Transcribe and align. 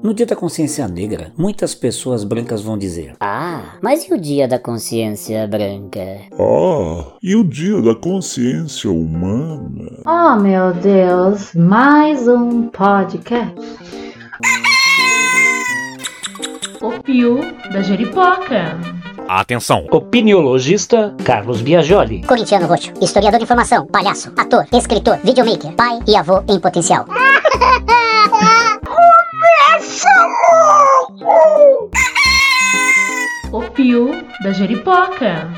No 0.00 0.14
Dia 0.14 0.26
da 0.26 0.36
Consciência 0.36 0.86
Negra, 0.86 1.32
muitas 1.36 1.74
pessoas 1.74 2.22
brancas 2.22 2.62
vão 2.62 2.78
dizer: 2.78 3.14
Ah, 3.18 3.74
mas 3.82 4.08
e 4.08 4.14
o 4.14 4.20
Dia 4.20 4.46
da 4.46 4.58
Consciência 4.58 5.46
Branca? 5.48 6.20
Ah, 6.38 7.16
e 7.20 7.34
o 7.34 7.42
Dia 7.42 7.82
da 7.82 7.96
Consciência 7.96 8.90
Humana? 8.90 10.02
Oh, 10.06 10.40
meu 10.40 10.72
Deus, 10.72 11.52
mais 11.54 12.28
um 12.28 12.68
podcast. 12.68 13.54
O 16.80 17.02
Pio 17.02 17.40
da 17.72 17.82
Jeripoca. 17.82 18.78
Atenção! 19.28 19.84
Opiniologista 19.90 21.14
Carlos 21.24 21.60
Biagioli. 21.60 22.22
Corintiano 22.22 22.66
Roxo, 22.66 22.92
historiador 23.02 23.38
de 23.38 23.44
informação, 23.44 23.84
palhaço, 23.86 24.32
ator, 24.36 24.64
escritor, 24.72 25.18
videomaker, 25.24 25.72
pai 25.72 25.98
e 26.06 26.16
avô 26.16 26.42
em 26.48 26.60
potencial. 26.60 27.04
O 33.52 33.62
Pio 33.70 34.10
da 34.42 34.52
Jeripoca. 34.52 35.50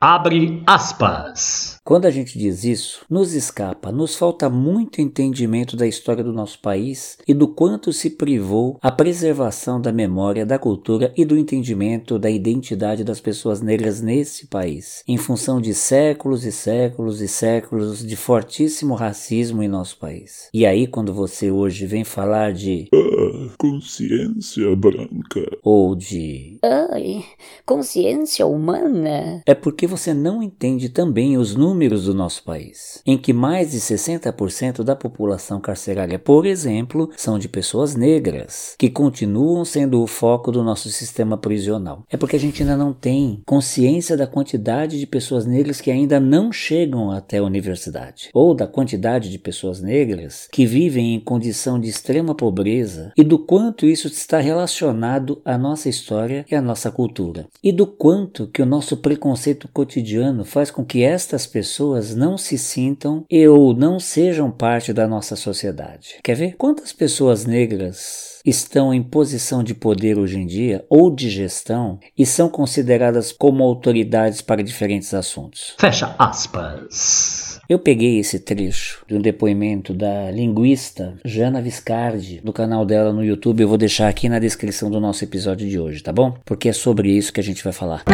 Abre 0.00 0.62
aspas. 0.66 1.75
Quando 1.86 2.06
a 2.06 2.10
gente 2.10 2.36
diz 2.36 2.64
isso, 2.64 3.06
nos 3.08 3.32
escapa, 3.32 3.92
nos 3.92 4.16
falta 4.16 4.50
muito 4.50 5.00
entendimento 5.00 5.76
da 5.76 5.86
história 5.86 6.24
do 6.24 6.32
nosso 6.32 6.58
país 6.58 7.16
e 7.28 7.32
do 7.32 7.46
quanto 7.46 7.92
se 7.92 8.10
privou 8.10 8.76
a 8.82 8.90
preservação 8.90 9.80
da 9.80 9.92
memória, 9.92 10.44
da 10.44 10.58
cultura 10.58 11.12
e 11.16 11.24
do 11.24 11.38
entendimento 11.38 12.18
da 12.18 12.28
identidade 12.28 13.04
das 13.04 13.20
pessoas 13.20 13.60
negras 13.60 14.00
nesse 14.00 14.48
país, 14.48 15.04
em 15.06 15.16
função 15.16 15.60
de 15.60 15.72
séculos 15.74 16.44
e 16.44 16.50
séculos 16.50 17.20
e 17.20 17.28
séculos 17.28 18.04
de 18.04 18.16
fortíssimo 18.16 18.94
racismo 18.96 19.62
em 19.62 19.68
nosso 19.68 19.96
país. 20.00 20.48
E 20.52 20.66
aí, 20.66 20.88
quando 20.88 21.14
você 21.14 21.52
hoje 21.52 21.86
vem 21.86 22.02
falar 22.02 22.52
de 22.52 22.88
Ah, 22.92 23.54
consciência 23.56 24.74
branca. 24.74 25.56
ou 25.62 25.94
de 25.94 26.58
Ai, 26.64 27.24
consciência 27.64 28.44
humana? 28.44 29.40
é 29.46 29.54
porque 29.54 29.86
você 29.86 30.12
não 30.12 30.42
entende 30.42 30.88
também 30.88 31.38
os 31.38 31.54
números 31.54 31.75
do 31.76 32.14
nosso 32.14 32.42
país, 32.42 33.02
em 33.04 33.18
que 33.18 33.34
mais 33.34 33.72
de 33.72 33.78
60% 33.78 34.82
da 34.82 34.96
população 34.96 35.60
carcerária, 35.60 36.18
por 36.18 36.46
exemplo, 36.46 37.10
são 37.18 37.38
de 37.38 37.48
pessoas 37.48 37.94
negras, 37.94 38.74
que 38.78 38.88
continuam 38.88 39.62
sendo 39.62 40.02
o 40.02 40.06
foco 40.06 40.50
do 40.50 40.64
nosso 40.64 40.88
sistema 40.88 41.36
prisional. 41.36 42.04
É 42.10 42.16
porque 42.16 42.36
a 42.36 42.38
gente 42.38 42.62
ainda 42.62 42.78
não 42.78 42.94
tem 42.94 43.42
consciência 43.44 44.16
da 44.16 44.26
quantidade 44.26 44.98
de 44.98 45.06
pessoas 45.06 45.44
negras 45.44 45.78
que 45.78 45.90
ainda 45.90 46.18
não 46.18 46.50
chegam 46.50 47.10
até 47.10 47.38
a 47.38 47.44
universidade, 47.44 48.30
ou 48.32 48.54
da 48.54 48.66
quantidade 48.66 49.30
de 49.30 49.38
pessoas 49.38 49.82
negras 49.82 50.48
que 50.50 50.64
vivem 50.64 51.14
em 51.14 51.20
condição 51.20 51.78
de 51.78 51.90
extrema 51.90 52.34
pobreza 52.34 53.12
e 53.16 53.22
do 53.22 53.38
quanto 53.38 53.84
isso 53.84 54.06
está 54.06 54.40
relacionado 54.40 55.42
à 55.44 55.58
nossa 55.58 55.90
história 55.90 56.46
e 56.50 56.54
à 56.54 56.62
nossa 56.62 56.90
cultura, 56.90 57.46
e 57.62 57.70
do 57.70 57.86
quanto 57.86 58.46
que 58.46 58.62
o 58.62 58.66
nosso 58.66 58.96
preconceito 58.96 59.68
cotidiano 59.68 60.42
faz 60.42 60.70
com 60.70 60.82
que 60.82 61.02
estas 61.02 61.46
pessoas 61.46 61.65
não 62.14 62.38
se 62.38 62.56
sintam 62.58 63.24
e 63.30 63.46
ou 63.48 63.74
não 63.74 63.98
sejam 63.98 64.50
parte 64.50 64.92
da 64.92 65.06
nossa 65.06 65.36
sociedade. 65.36 66.16
Quer 66.22 66.34
ver? 66.34 66.56
Quantas 66.56 66.92
pessoas 66.92 67.44
negras 67.44 68.40
estão 68.44 68.94
em 68.94 69.02
posição 69.02 69.64
de 69.64 69.74
poder 69.74 70.18
hoje 70.18 70.38
em 70.38 70.46
dia 70.46 70.84
ou 70.88 71.12
de 71.12 71.28
gestão 71.28 71.98
e 72.16 72.24
são 72.24 72.48
consideradas 72.48 73.32
como 73.32 73.64
autoridades 73.64 74.40
para 74.40 74.62
diferentes 74.62 75.12
assuntos? 75.12 75.74
Fecha 75.78 76.14
aspas. 76.18 77.60
Eu 77.68 77.78
peguei 77.80 78.20
esse 78.20 78.38
trecho 78.38 79.04
de 79.08 79.16
um 79.16 79.20
depoimento 79.20 79.92
da 79.92 80.30
linguista 80.30 81.14
Jana 81.24 81.60
Viscardi, 81.60 82.40
do 82.42 82.52
canal 82.52 82.86
dela 82.86 83.12
no 83.12 83.24
YouTube. 83.24 83.62
Eu 83.62 83.68
vou 83.68 83.78
deixar 83.78 84.08
aqui 84.08 84.28
na 84.28 84.38
descrição 84.38 84.90
do 84.90 85.00
nosso 85.00 85.24
episódio 85.24 85.68
de 85.68 85.78
hoje, 85.78 86.02
tá 86.02 86.12
bom? 86.12 86.36
Porque 86.44 86.68
é 86.68 86.72
sobre 86.72 87.10
isso 87.10 87.32
que 87.32 87.40
a 87.40 87.44
gente 87.44 87.64
vai 87.64 87.72
falar. 87.72 88.04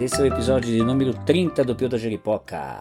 Esse 0.00 0.20
é 0.20 0.24
o 0.24 0.26
episódio 0.26 0.72
de 0.72 0.82
número 0.82 1.14
30 1.24 1.62
do 1.62 1.76
Pio 1.76 1.88
da 1.88 1.96
Jeripoca. 1.96 2.80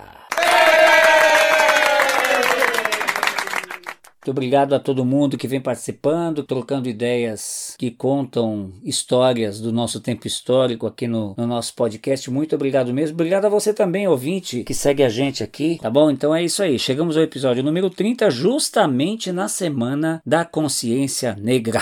Muito 4.16 4.32
obrigado 4.32 4.74
a 4.74 4.80
todo 4.80 5.06
mundo 5.06 5.38
que 5.38 5.48
vem 5.48 5.62
participando, 5.62 6.44
trocando 6.44 6.90
ideias 6.90 7.76
que 7.78 7.92
contam 7.92 8.72
histórias 8.84 9.60
do 9.60 9.72
nosso 9.72 10.00
tempo 10.00 10.26
histórico 10.26 10.88
aqui 10.88 11.08
no, 11.08 11.36
no, 11.38 11.46
nosso 11.46 11.76
podcast. 11.76 12.32
Muito 12.32 12.56
obrigado 12.56 12.92
mesmo. 12.92 13.14
Obrigado 13.14 13.46
a 13.46 13.50
você 13.50 13.72
também, 13.74 14.08
ouvinte, 14.08 14.64
que 14.64 14.74
segue 14.74 15.04
a 15.04 15.10
gente 15.10 15.44
aqui, 15.44 15.78
tá 15.80 15.90
bom? 15.90 16.10
Então 16.10 16.34
é 16.34 16.44
isso 16.44 16.64
aí. 16.64 16.80
Chegamos 16.80 17.16
ao 17.16 17.22
episódio 17.22 17.64
número 17.64 17.92
30, 17.92 18.32
justamente 18.32 19.32
na 19.32 19.48
semana 19.48 20.20
da 20.26 20.46
consciência 20.46 21.36
negra. 21.40 21.82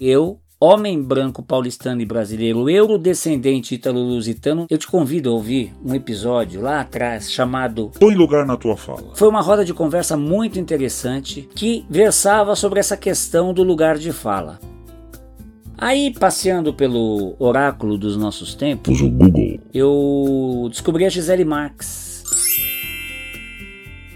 Eu 0.00 0.40
homem 0.62 1.02
branco 1.02 1.42
paulistano 1.42 2.00
e 2.00 2.06
brasileiro, 2.06 2.70
eurodescendente 2.70 3.74
ítalo-lusitano, 3.74 4.66
eu 4.70 4.78
te 4.78 4.86
convido 4.86 5.28
a 5.28 5.32
ouvir 5.32 5.72
um 5.84 5.92
episódio 5.92 6.60
lá 6.60 6.80
atrás 6.80 7.32
chamado 7.32 7.90
Põe 7.98 8.14
lugar 8.14 8.46
na 8.46 8.56
tua 8.56 8.76
fala. 8.76 9.10
Foi 9.14 9.28
uma 9.28 9.40
roda 9.40 9.64
de 9.64 9.74
conversa 9.74 10.16
muito 10.16 10.60
interessante 10.60 11.48
que 11.52 11.84
versava 11.90 12.54
sobre 12.54 12.78
essa 12.78 12.96
questão 12.96 13.52
do 13.52 13.64
lugar 13.64 13.98
de 13.98 14.12
fala. 14.12 14.60
Aí, 15.76 16.12
passeando 16.12 16.72
pelo 16.72 17.34
oráculo 17.40 17.98
dos 17.98 18.16
nossos 18.16 18.54
tempos, 18.54 19.00
o 19.00 19.10
Google. 19.10 19.58
eu 19.74 20.68
descobri 20.70 21.04
a 21.04 21.08
Gisele 21.08 21.44
Marx. 21.44 22.11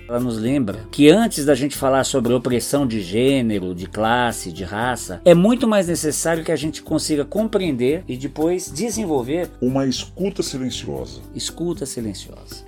Ela 0.09 0.21
nos 0.21 0.39
lembra 0.39 0.87
que 0.93 1.09
antes 1.09 1.45
da 1.45 1.55
gente 1.55 1.77
falar 1.77 2.05
sobre 2.05 2.33
opressão 2.33 2.87
de 2.87 3.01
gênero, 3.01 3.75
de 3.75 3.87
classe, 3.87 4.53
de 4.53 4.63
raça, 4.63 5.21
é 5.25 5.35
muito 5.35 5.67
mais 5.67 5.89
necessário 5.89 6.45
que 6.45 6.53
a 6.53 6.57
gente 6.57 6.81
consiga 6.83 7.25
compreender 7.25 8.05
e 8.07 8.17
depois 8.17 8.71
desenvolver 8.73 9.51
Uma 9.61 9.87
escuta 9.87 10.43
silenciosa. 10.43 11.21
escuta 11.35 11.85
silenciosa. 11.85 12.65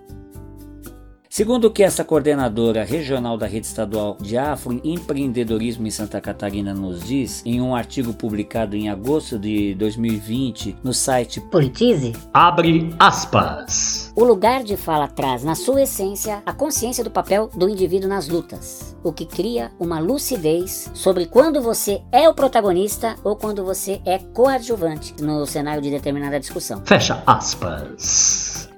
Segundo 1.38 1.66
o 1.66 1.70
que 1.70 1.84
essa 1.84 2.02
coordenadora 2.02 2.82
regional 2.82 3.38
da 3.38 3.46
rede 3.46 3.64
estadual 3.64 4.16
de 4.20 4.36
Afroempreendedorismo 4.36 5.86
em 5.86 5.90
Santa 5.92 6.20
Catarina 6.20 6.74
nos 6.74 7.04
diz 7.04 7.46
em 7.46 7.60
um 7.60 7.76
artigo 7.76 8.12
publicado 8.12 8.74
em 8.74 8.88
agosto 8.88 9.38
de 9.38 9.72
2020 9.76 10.78
no 10.82 10.92
site 10.92 11.40
Politize? 11.40 12.12
Abre 12.34 12.92
aspas. 12.98 14.12
O 14.16 14.24
lugar 14.24 14.64
de 14.64 14.76
fala 14.76 15.06
traz, 15.06 15.44
na 15.44 15.54
sua 15.54 15.82
essência, 15.82 16.42
a 16.44 16.52
consciência 16.52 17.04
do 17.04 17.10
papel 17.12 17.48
do 17.54 17.68
indivíduo 17.68 18.08
nas 18.08 18.26
lutas, 18.26 18.96
o 19.04 19.12
que 19.12 19.24
cria 19.24 19.70
uma 19.78 20.00
lucidez 20.00 20.90
sobre 20.92 21.24
quando 21.26 21.62
você 21.62 22.02
é 22.10 22.28
o 22.28 22.34
protagonista 22.34 23.14
ou 23.22 23.36
quando 23.36 23.64
você 23.64 24.00
é 24.04 24.18
coadjuvante 24.18 25.14
no 25.22 25.46
cenário 25.46 25.80
de 25.80 25.88
determinada 25.88 26.40
discussão. 26.40 26.82
Fecha 26.84 27.22
aspas. 27.24 28.68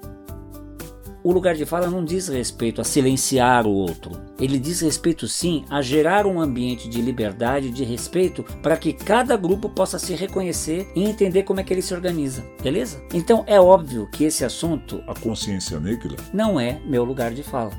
O 1.23 1.33
lugar 1.33 1.55
de 1.55 1.67
fala 1.67 1.91
não 1.91 2.05
diz 2.05 2.29
respeito 2.29 2.81
a 2.81 2.85
silenciar 2.85 3.67
o 3.67 3.73
outro. 3.73 4.13
Ele 4.39 4.59
diz 4.59 4.81
respeito 4.81 5.29
sim 5.29 5.65
a 5.69 5.83
gerar 5.83 6.27
um 6.27 6.41
ambiente 6.41 6.89
de 6.89 7.03
liberdade 7.03 7.69
e 7.69 7.71
de 7.71 7.85
respeito 7.85 8.43
para 8.63 8.77
que 8.77 8.93
cada 8.93 9.37
grupo 9.37 9.69
possa 9.69 9.99
se 9.99 10.15
reconhecer 10.15 10.91
e 10.97 11.05
entender 11.05 11.43
como 11.43 11.61
é 11.61 11.63
que 11.65 11.75
ele 11.75 11.83
se 11.83 11.93
organiza, 11.93 12.43
beleza? 12.63 13.03
Então 13.13 13.45
é 13.47 13.61
óbvio 13.61 14.09
que 14.11 14.25
esse 14.25 14.45
assunto 14.45 15.03
A 15.07 15.15
consciência 15.15 15.79
negra? 15.79 16.17
não 16.33 16.59
é 16.59 16.81
meu 16.87 17.05
lugar 17.05 17.33
de 17.33 17.43
fala. 17.43 17.73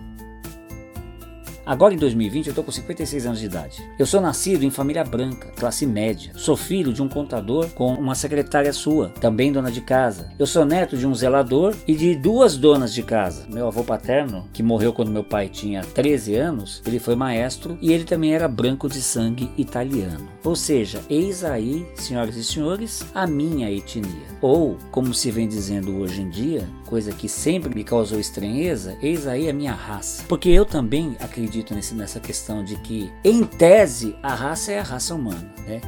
Agora 1.66 1.94
em 1.94 1.98
2020 1.98 2.48
eu 2.48 2.54
tô 2.54 2.64
com 2.64 2.72
56 2.72 3.26
anos 3.26 3.40
de 3.40 3.46
idade. 3.46 3.84
Eu 3.98 4.06
sou 4.06 4.20
nascido 4.20 4.64
em 4.64 4.70
família 4.70 5.04
branca, 5.04 5.52
classe 5.56 5.86
média. 5.86 6.32
Sou 6.36 6.58
filho 6.58 6.94
de 6.94 7.02
um 7.02 7.08
contador 7.08 7.70
com 7.70 7.94
uma 7.94 8.16
secretária 8.16 8.74
sua, 8.74 9.10
também 9.10 9.52
dona 9.52 9.72
de 9.72 9.82
casa. 9.82 10.32
Eu 10.40 10.48
sou 10.48 10.66
neto 10.66 10.98
de 10.98 11.06
um 11.06 11.14
zelador 11.14 11.76
e 11.88 11.96
de 11.96 12.16
duas 12.16 12.58
donas 12.58 12.94
de 12.94 13.04
casa. 13.04 13.46
Meu 13.50 13.68
avô 13.68 13.84
paterno, 13.84 14.48
que 14.52 14.64
morreu 14.64 14.94
quando 14.94 15.12
meu 15.12 15.24
pai 15.24 15.50
tinha 15.50 15.84
13 15.84 16.36
anos, 16.36 16.82
ele 16.86 17.00
foi 17.00 17.16
maestro 17.16 17.78
e 17.82 17.92
ele 17.94 18.04
também 18.04 18.34
era 18.34 18.48
branco 18.48 18.90
de 18.90 19.02
sangue 19.02 19.50
italiano. 19.58 20.28
Ou 20.44 20.56
seja, 20.56 21.02
eis 21.10 21.44
aí, 21.44 21.86
senhoras 21.96 22.36
e 22.36 22.44
senhores, 22.44 23.06
a 23.14 23.28
minha 23.28 23.72
etnia. 23.72 24.32
Ou, 24.42 24.78
como 24.90 25.14
se 25.14 25.30
vem 25.30 25.48
dizendo 25.48 25.98
hoje 25.98 26.22
em 26.22 26.30
dia, 26.30 26.68
coisa 26.92 27.14
que 27.14 27.30
sempre 27.30 27.74
me 27.74 27.86
causou 27.86 28.20
estranheza, 28.20 28.98
eis 29.02 29.26
aí 29.26 29.50
a 29.50 29.54
minha 29.54 29.72
raça. 29.72 30.26
Porque 30.28 30.50
eu 30.50 30.66
também 30.66 31.16
acredito 31.22 31.74
nesse, 31.74 31.96
nessa 31.96 32.20
questão 32.20 32.66
de 32.66 32.76
que, 32.82 33.10
em 33.24 33.46
tese, 33.46 34.14
a 34.22 34.36
raça 34.36 34.74
é 34.74 34.80
a 34.80 34.84
raça 34.84 35.16
humana, 35.16 35.50
né? 35.66 35.80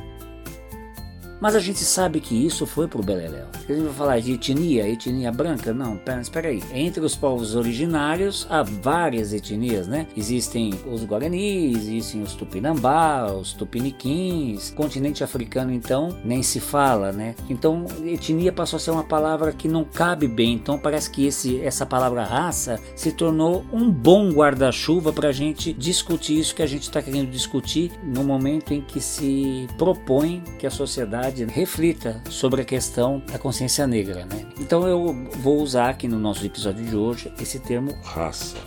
Mas 1.44 1.58
a 1.58 1.60
gente 1.60 1.80
sabe 1.80 2.22
que 2.22 2.34
isso 2.34 2.66
foi 2.66 2.88
pro 2.88 3.04
beleléu. 3.04 3.48
A 3.54 3.74
gente 3.74 3.84
vai 3.84 3.94
falar 3.94 4.20
de 4.22 4.32
etnia, 4.32 4.88
etnia 4.88 5.30
branca? 5.30 5.74
Não, 5.74 5.98
pera, 5.98 6.22
espera 6.22 6.48
aí. 6.48 6.64
Entre 6.74 7.04
os 7.04 7.18
povos 7.18 7.54
originários 7.54 8.48
há 8.50 8.64
várias 8.64 9.34
etnias, 9.34 9.86
né? 9.86 10.08
Existem 10.16 10.74
os 10.90 11.04
Guaranis, 11.04 11.80
existem 11.80 12.22
os 12.22 12.34
Tupinambá, 12.34 13.26
os 13.26 13.52
Tupiniquins. 13.52 14.72
Continente 14.72 15.22
africano, 15.22 15.74
então, 15.74 16.18
nem 16.24 16.42
se 16.42 16.62
fala, 16.62 17.12
né? 17.12 17.36
Então, 17.50 17.88
etnia 18.06 18.54
passou 18.54 18.78
a 18.78 18.80
ser 18.80 18.92
uma 18.92 19.04
palavra 19.04 19.52
que 19.52 19.68
não 19.68 19.84
cabe 19.84 20.30
bem. 20.30 20.54
Então, 20.54 20.80
parece 20.80 21.12
que 21.12 21.26
esse, 21.26 21.60
essa 21.60 21.86
palavra 21.86 22.24
raça 22.24 22.80
se 22.96 23.12
tornou 23.12 23.66
um 23.74 23.92
bom 23.92 24.32
guarda-chuva 24.32 25.12
para 25.12 25.28
a 25.28 25.34
gente 25.34 25.74
discutir 25.74 26.40
isso 26.40 26.56
que 26.56 26.64
a 26.64 26.68
gente 26.68 26.84
está 26.84 27.02
querendo 27.02 27.30
discutir 27.30 27.92
no 28.02 28.24
momento 28.24 28.74
em 28.74 28.80
que 28.80 29.02
se 29.02 29.68
propõe 29.78 30.42
que 30.58 30.66
a 30.66 30.72
sociedade 30.72 31.33
reflita 31.50 32.22
sobre 32.30 32.62
a 32.62 32.66
questão 32.66 33.22
da 33.32 33.38
consciência 33.40 33.86
negra, 33.88 34.26
né? 34.26 34.46
Então, 34.60 34.88
eu 34.88 35.14
vou 35.40 35.62
usar 35.62 35.90
aqui 35.90 36.08
no 36.08 36.20
nosso 36.20 36.46
episódio 36.46 36.84
de 36.86 36.96
hoje 36.96 37.32
esse 37.40 37.60
termo 37.60 37.94
Raça. 38.04 38.58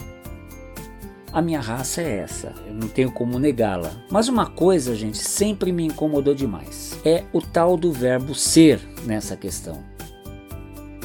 a 1.33 1.43
minha 1.43 1.61
raça 1.61 2.01
é 2.01 2.19
essa, 2.19 2.53
eu 2.67 2.75
não 2.75 2.89
tenho 2.89 3.13
como 3.13 3.39
negá-la. 3.39 3.93
Mas 4.11 4.29
uma 4.29 4.47
coisa, 4.47 4.95
gente, 4.95 5.19
sempre 5.19 5.71
me 5.71 5.85
incomodou 5.85 6.35
demais: 6.35 6.99
é 7.05 7.25
o 7.33 7.41
tal 7.43 7.77
do 7.77 7.93
verbo 7.93 8.35
ser 8.35 8.81
nessa 9.05 9.37
questão. 9.37 9.96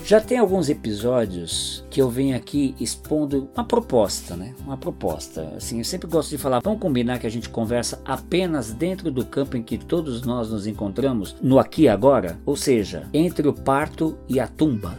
Já 0.03 0.19
tem 0.19 0.37
alguns 0.39 0.67
episódios 0.67 1.85
que 1.89 2.01
eu 2.01 2.09
venho 2.09 2.35
aqui 2.35 2.75
expondo 2.79 3.49
uma 3.55 3.63
proposta, 3.63 4.35
né? 4.35 4.53
Uma 4.65 4.75
proposta. 4.75 5.53
Assim, 5.55 5.77
eu 5.77 5.85
sempre 5.85 6.07
gosto 6.07 6.31
de 6.31 6.37
falar, 6.37 6.59
vamos 6.61 6.79
combinar 6.79 7.19
que 7.19 7.27
a 7.27 7.31
gente 7.31 7.49
conversa 7.49 8.01
apenas 8.03 8.73
dentro 8.73 9.11
do 9.11 9.25
campo 9.25 9.55
em 9.55 9.63
que 9.63 9.77
todos 9.77 10.23
nós 10.23 10.49
nos 10.49 10.67
encontramos, 10.67 11.35
no 11.41 11.59
aqui 11.59 11.83
e 11.83 11.89
agora, 11.89 12.39
ou 12.45 12.55
seja, 12.55 13.07
entre 13.13 13.47
o 13.47 13.53
parto 13.53 14.17
e 14.27 14.39
a 14.39 14.47
tumba. 14.47 14.97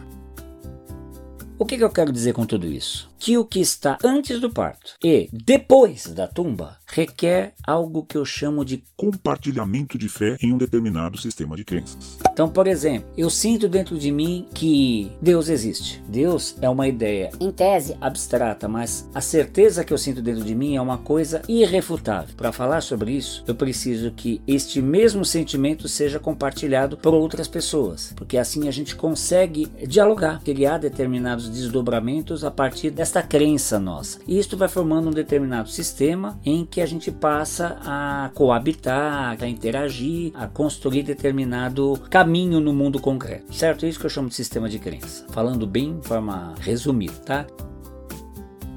O 1.59 1.65
que, 1.65 1.77
que 1.77 1.83
eu 1.83 1.89
quero 1.89 2.11
dizer 2.11 2.33
com 2.33 2.45
tudo 2.45 2.65
isso? 2.65 3.12
Que 3.23 3.37
o 3.37 3.45
que 3.45 3.61
está 3.61 3.97
antes 4.03 4.41
do 4.41 4.49
parto 4.49 4.95
e 5.01 5.29
depois 5.31 6.07
da 6.07 6.27
tumba 6.27 6.77
requer 6.85 7.53
algo 7.65 8.03
que 8.03 8.17
eu 8.17 8.25
chamo 8.25 8.65
de. 8.65 8.83
Compartilhamento 8.97 9.97
de 9.97 10.07
fé 10.07 10.37
em 10.41 10.53
um 10.53 10.57
determinado 10.57 11.17
sistema 11.17 11.57
de 11.57 11.65
crenças. 11.65 12.17
Então, 12.31 12.49
por 12.49 12.67
exemplo, 12.67 13.09
eu 13.17 13.29
sinto 13.29 13.67
dentro 13.67 13.97
de 13.97 14.11
mim 14.11 14.47
que 14.53 15.11
Deus 15.21 15.49
existe. 15.49 16.01
Deus 16.07 16.55
é 16.61 16.69
uma 16.69 16.87
ideia 16.87 17.31
Em 17.39 17.51
tese, 17.51 17.97
abstrata, 17.99 18.67
mas 18.67 19.09
a 19.13 19.19
certeza 19.19 19.83
que 19.83 19.93
eu 19.93 19.97
sinto 19.97 20.21
dentro 20.21 20.43
de 20.43 20.55
mim 20.55 20.75
é 20.75 20.81
uma 20.81 20.97
coisa 20.97 21.41
irrefutável. 21.49 22.33
Para 22.35 22.51
falar 22.51 22.81
sobre 22.81 23.11
isso, 23.11 23.43
eu 23.45 23.55
preciso 23.55 24.11
que 24.11 24.41
este 24.47 24.81
mesmo 24.81 25.25
sentimento 25.25 25.87
seja 25.87 26.19
compartilhado 26.19 26.97
por 26.97 27.13
outras 27.13 27.47
pessoas, 27.47 28.13
porque 28.15 28.37
assim 28.37 28.67
a 28.67 28.71
gente 28.71 28.95
consegue 28.95 29.67
dialogar, 29.87 30.41
criar 30.43 30.77
determinados 30.77 31.49
desdobramentos 31.49 32.43
a 32.43 32.51
partir 32.51 32.89
desta 33.13 33.21
crença 33.21 33.79
nossa. 33.79 34.19
Isto 34.27 34.57
vai 34.57 34.67
formando 34.67 35.09
um 35.09 35.11
determinado 35.11 35.69
sistema 35.69 36.39
em 36.43 36.65
que 36.65 36.81
a 36.81 36.85
gente 36.85 37.11
passa 37.11 37.77
a 37.85 38.31
coabitar, 38.33 39.37
a 39.39 39.47
interagir, 39.47 40.31
a 40.33 40.47
construir 40.47 41.03
determinado 41.03 41.99
caminho 42.09 42.59
no 42.59 42.73
mundo 42.73 42.99
concreto. 42.99 43.53
Certo? 43.53 43.85
É 43.85 43.89
isso 43.89 43.99
que 43.99 44.05
eu 44.07 44.09
chamo 44.09 44.29
de 44.29 44.35
sistema 44.35 44.67
de 44.67 44.79
crença. 44.79 45.25
Falando 45.29 45.67
bem 45.67 45.99
de 45.99 46.07
forma 46.07 46.55
resumida, 46.59 47.13
tá? 47.23 47.45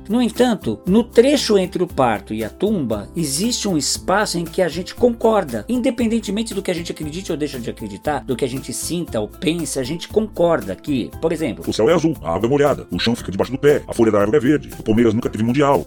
No 0.09 0.23
entanto, 0.23 0.79
no 0.87 1.03
trecho 1.03 1.59
entre 1.59 1.83
o 1.83 1.87
parto 1.87 2.33
e 2.33 2.45
a 2.45 2.49
tumba, 2.49 3.09
existe 3.17 3.67
um 3.67 3.77
espaço 3.77 4.39
em 4.39 4.45
que 4.45 4.63
a 4.63 4.69
gente 4.69 4.95
concorda. 4.95 5.65
Independentemente 5.69 6.55
do 6.55 6.63
que 6.63 6.71
a 6.71 6.75
gente 6.75 6.93
acredite 6.93 7.33
ou 7.33 7.39
deixa 7.39 7.59
de 7.59 7.69
acreditar, 7.69 8.21
do 8.25 8.37
que 8.37 8.45
a 8.45 8.49
gente 8.49 8.73
sinta 8.73 9.21
ou 9.21 9.27
pense, 9.27 9.79
a 9.81 9.83
gente 9.83 10.09
concorda 10.09 10.77
que, 10.77 11.11
por 11.21 11.33
exemplo, 11.33 11.65
O 11.67 11.73
céu 11.73 11.91
é 11.91 11.95
azul, 11.95 12.15
a 12.23 12.35
água 12.35 12.47
é 12.47 12.51
molhada, 12.51 12.87
o 12.91 12.99
chão 12.99 13.17
fica 13.17 13.33
debaixo 13.33 13.51
do 13.51 13.59
pé, 13.59 13.83
a 13.87 13.93
folha 13.93 14.13
da 14.13 14.21
árvore 14.21 14.37
é 14.37 14.41
verde, 14.41 14.71
o 14.79 14.83
Palmeiras 14.83 15.13
nunca 15.13 15.29
teve 15.29 15.43
mundial. 15.43 15.85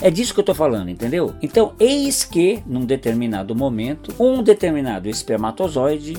É 0.00 0.10
disso 0.10 0.34
que 0.34 0.40
eu 0.40 0.44
tô 0.44 0.54
falando, 0.54 0.90
entendeu? 0.90 1.34
Então, 1.40 1.74
eis 1.80 2.24
que, 2.24 2.62
num 2.66 2.84
determinado 2.84 3.54
momento, 3.54 4.14
um 4.18 4.42
determinado 4.42 5.08
espermatozoide 5.08 6.16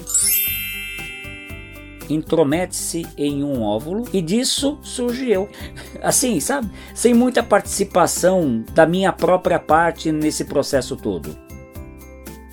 intromete-se 2.10 3.06
em 3.18 3.44
um 3.44 3.62
óvulo 3.62 4.06
e 4.14 4.22
disso 4.22 4.78
surge 4.82 5.30
eu. 5.30 5.50
Assim, 6.02 6.40
sabe? 6.40 6.70
Sem 6.94 7.14
muita 7.14 7.44
participação 7.44 8.64
da 8.74 8.86
minha 8.86 9.12
própria 9.12 9.60
parte 9.60 10.12
nesse 10.12 10.46
processo 10.46 10.96
todo. 10.96 11.47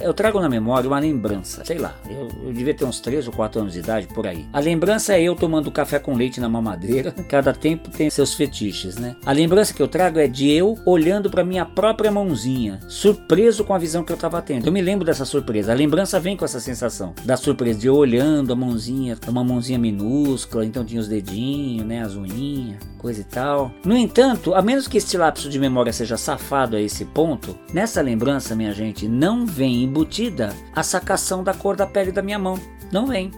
Eu 0.01 0.13
trago 0.13 0.41
na 0.41 0.49
memória 0.49 0.89
uma 0.89 0.99
lembrança, 0.99 1.65
sei 1.65 1.79
lá, 1.79 1.95
eu, 2.09 2.29
eu 2.47 2.53
devia 2.53 2.75
ter 2.75 2.85
uns 2.85 3.01
3 3.01 3.29
ou 3.29 3.33
4 3.33 3.61
anos 3.61 3.73
de 3.75 3.79
idade 3.79 4.09
por 4.09 4.27
aí. 4.27 4.45
A 4.53 4.59
lembrança 4.59 5.15
é 5.15 5.23
eu 5.23 5.37
tomando 5.37 5.71
café 5.71 5.99
com 5.99 6.15
leite 6.15 6.41
na 6.41 6.49
mamadeira, 6.49 7.13
cada 7.29 7.53
tempo 7.53 7.91
tem 7.91 8.11
seus 8.11 8.35
fetiches, 8.35 8.97
né? 8.97 9.15
A 9.25 9.33
lembrança 9.33 9.73
que 9.73 9.81
eu 9.81 9.89
trago 9.89 10.19
é 10.19 10.27
de 10.27 10.51
eu 10.51 10.77
olhando 10.85 11.31
para 11.31 11.45
minha 11.45 11.65
própria 11.65 12.11
mãozinha, 12.11 12.81
surpreso 12.89 13.65
com 13.65 13.73
a 13.73 13.79
visão 13.79 14.03
que 14.03 14.13
eu 14.13 14.17
tava 14.17 14.43
tendo. 14.43 14.67
Eu 14.67 14.73
me 14.73 14.83
lembro 14.83 15.05
dessa 15.05 15.25
surpresa, 15.25 15.73
a 15.73 15.77
lembrança 15.77 16.19
vem 16.19 16.37
com 16.37 16.45
essa 16.45 16.61
sensação 16.61 17.15
da 17.25 17.37
surpresa 17.37 17.79
de 17.79 17.87
eu 17.87 17.95
olhando 17.95 18.53
a 18.53 18.57
mãozinha, 18.57 19.17
uma 19.29 19.45
mãozinha 19.45 19.79
minúscula, 19.79 20.65
então 20.65 20.85
tinha 20.85 21.01
os 21.01 21.09
dedinhos, 21.09 21.87
né, 21.87 22.03
as 22.03 22.15
unhinhas, 22.15 22.79
coisa 22.99 23.21
e 23.21 23.25
tal. 23.25 23.71
No 23.85 23.97
entanto, 23.97 24.55
a 24.55 24.63
menos 24.63 24.89
que 24.89 24.97
este 24.97 25.17
lapso 25.17 25.49
de 25.49 25.59
memória 25.59 25.93
seja 25.93 26.17
safado 26.17 26.75
a 26.75 26.81
esse 26.81 27.05
ponto, 27.05 27.57
nessa 27.73 28.01
lembrança, 28.01 28.57
minha 28.57 28.73
gente, 28.73 29.07
não 29.07 29.47
vem 29.47 29.84
embutida 29.85 30.55
a 30.75 30.83
sacação 30.83 31.45
da 31.45 31.55
cor 31.55 31.77
da 31.77 31.87
pele 31.87 32.11
da 32.11 32.23
minha 32.23 32.39
mão. 32.39 32.59
Não 32.91 33.07
vem. 33.07 33.31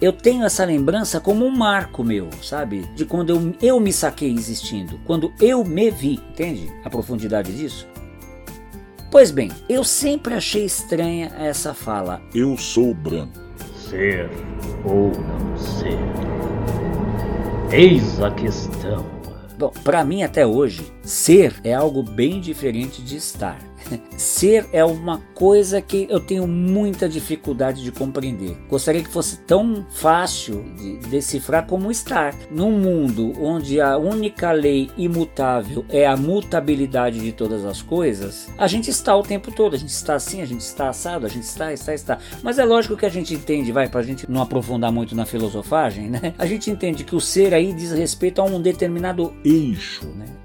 Eu 0.00 0.14
tenho 0.14 0.44
essa 0.44 0.64
lembrança 0.64 1.20
como 1.20 1.44
um 1.44 1.50
marco 1.50 2.02
meu, 2.02 2.30
sabe? 2.42 2.86
De 2.94 3.04
quando 3.04 3.30
eu, 3.30 3.54
eu 3.60 3.78
me 3.78 3.92
saquei 3.92 4.32
existindo, 4.32 4.98
quando 5.04 5.30
eu 5.38 5.62
me 5.62 5.90
vi, 5.90 6.14
entende? 6.14 6.72
A 6.82 6.88
profundidade 6.88 7.54
disso. 7.54 7.86
Pois 9.10 9.30
bem, 9.30 9.50
eu 9.68 9.84
sempre 9.84 10.34
achei 10.34 10.64
estranha 10.64 11.32
essa 11.36 11.74
fala. 11.74 12.22
Eu 12.34 12.56
sou 12.56 12.94
branco. 12.94 13.38
Ser 13.76 14.30
ou 14.84 15.10
não 15.10 15.56
ser? 15.58 15.98
Eis 17.72 18.22
a 18.22 18.30
questão. 18.30 19.04
Bom, 19.58 19.70
para 19.84 20.02
mim 20.04 20.22
até 20.22 20.46
hoje, 20.46 20.90
ser 21.02 21.60
é 21.62 21.74
algo 21.74 22.02
bem 22.02 22.40
diferente 22.40 23.02
de 23.02 23.16
estar. 23.16 23.58
Ser 24.16 24.68
é 24.72 24.84
uma 24.84 25.18
coisa 25.34 25.80
que 25.80 26.06
eu 26.10 26.20
tenho 26.20 26.46
muita 26.46 27.08
dificuldade 27.08 27.82
de 27.82 27.92
compreender. 27.92 28.56
Gostaria 28.68 29.02
que 29.02 29.08
fosse 29.08 29.38
tão 29.40 29.86
fácil 29.90 30.64
de 30.76 30.96
decifrar 31.08 31.66
como 31.66 31.90
estar. 31.90 32.34
Num 32.50 32.72
mundo 32.72 33.32
onde 33.40 33.80
a 33.80 33.96
única 33.96 34.52
lei 34.52 34.90
imutável 34.96 35.84
é 35.88 36.06
a 36.06 36.16
mutabilidade 36.16 37.20
de 37.20 37.32
todas 37.32 37.64
as 37.64 37.82
coisas, 37.82 38.48
a 38.58 38.66
gente 38.66 38.90
está 38.90 39.16
o 39.16 39.22
tempo 39.22 39.50
todo. 39.50 39.74
A 39.74 39.78
gente 39.78 39.90
está 39.90 40.14
assim, 40.14 40.42
a 40.42 40.46
gente 40.46 40.60
está 40.60 40.88
assado, 40.88 41.26
a 41.26 41.28
gente 41.28 41.44
está, 41.44 41.72
está, 41.72 41.94
está. 41.94 42.18
Mas 42.42 42.58
é 42.58 42.64
lógico 42.64 42.96
que 42.96 43.06
a 43.06 43.10
gente 43.10 43.34
entende, 43.34 43.72
vai, 43.72 43.88
pra 43.88 44.02
gente 44.02 44.30
não 44.30 44.42
aprofundar 44.42 44.92
muito 44.92 45.14
na 45.14 45.24
filosofagem, 45.24 46.10
né? 46.10 46.34
A 46.38 46.46
gente 46.46 46.70
entende 46.70 47.04
que 47.04 47.14
o 47.14 47.20
ser 47.20 47.54
aí 47.54 47.72
diz 47.72 47.92
respeito 47.92 48.40
a 48.40 48.44
um 48.44 48.60
determinado 48.60 49.32
Eixo. 49.44 50.06
né? 50.16 50.39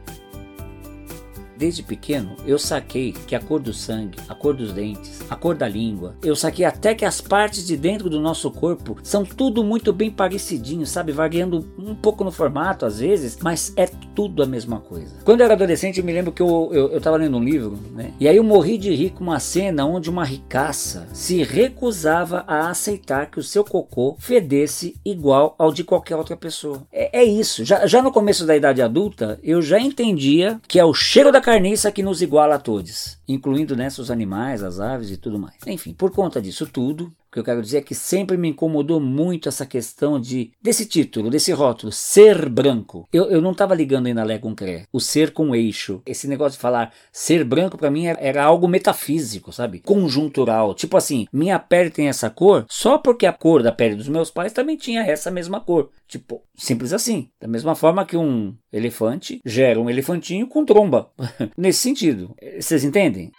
Desde 1.58 1.84
pequeno, 1.84 2.36
eu 2.46 2.60
saquei 2.60 3.14
que 3.14 3.36
a 3.36 3.40
cor 3.40 3.60
do 3.60 3.74
sangue, 3.74 4.18
a 4.28 4.36
cor 4.36 4.54
dos 4.54 4.74
dentes, 4.74 5.22
a 5.30 5.36
cor 5.36 5.56
da 5.56 5.68
língua, 5.68 6.16
eu 6.24 6.36
saquei 6.36 6.66
até 6.66 6.94
que 6.94 7.06
as 7.06 7.22
partes 7.22 7.66
de 7.66 7.78
dentro 7.78 8.10
do 8.10 8.20
nosso 8.20 8.52
corpo 8.52 8.98
são 9.04 9.24
tudo 9.24 9.64
muito 9.64 9.94
bem 9.94 10.12
parecidinho, 10.12 10.86
sabe? 10.86 11.12
Variando 11.12 11.66
um 11.78 11.96
pouco 11.96 12.24
no 12.24 12.32
formato 12.32 12.86
às 12.86 13.00
vezes, 13.00 13.38
mas 13.42 13.74
é 13.78 13.88
tudo 14.14 14.44
a 14.44 14.46
mesma 14.46 14.80
coisa. 14.80 15.16
Quando 15.24 15.40
eu 15.42 15.46
era 15.46 15.54
adolescente, 15.54 16.00
eu 16.00 16.06
me 16.06 16.14
lembro 16.14 16.32
que 16.32 16.42
eu, 16.42 16.70
eu, 16.74 16.92
eu 16.92 17.02
tava 17.02 17.18
lendo 17.18 17.38
um 17.38 17.44
livro, 17.44 17.80
né? 17.94 18.12
E 18.20 18.28
aí 18.28 18.36
eu 18.36 18.44
morri 18.44 18.78
de 18.78 18.94
rir 18.94 19.12
com 19.12 19.24
uma 19.24 19.40
cena 19.40 19.86
onde 19.86 20.10
uma 20.10 20.26
ricaça 20.26 21.08
se 21.14 21.42
recusava 21.44 22.44
a 22.48 22.70
aceitar 22.70 23.30
que 23.32 23.40
o 23.40 23.44
seu 23.44 23.64
cocô 23.64 24.16
fedesse 24.20 24.96
igual 25.06 25.56
ao 25.58 25.72
de 25.72 25.84
qualquer 25.84 26.16
outra 26.16 26.36
pessoa. 26.36 26.84
É, 26.92 27.22
é 27.22 27.24
isso. 27.24 27.64
Já, 27.64 27.86
já 27.88 28.02
no 28.02 28.12
começo 28.12 28.46
da 28.46 28.56
idade 28.56 28.82
adulta, 28.82 29.40
eu 29.44 29.62
já 29.62 29.80
entendia 29.80 30.60
que 30.68 30.80
é 30.80 30.86
o 30.86 30.94
cheiro 30.94 31.32
da 31.32 31.42
carniça 31.46 31.92
que 31.92 32.02
nos 32.02 32.24
iguala 32.24 32.56
a 32.56 32.60
todos, 32.60 33.20
incluindo 33.28 33.76
né, 33.76 33.86
os 33.86 34.10
animais, 34.10 34.64
as 34.64 34.80
aves 34.80 35.12
e 35.12 35.18
tudo 35.18 35.38
mais. 35.38 35.56
Enfim, 35.68 35.94
por 35.94 36.10
conta 36.10 36.42
disso 36.42 36.66
tudo, 36.66 37.14
que 37.36 37.40
eu 37.40 37.44
quero 37.44 37.62
dizer 37.62 37.80
é 37.80 37.82
que 37.82 37.94
sempre 37.94 38.38
me 38.38 38.48
incomodou 38.48 38.98
muito 38.98 39.50
essa 39.50 39.66
questão 39.66 40.18
de 40.18 40.54
desse 40.62 40.86
título, 40.86 41.30
desse 41.30 41.52
rótulo, 41.52 41.92
ser 41.92 42.48
branco. 42.48 43.10
Eu, 43.12 43.26
eu 43.26 43.42
não 43.42 43.52
estava 43.52 43.76
ligando 43.76 44.08
ainda 44.08 44.24
Lé 44.24 44.38
com 44.38 44.56
Cré, 44.56 44.88
o 44.92 45.02
ser 45.02 45.32
com 45.32 45.54
eixo. 45.54 46.02
Esse 46.06 46.30
negócio 46.30 46.56
de 46.56 46.62
falar 46.62 46.94
ser 47.12 47.44
branco 47.44 47.78
para 47.78 47.92
mim 47.92 48.06
era, 48.06 48.20
era 48.22 48.44
algo 48.44 48.70
metafísico, 48.70 49.52
sabe? 49.52 49.80
Conjuntural. 49.80 50.74
Tipo 50.74 50.96
assim, 50.96 51.28
minha 51.32 51.60
pele 51.60 51.90
tem 51.90 52.08
essa 52.08 52.30
cor 52.30 52.66
só 52.70 52.98
porque 52.98 53.26
a 53.26 53.34
cor 53.34 53.62
da 53.62 53.72
pele 53.72 53.96
dos 53.96 54.08
meus 54.08 54.32
pais 54.32 54.54
também 54.54 54.78
tinha 54.78 55.02
essa 55.02 55.30
mesma 55.30 55.60
cor. 55.60 55.90
Tipo, 56.08 56.42
simples 56.56 56.94
assim. 56.94 57.28
Da 57.42 57.50
mesma 57.50 57.76
forma 57.76 58.06
que 58.06 58.16
um 58.16 58.56
elefante 58.72 59.42
gera 59.46 59.80
um 59.80 59.90
elefantinho 59.90 60.48
com 60.48 60.64
tromba. 60.64 61.12
Nesse 61.58 61.80
sentido. 61.80 62.34
Vocês 62.58 62.86
entendem? 62.86 63.34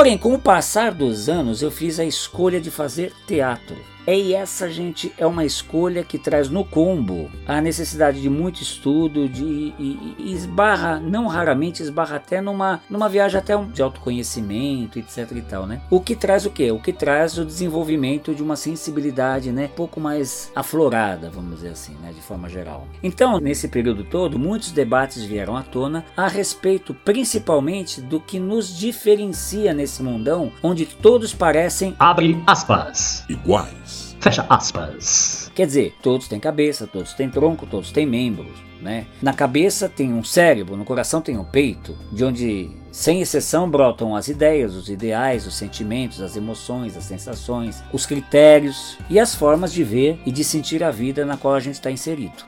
Porém, 0.00 0.16
com 0.16 0.32
o 0.32 0.38
passar 0.38 0.94
dos 0.94 1.28
anos, 1.28 1.60
eu 1.60 1.70
fiz 1.70 2.00
a 2.00 2.04
escolha 2.06 2.58
de 2.58 2.70
fazer 2.70 3.12
teatro. 3.26 3.76
E 4.06 4.34
essa, 4.34 4.70
gente, 4.70 5.12
é 5.18 5.26
uma 5.26 5.44
escolha 5.44 6.02
que 6.02 6.18
traz 6.18 6.48
no 6.48 6.64
combo 6.64 7.30
a 7.46 7.60
necessidade 7.60 8.20
de 8.20 8.28
muito 8.28 8.62
estudo, 8.62 9.28
de 9.28 9.72
e, 9.78 10.16
e 10.18 10.32
esbarra, 10.32 10.98
não 10.98 11.26
raramente, 11.26 11.82
esbarra 11.82 12.16
até 12.16 12.40
numa, 12.40 12.80
numa 12.88 13.08
viagem 13.08 13.38
até 13.38 13.56
um, 13.56 13.68
de 13.68 13.82
autoconhecimento, 13.82 14.98
etc 14.98 15.30
e 15.32 15.42
tal, 15.42 15.66
né? 15.66 15.80
O 15.90 16.00
que 16.00 16.16
traz 16.16 16.44
o 16.44 16.50
quê? 16.50 16.70
O 16.70 16.78
que 16.78 16.92
traz 16.92 17.38
o 17.38 17.44
desenvolvimento 17.44 18.34
de 18.34 18.42
uma 18.42 18.56
sensibilidade, 18.56 19.52
né? 19.52 19.70
Pouco 19.74 20.00
mais 20.00 20.50
aflorada, 20.54 21.30
vamos 21.30 21.56
dizer 21.56 21.70
assim, 21.70 21.94
né? 22.02 22.12
De 22.12 22.20
forma 22.20 22.48
geral. 22.48 22.86
Então, 23.02 23.38
nesse 23.38 23.68
período 23.68 24.04
todo, 24.04 24.38
muitos 24.38 24.72
debates 24.72 25.22
vieram 25.24 25.56
à 25.56 25.62
tona 25.62 26.04
a 26.16 26.26
respeito, 26.26 26.94
principalmente, 26.94 28.00
do 28.00 28.20
que 28.20 28.38
nos 28.38 28.76
diferencia 28.76 29.72
nesse 29.72 30.02
mundão, 30.02 30.52
onde 30.62 30.86
todos 30.86 31.32
parecem 31.32 31.94
Abre 31.98 32.42
aspas. 32.46 33.24
Iguais. 33.28 33.99
Fecha 34.20 34.44
aspas. 34.50 35.50
Quer 35.54 35.66
dizer, 35.66 35.94
todos 36.02 36.28
têm 36.28 36.38
cabeça, 36.38 36.86
todos 36.86 37.14
têm 37.14 37.30
tronco, 37.30 37.66
todos 37.66 37.90
têm 37.90 38.04
membros. 38.04 38.52
Né? 38.80 39.06
Na 39.20 39.32
cabeça 39.32 39.88
tem 39.88 40.12
um 40.12 40.24
cérebro, 40.24 40.76
no 40.76 40.84
coração 40.84 41.20
tem 41.20 41.36
um 41.36 41.44
peito, 41.44 41.96
de 42.12 42.24
onde, 42.24 42.70
sem 42.90 43.20
exceção, 43.20 43.68
brotam 43.68 44.16
as 44.16 44.28
ideias, 44.28 44.74
os 44.74 44.88
ideais, 44.88 45.46
os 45.46 45.54
sentimentos, 45.54 46.20
as 46.22 46.36
emoções, 46.36 46.96
as 46.96 47.04
sensações, 47.04 47.82
os 47.92 48.06
critérios 48.06 48.96
e 49.08 49.18
as 49.18 49.34
formas 49.34 49.72
de 49.72 49.84
ver 49.84 50.18
e 50.24 50.32
de 50.32 50.44
sentir 50.44 50.82
a 50.82 50.90
vida 50.90 51.24
na 51.24 51.36
qual 51.36 51.54
a 51.54 51.60
gente 51.60 51.74
está 51.74 51.90
inserido. 51.90 52.44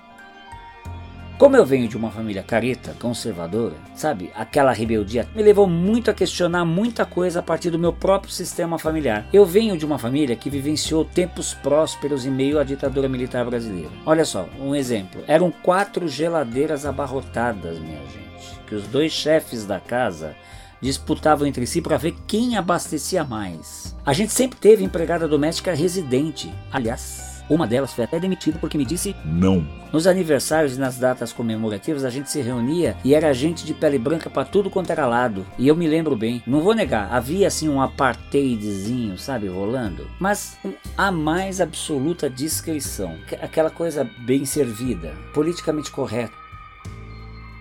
Como 1.43 1.57
eu 1.57 1.67
venho 1.67 1.89
de 1.89 1.97
uma 1.97 2.09
família 2.09 2.45
careta, 2.45 2.95
conservadora, 3.01 3.75
sabe? 3.97 4.31
Aquela 4.33 4.73
rebeldia 4.73 5.29
me 5.35 5.43
levou 5.43 5.67
muito 5.67 6.09
a 6.09 6.15
questionar 6.15 6.65
muita 6.65 7.05
coisa 7.05 7.41
a 7.41 7.43
partir 7.43 7.69
do 7.69 7.81
meu 7.81 7.93
próprio 7.93 8.33
sistema 8.33 8.79
familiar. 8.79 9.27
Eu 9.33 9.45
venho 9.45 9.77
de 9.77 9.85
uma 9.85 9.99
família 9.99 10.37
que 10.37 10.49
vivenciou 10.49 11.05
tempos 11.05 11.53
prósperos 11.53 12.25
em 12.25 12.31
meio 12.31 12.61
à 12.61 12.63
ditadura 12.63 13.09
militar 13.09 13.45
brasileira. 13.45 13.91
Olha 14.07 14.25
só, 14.25 14.49
um 14.57 14.73
exemplo. 14.73 15.25
Eram 15.27 15.51
quatro 15.51 16.07
geladeiras 16.07 16.87
abarrotadas, 16.87 17.77
minha 17.81 17.99
gente. 18.03 18.61
Que 18.69 18.77
os 18.77 18.87
dois 18.87 19.11
chefes 19.11 19.67
da 19.67 19.81
casa 19.81 20.37
disputavam 20.81 21.45
entre 21.45 21.67
si 21.67 21.83
para 21.83 21.97
ver 21.97 22.15
quem 22.25 22.57
abastecia 22.57 23.25
mais. 23.25 23.97
A 24.07 24.13
gente 24.13 24.33
sempre 24.33 24.61
teve 24.61 24.85
empregada 24.85 25.27
doméstica 25.27 25.75
residente. 25.75 26.55
Aliás, 26.71 27.32
uma 27.49 27.67
delas 27.67 27.93
foi 27.93 28.05
até 28.05 28.19
demitida 28.19 28.59
porque 28.59 28.79
me 28.79 28.85
disse 28.85 29.15
Não. 29.25 29.67
nos 29.93 30.07
aniversários 30.07 30.77
e 30.77 30.81
nas 30.81 30.99
datas 30.99 31.33
comemorativas 31.33 32.05
a 32.05 32.11
gente 32.11 32.31
se 32.31 32.41
reunia 32.41 32.97
e 33.05 33.15
era 33.15 33.33
gente 33.35 33.65
de 33.65 33.75
pele 33.75 33.99
branca 33.99 34.31
para 34.31 34.45
tudo 34.45 34.71
quanto 34.71 34.91
era 34.91 35.07
lado. 35.07 35.45
E 35.59 35.69
eu 35.69 35.77
me 35.77 35.87
lembro 35.87 36.17
bem, 36.17 36.43
não 36.47 36.61
vou 36.61 36.75
negar, 36.75 37.13
havia 37.13 37.47
assim 37.47 37.69
um 37.69 37.81
apartheidzinho, 37.81 39.19
sabe, 39.19 39.49
rolando, 39.49 40.09
mas 40.19 40.59
a 40.97 41.11
mais 41.11 41.61
absoluta 41.61 42.31
discrição, 42.31 43.17
aquela 43.41 43.71
coisa 43.71 44.09
bem 44.25 44.45
servida, 44.45 45.13
politicamente 45.35 45.91
correta. 45.91 46.43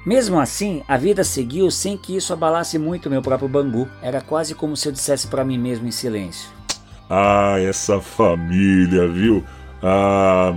Mesmo 0.06 0.40
assim, 0.40 0.82
a 0.88 0.98
vida 0.98 1.24
seguiu 1.24 1.70
sem 1.70 1.96
que 1.96 2.16
isso 2.16 2.34
abalasse 2.34 2.80
muito 2.80 3.10
meu 3.10 3.22
próprio 3.22 3.48
Bangu. 3.48 3.88
Era 4.02 4.20
quase 4.20 4.56
como 4.56 4.76
se 4.76 4.88
eu 4.88 4.92
dissesse 4.92 5.28
para 5.28 5.46
mim 5.46 5.60
mesmo 5.60 5.88
em 5.88 5.92
silêncio. 5.92 6.50
Ah, 7.08 7.60
essa 7.60 8.00
família, 8.00 9.08
viu? 9.08 9.44
Ah. 9.84 10.54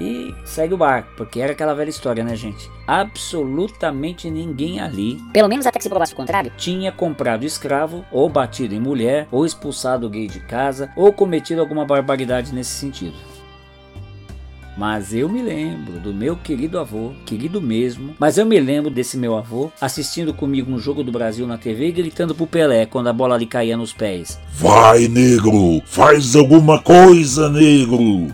E 0.00 0.34
segue 0.44 0.74
o 0.74 0.76
barco, 0.76 1.08
porque 1.16 1.40
era 1.40 1.52
aquela 1.52 1.74
velha 1.74 1.88
história, 1.88 2.22
né, 2.22 2.36
gente? 2.36 2.70
Absolutamente 2.86 4.30
ninguém 4.30 4.78
ali 4.78 5.18
Pelo 5.32 5.48
menos 5.48 5.66
até 5.66 5.78
que 5.78 5.82
se 5.82 5.88
provasse 5.88 6.12
o 6.12 6.16
contrário. 6.16 6.52
tinha 6.56 6.92
comprado 6.92 7.44
escravo, 7.44 8.04
ou 8.12 8.28
batido 8.28 8.74
em 8.74 8.80
mulher, 8.80 9.26
ou 9.30 9.46
expulsado 9.46 10.06
o 10.06 10.10
gay 10.10 10.26
de 10.28 10.40
casa, 10.40 10.90
ou 10.94 11.12
cometido 11.12 11.60
alguma 11.62 11.86
barbaridade 11.86 12.54
nesse 12.54 12.72
sentido. 12.72 13.16
Mas 14.76 15.14
eu 15.14 15.28
me 15.28 15.40
lembro 15.40 15.98
do 15.98 16.12
meu 16.12 16.36
querido 16.36 16.78
avô, 16.78 17.12
querido 17.24 17.62
mesmo, 17.62 18.14
mas 18.18 18.36
eu 18.36 18.44
me 18.44 18.60
lembro 18.60 18.90
desse 18.90 19.16
meu 19.16 19.34
avô 19.36 19.72
assistindo 19.80 20.34
comigo 20.34 20.70
um 20.70 20.78
jogo 20.78 21.02
do 21.02 21.10
Brasil 21.10 21.46
na 21.46 21.56
TV 21.56 21.88
e 21.88 21.92
gritando 21.92 22.34
pro 22.34 22.46
Pelé 22.46 22.84
quando 22.84 23.08
a 23.08 23.12
bola 23.12 23.38
lhe 23.38 23.46
caía 23.46 23.76
nos 23.76 23.94
pés. 23.94 24.38
Vai, 24.52 25.08
negro! 25.08 25.80
Faz 25.86 26.36
alguma 26.36 26.78
coisa, 26.80 27.48
negro! 27.48 28.28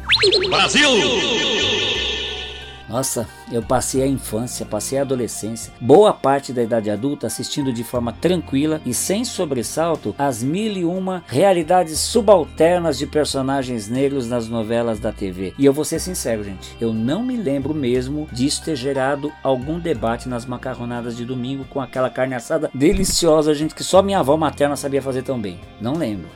Nossa, 2.92 3.26
eu 3.50 3.62
passei 3.62 4.02
a 4.02 4.06
infância, 4.06 4.66
passei 4.66 4.98
a 4.98 5.00
adolescência, 5.00 5.72
boa 5.80 6.12
parte 6.12 6.52
da 6.52 6.62
idade 6.62 6.90
adulta 6.90 7.26
assistindo 7.26 7.72
de 7.72 7.82
forma 7.82 8.12
tranquila 8.12 8.82
e 8.84 8.92
sem 8.92 9.24
sobressalto 9.24 10.14
as 10.18 10.42
mil 10.42 10.72
e 10.72 10.84
uma 10.84 11.24
realidades 11.26 11.98
subalternas 11.98 12.98
de 12.98 13.06
personagens 13.06 13.88
negros 13.88 14.28
nas 14.28 14.46
novelas 14.46 15.00
da 15.00 15.10
TV. 15.10 15.54
E 15.58 15.64
eu 15.64 15.72
vou 15.72 15.86
ser 15.86 16.00
sincero, 16.00 16.44
gente, 16.44 16.76
eu 16.78 16.92
não 16.92 17.22
me 17.22 17.34
lembro 17.34 17.72
mesmo 17.72 18.28
disso 18.30 18.62
ter 18.62 18.76
gerado 18.76 19.32
algum 19.42 19.80
debate 19.80 20.28
nas 20.28 20.44
macarronadas 20.44 21.16
de 21.16 21.24
domingo 21.24 21.64
com 21.64 21.80
aquela 21.80 22.10
carne 22.10 22.34
assada 22.34 22.70
deliciosa, 22.74 23.54
gente, 23.54 23.74
que 23.74 23.82
só 23.82 24.02
minha 24.02 24.18
avó 24.18 24.36
materna 24.36 24.76
sabia 24.76 25.00
fazer 25.00 25.22
tão 25.22 25.40
bem. 25.40 25.58
Não 25.80 25.94
lembro. 25.94 26.28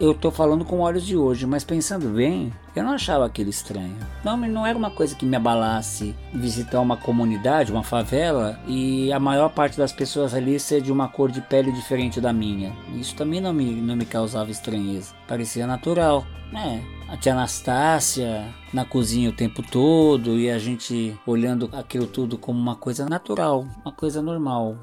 Eu 0.00 0.14
tô 0.14 0.30
falando 0.30 0.64
com 0.64 0.78
olhos 0.78 1.04
de 1.04 1.16
hoje, 1.16 1.44
mas 1.44 1.64
pensando 1.64 2.10
bem, 2.10 2.52
eu 2.76 2.84
não 2.84 2.92
achava 2.92 3.26
aquilo 3.26 3.50
estranho. 3.50 3.96
Não, 4.22 4.36
não 4.36 4.64
era 4.64 4.78
uma 4.78 4.92
coisa 4.92 5.16
que 5.16 5.26
me 5.26 5.34
abalasse 5.34 6.14
visitar 6.32 6.80
uma 6.80 6.96
comunidade, 6.96 7.72
uma 7.72 7.82
favela, 7.82 8.60
e 8.64 9.12
a 9.12 9.18
maior 9.18 9.48
parte 9.48 9.76
das 9.76 9.92
pessoas 9.92 10.34
ali 10.34 10.60
ser 10.60 10.80
de 10.82 10.92
uma 10.92 11.08
cor 11.08 11.32
de 11.32 11.40
pele 11.40 11.72
diferente 11.72 12.20
da 12.20 12.32
minha. 12.32 12.72
Isso 12.94 13.16
também 13.16 13.40
não 13.40 13.52
me, 13.52 13.74
não 13.74 13.96
me 13.96 14.04
causava 14.04 14.52
estranheza. 14.52 15.12
Parecia 15.26 15.66
natural. 15.66 16.24
É, 16.54 16.80
a 17.12 17.16
tia 17.16 17.32
Anastácia 17.32 18.54
na 18.72 18.84
cozinha 18.84 19.30
o 19.30 19.34
tempo 19.34 19.62
todo 19.62 20.38
e 20.38 20.48
a 20.48 20.60
gente 20.60 21.18
olhando 21.26 21.68
aquilo 21.72 22.06
tudo 22.06 22.38
como 22.38 22.58
uma 22.58 22.76
coisa 22.76 23.08
natural, 23.08 23.66
uma 23.84 23.92
coisa 23.92 24.22
normal. 24.22 24.78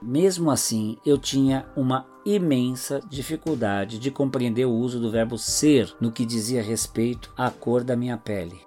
Mesmo 0.00 0.50
assim, 0.50 0.96
eu 1.04 1.18
tinha 1.18 1.66
uma 1.76 2.13
imensa 2.24 3.00
dificuldade 3.08 3.98
de 3.98 4.10
compreender 4.10 4.64
o 4.64 4.72
uso 4.72 4.98
do 4.98 5.10
verbo 5.10 5.36
ser 5.36 5.94
no 6.00 6.10
que 6.10 6.24
dizia 6.24 6.62
respeito 6.62 7.32
à 7.36 7.50
cor 7.50 7.84
da 7.84 7.96
minha 7.96 8.16
pele. 8.16 8.60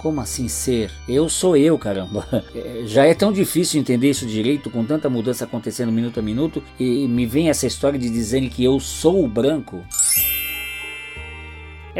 Como 0.00 0.18
assim 0.18 0.48
ser? 0.48 0.90
Eu 1.06 1.28
sou 1.28 1.56
eu, 1.56 1.78
caramba. 1.78 2.26
É, 2.54 2.82
Já 2.86 3.04
é 3.04 3.14
tão 3.14 3.30
difícil 3.30 3.80
entender 3.80 4.10
isso 4.10 4.24
direito 4.26 4.70
com 4.70 4.84
tanta 4.84 5.10
mudança 5.10 5.44
acontecendo 5.44 5.92
minuto 5.92 6.18
a 6.18 6.22
minuto 6.22 6.62
e 6.78 7.06
me 7.06 7.26
vem 7.26 7.50
essa 7.50 7.66
história 7.66 7.98
de 7.98 8.08
dizerem 8.08 8.48
que 8.48 8.64
eu 8.64 8.80
sou 8.80 9.28
branco. 9.28 9.84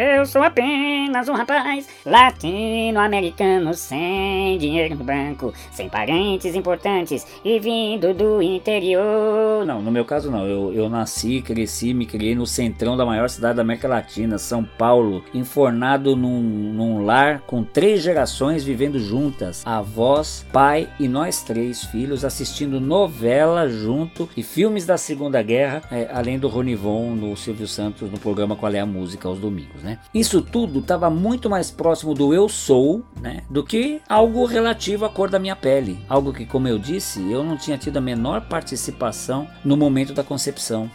Eu 0.02 0.24
sou 0.24 0.42
apenas 0.42 1.28
um 1.28 1.34
rapaz 1.34 1.86
latino-americano 2.06 3.74
sem 3.74 4.56
dinheiro 4.56 4.96
no 4.96 5.04
banco, 5.04 5.52
sem 5.70 5.90
parentes 5.90 6.54
importantes 6.54 7.26
e 7.44 7.60
vindo 7.60 8.14
do 8.14 8.40
interior. 8.40 9.66
Não, 9.66 9.82
no 9.82 9.92
meu 9.92 10.06
caso 10.06 10.30
não. 10.30 10.46
Eu, 10.46 10.72
eu 10.72 10.88
nasci, 10.88 11.42
cresci, 11.42 11.92
me 11.92 12.06
criei 12.06 12.34
no 12.34 12.46
centrão 12.46 12.96
da 12.96 13.04
maior 13.04 13.28
cidade 13.28 13.56
da 13.56 13.60
América 13.60 13.88
Latina, 13.88 14.38
São 14.38 14.64
Paulo, 14.64 15.22
enfornado 15.34 16.16
num, 16.16 16.40
num 16.40 17.04
lar 17.04 17.40
com 17.40 17.62
três 17.62 18.00
gerações 18.00 18.64
vivendo 18.64 18.98
juntas. 18.98 19.62
Avós, 19.66 20.46
pai 20.50 20.88
e 20.98 21.08
nós 21.08 21.42
três 21.42 21.84
filhos 21.84 22.24
assistindo 22.24 22.80
novela 22.80 23.68
junto 23.68 24.26
e 24.34 24.42
filmes 24.42 24.86
da 24.86 24.96
Segunda 24.96 25.42
Guerra, 25.42 25.82
é, 25.92 26.08
além 26.10 26.38
do 26.38 26.48
Ronivon 26.48 27.14
no 27.14 27.36
Silvio 27.36 27.68
Santos 27.68 28.10
no 28.10 28.18
programa 28.18 28.56
Qual 28.56 28.72
é 28.72 28.80
a 28.80 28.86
Música 28.86 29.28
aos 29.28 29.38
domingos, 29.38 29.82
né? 29.82 29.89
Isso 30.12 30.42
tudo 30.42 30.80
estava 30.80 31.08
muito 31.10 31.48
mais 31.48 31.70
próximo 31.70 32.14
do 32.14 32.34
eu 32.34 32.48
sou, 32.48 33.04
né? 33.20 33.42
Do 33.48 33.64
que 33.64 34.00
algo 34.08 34.44
relativo 34.44 35.04
à 35.04 35.08
cor 35.08 35.30
da 35.30 35.38
minha 35.38 35.56
pele. 35.56 35.98
Algo 36.08 36.32
que, 36.32 36.46
como 36.46 36.68
eu 36.68 36.78
disse, 36.78 37.20
eu 37.30 37.42
não 37.42 37.56
tinha 37.56 37.78
tido 37.78 37.96
a 37.96 38.00
menor 38.00 38.42
participação 38.42 39.48
no 39.64 39.76
momento 39.76 40.12
da 40.12 40.22
concepção. 40.24 40.90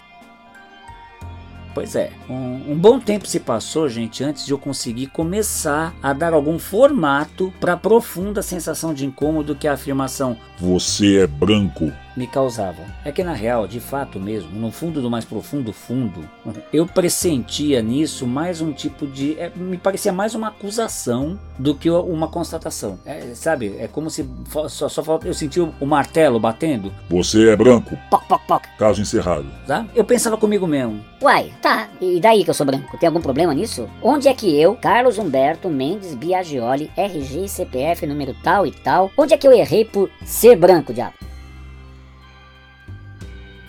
Pois 1.76 1.94
é, 1.94 2.10
um, 2.30 2.72
um 2.72 2.76
bom 2.78 2.98
tempo 3.02 3.28
se 3.28 3.38
passou, 3.38 3.90
gente, 3.90 4.24
antes 4.24 4.46
de 4.46 4.54
eu 4.54 4.58
conseguir 4.58 5.08
começar 5.08 5.94
a 6.02 6.14
dar 6.14 6.34
algum 6.34 6.58
formato 6.58 7.54
para 7.60 7.74
a 7.74 7.78
profunda 7.78 8.42
sensação 8.42 8.94
de 8.94 9.06
incômodo 9.06 9.56
que 9.56 9.68
a 9.68 9.74
afirmação 9.74 10.38
Você 10.58 11.18
é 11.18 11.28
branco. 11.28 11.92
Me 12.16 12.28
causava. 12.28 12.82
É 13.04 13.12
que 13.12 13.24
na 13.24 13.34
real, 13.34 13.68
de 13.68 13.80
fato 13.80 14.20
mesmo, 14.20 14.52
no 14.52 14.72
fundo 14.72 15.02
do 15.02 15.10
mais 15.10 15.26
profundo 15.26 15.74
fundo, 15.74 16.28
eu 16.72 16.86
pressentia 16.86 17.82
nisso 17.82 18.26
mais 18.26 18.62
um 18.62 18.72
tipo 18.72 19.06
de. 19.08 19.38
é, 19.40 19.52
me 19.56 19.78
parecia 19.78 20.14
mais 20.14 20.36
uma 20.36 20.48
acusação 20.48 21.40
do 21.58 21.76
que 21.76 21.90
uma 21.90 22.28
constatação. 22.28 23.00
É, 23.06 23.34
sabe? 23.34 23.76
É 23.80 23.88
como 23.88 24.10
se 24.10 24.28
só, 24.70 24.90
só 24.90 25.04
falta. 25.04 25.28
Eu 25.28 25.34
sentia 25.34 25.64
o, 25.64 25.74
o 25.80 25.86
martelo 25.86 26.40
batendo, 26.40 26.92
Você 27.10 27.50
é 27.50 27.56
branco. 27.56 27.98
Poc, 28.10 28.24
poc, 28.28 28.42
poc. 28.48 28.66
Caso 28.78 29.02
encerrado. 29.02 29.46
tá? 29.68 29.86
Eu 29.96 30.04
pensava 30.04 30.38
comigo 30.38 30.68
mesmo. 30.68 31.04
Uai, 31.22 31.54
tá. 31.62 31.90
E 32.00 32.20
daí 32.20 32.44
que 32.44 32.50
eu 32.50 32.54
sou 32.54 32.66
branco? 32.66 32.98
Tem 32.98 33.08
algum 33.08 33.22
problema 33.22 33.54
nisso? 33.54 33.90
Onde 34.02 34.28
é 34.28 34.34
que 34.34 34.60
eu, 34.60 34.76
Carlos 34.76 35.18
Humberto 35.18 35.70
Mendes 35.70 36.14
Biagioli, 36.14 36.92
RG 36.96 37.46
e 37.46 37.50
CPF 37.50 38.06
número 38.06 38.36
tal 38.44 38.66
e 38.66 38.72
tal, 38.72 39.12
onde 39.18 39.34
é 39.34 39.38
que 39.38 39.48
eu 39.48 39.52
errei 39.52 39.86
por 39.86 40.10
ser 40.24 40.56
branco, 40.56 40.94
diabo? 40.94 41.14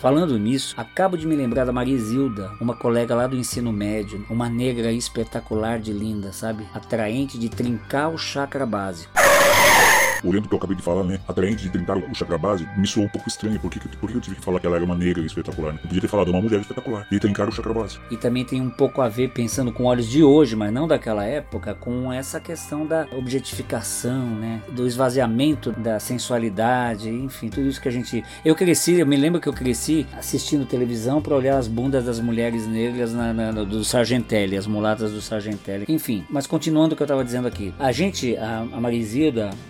Falando 0.07 0.39
nisso, 0.39 0.73
acabo 0.79 1.19
de 1.19 1.27
me 1.27 1.35
lembrar 1.35 1.65
da 1.65 1.73
Marizilda, 1.73 2.53
uma 2.61 2.77
colega 2.77 3.13
lá 3.13 3.27
do 3.27 3.37
ensino 3.37 3.73
médio, 3.73 4.25
uma 4.31 4.49
negra 4.49 4.93
espetacular 4.93 5.81
de 5.81 5.93
linda, 5.93 6.33
sabe? 6.33 6.65
Atraente 6.73 7.37
de 7.37 7.49
trincar 7.49 8.11
o 8.11 8.17
chakra 8.17 8.65
básico. 8.65 9.13
Olhando 10.25 10.47
o 10.47 10.49
que 10.49 10.55
eu 10.55 10.59
acabei 10.59 10.77
de 10.77 10.83
falar, 10.83 11.05
né? 11.05 11.19
Atraente 11.29 11.63
de 11.65 11.71
tentar 11.71 11.97
o 11.97 12.15
chakra 12.15 12.39
base, 12.39 12.67
me 12.77 12.87
soou 12.87 13.07
um 13.07 13.09
pouco 13.09 13.29
estranho. 13.29 13.59
Por 13.61 13.71
que, 13.71 13.79
por 13.81 14.11
que 14.11 14.17
eu 14.17 14.21
tive 14.21 14.37
que 14.37 14.43
falar 14.45 14.61
que 14.61 14.67
ela 14.67 14.77
era 14.77 14.85
uma 14.85 14.95
negra 14.97 15.25
espetacular? 15.25 15.73
Né? 15.75 15.81
Eu 15.83 15.89
podia 15.89 16.01
ter 16.01 16.09
falado 16.09 16.29
uma 16.29 16.41
mulher 16.41 16.61
espetacular 16.61 17.07
e 17.11 17.19
trincar 17.19 17.49
o 17.49 17.53
chakra 17.53 17.73
base. 17.73 17.99
E 18.11 18.17
também 18.17 18.45
tem 18.45 18.61
um 18.61 18.71
pouco 18.71 19.01
a 19.01 19.09
ver, 19.09 19.31
pensando 19.31 19.73
com 19.73 19.85
olhos 19.85 20.09
de 20.09 20.23
hoje, 20.23 20.57
mas 20.57 20.73
não 20.73 20.89
daquela 20.89 21.25
época, 21.25 21.75
com 21.75 22.13
essa 22.13 22.41
questão 22.41 22.87
da 22.87 23.07
objetificação, 23.17 24.27
né? 24.27 24.63
Do 24.73 24.87
esvaziamento 24.87 25.73
da 25.73 25.99
sensualidade, 26.01 27.09
enfim, 27.09 27.49
tudo 27.49 27.69
isso 27.69 27.81
que 27.81 27.89
a 27.89 27.93
gente. 27.93 28.25
Eu 28.45 28.55
cresci, 28.55 28.95
eu 28.95 29.07
me 29.07 29.17
lembro 29.17 29.41
que 29.41 29.49
eu 29.49 29.53
cresci 29.53 30.07
assistindo 30.17 30.65
televisão 30.67 31.21
para 31.21 31.35
olhar 31.35 31.59
as 31.59 31.69
bundas 31.69 32.05
das 32.05 32.21
mulheres 32.21 32.67
negras 32.67 33.13
na, 33.13 33.33
na- 33.33 33.53
do 33.53 33.85
Sargentelli, 33.85 34.57
as 34.57 34.67
mulatas 34.67 35.13
do 35.13 35.21
Sargentelli. 35.21 35.85
Enfim, 35.89 36.25
mas 36.31 36.47
continuando 36.47 36.95
o 36.95 36.97
que 36.97 37.03
eu 37.03 37.07
estava 37.07 37.25
dizendo 37.25 37.47
aqui. 37.49 37.73
A 37.79 37.93
gente, 37.93 38.37
a, 38.37 38.61
a 38.73 38.79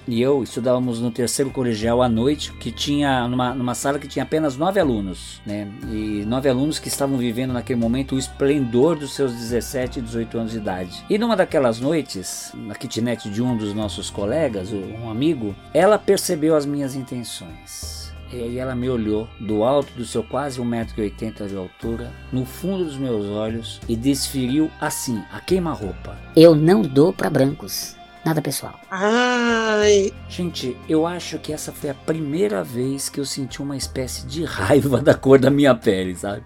e 0.07 0.21
eu 0.23 0.36
estudávamos 0.43 1.01
no 1.01 1.11
terceiro 1.11 1.51
colegial 1.51 2.03
à 2.03 2.09
noite, 2.09 2.53
que 2.53 2.71
tinha 2.71 3.27
numa, 3.29 3.55
numa 3.55 3.75
sala 3.75 3.99
que 3.99 4.09
tinha 4.09 4.23
apenas 4.23 4.57
nove 4.57 4.81
alunos, 4.81 5.41
né? 5.47 5.69
E 5.91 6.25
nove 6.27 6.49
alunos 6.49 6.79
que 6.79 6.89
estavam 6.89 7.17
vivendo 7.17 7.53
naquele 7.53 7.79
momento 7.79 8.15
o 8.15 8.19
esplendor 8.19 8.97
dos 8.97 9.15
seus 9.15 9.33
17 9.33 9.99
e 9.99 10.03
18 10.03 10.39
anos 10.39 10.53
de 10.53 10.59
idade. 10.59 11.05
E 11.09 11.19
numa 11.19 11.37
daquelas 11.37 11.81
noites, 11.81 12.53
na 12.55 12.75
kitnet 12.75 13.29
de 13.29 13.43
um 13.43 13.57
dos 13.57 13.75
nossos 13.75 14.11
colegas, 14.11 14.73
um 14.73 15.11
amigo, 15.11 15.55
ela 15.73 15.99
percebeu 15.99 16.57
as 16.57 16.67
minhas 16.67 16.95
intenções. 16.95 18.07
E 18.33 18.59
ela 18.59 18.75
me 18.75 18.89
olhou 18.89 19.29
do 19.39 19.63
alto 19.63 19.93
do 19.93 20.05
seu 20.05 20.23
quase 20.23 20.61
1,80m 20.61 21.47
de 21.47 21.57
altura, 21.57 22.13
no 22.33 22.45
fundo 22.45 22.85
dos 22.85 22.97
meus 22.97 23.27
olhos, 23.27 23.81
e 23.89 23.95
desferiu 23.95 24.71
assim, 24.81 25.23
a 25.33 25.41
queima-roupa. 25.41 26.19
Eu 26.35 26.55
não 26.55 26.83
dou 26.83 27.13
pra 27.13 27.31
brancos. 27.31 27.95
Nada 28.27 28.43
pessoal. 28.43 28.75
Gente, 30.29 30.77
eu 30.89 31.07
acho 31.07 31.39
que 31.39 31.53
essa 31.53 31.71
foi 31.71 31.91
a 31.91 31.95
primeira 31.95 32.65
vez 32.65 33.09
que 33.09 33.21
eu 33.21 33.25
senti 33.25 33.63
uma 33.63 33.77
espécie 33.77 34.27
de 34.27 34.43
raiva 34.43 34.99
da 35.01 35.15
cor 35.15 35.39
da 35.39 35.49
minha 35.49 35.77
pele, 35.77 36.17
sabe? 36.17 36.43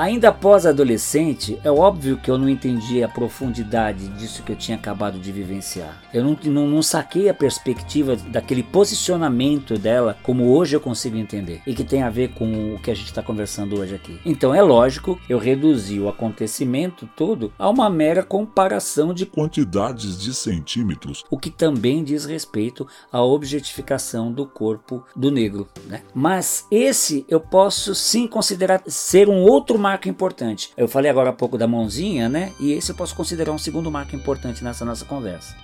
Ainda 0.00 0.30
após 0.30 0.64
adolescente, 0.64 1.60
é 1.62 1.70
óbvio 1.70 2.16
que 2.16 2.30
eu 2.30 2.38
não 2.38 2.48
entendi 2.48 3.04
a 3.04 3.08
profundidade 3.08 4.08
disso 4.08 4.42
que 4.42 4.50
eu 4.50 4.56
tinha 4.56 4.78
acabado 4.78 5.18
de 5.18 5.30
vivenciar. 5.30 6.00
Eu 6.10 6.24
não, 6.24 6.38
não, 6.42 6.66
não 6.66 6.82
saquei 6.82 7.28
a 7.28 7.34
perspectiva 7.34 8.16
daquele 8.16 8.62
posicionamento 8.62 9.76
dela 9.76 10.16
como 10.22 10.56
hoje 10.56 10.74
eu 10.74 10.80
consigo 10.80 11.18
entender 11.18 11.60
e 11.66 11.74
que 11.74 11.84
tem 11.84 12.02
a 12.02 12.08
ver 12.08 12.28
com 12.28 12.76
o 12.76 12.78
que 12.78 12.90
a 12.90 12.94
gente 12.94 13.08
está 13.08 13.22
conversando 13.22 13.78
hoje 13.78 13.94
aqui. 13.94 14.18
Então 14.24 14.54
é 14.54 14.62
lógico, 14.62 15.20
eu 15.28 15.38
reduzi 15.38 16.00
o 16.00 16.08
acontecimento 16.08 17.06
todo 17.14 17.52
a 17.58 17.68
uma 17.68 17.90
mera 17.90 18.22
comparação 18.22 19.12
de 19.12 19.26
Quantidades 19.26 20.18
de 20.18 20.32
centímetros. 20.32 21.24
o 21.30 21.36
que 21.36 21.50
também 21.50 22.02
diz 22.02 22.24
respeito 22.24 22.86
à 23.12 23.22
objetificação 23.22 24.32
do 24.32 24.46
corpo 24.46 25.04
do 25.14 25.30
negro. 25.30 25.68
Né? 25.84 26.00
Mas 26.14 26.64
esse 26.70 27.26
eu 27.28 27.38
posso 27.38 27.94
sim 27.94 28.26
considerar 28.26 28.82
ser 28.86 29.28
um 29.28 29.42
outro 29.42 29.78
marco 29.90 30.08
importante. 30.08 30.70
Eu 30.76 30.88
falei 30.88 31.10
agora 31.10 31.30
há 31.30 31.32
pouco 31.32 31.58
da 31.58 31.66
mãozinha, 31.66 32.28
né? 32.28 32.52
E 32.60 32.72
esse 32.72 32.92
eu 32.92 32.96
posso 32.96 33.14
considerar 33.14 33.52
um 33.52 33.58
segundo 33.58 33.90
marco 33.90 34.14
importante 34.14 34.62
nessa 34.62 34.84
nossa 34.84 35.04
conversa. 35.04 35.56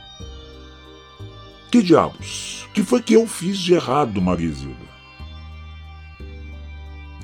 Que 1.71 1.83
diabos? 1.83 2.67
que 2.77 2.83
foi 2.83 3.01
que 3.01 3.15
eu 3.15 3.27
fiz 3.27 3.57
de 3.59 3.73
errado, 3.73 4.21
Marizilda? 4.21 4.96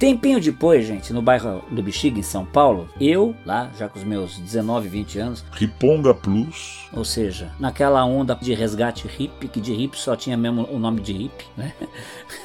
Tempinho 0.02 0.40
depois, 0.40 0.84
gente, 0.84 1.12
no 1.12 1.22
bairro 1.22 1.62
do 1.70 1.80
Bexiga, 1.80 2.18
em 2.18 2.24
São 2.24 2.44
Paulo, 2.44 2.88
eu, 3.00 3.36
lá, 3.46 3.70
já 3.78 3.88
com 3.88 4.00
os 4.00 4.04
meus 4.04 4.36
19, 4.36 4.88
20 4.88 5.18
anos, 5.20 5.44
Riponga 5.52 6.12
Plus. 6.12 6.88
ou 6.92 7.04
seja, 7.04 7.52
naquela 7.60 8.04
onda 8.04 8.34
de 8.34 8.52
resgate 8.52 9.06
hippie, 9.06 9.46
que 9.46 9.60
de 9.60 9.72
hippie 9.72 9.96
só 9.96 10.16
tinha 10.16 10.36
mesmo 10.36 10.66
o 10.72 10.76
nome 10.76 11.00
de 11.00 11.12
hippie, 11.12 11.46
né? 11.56 11.72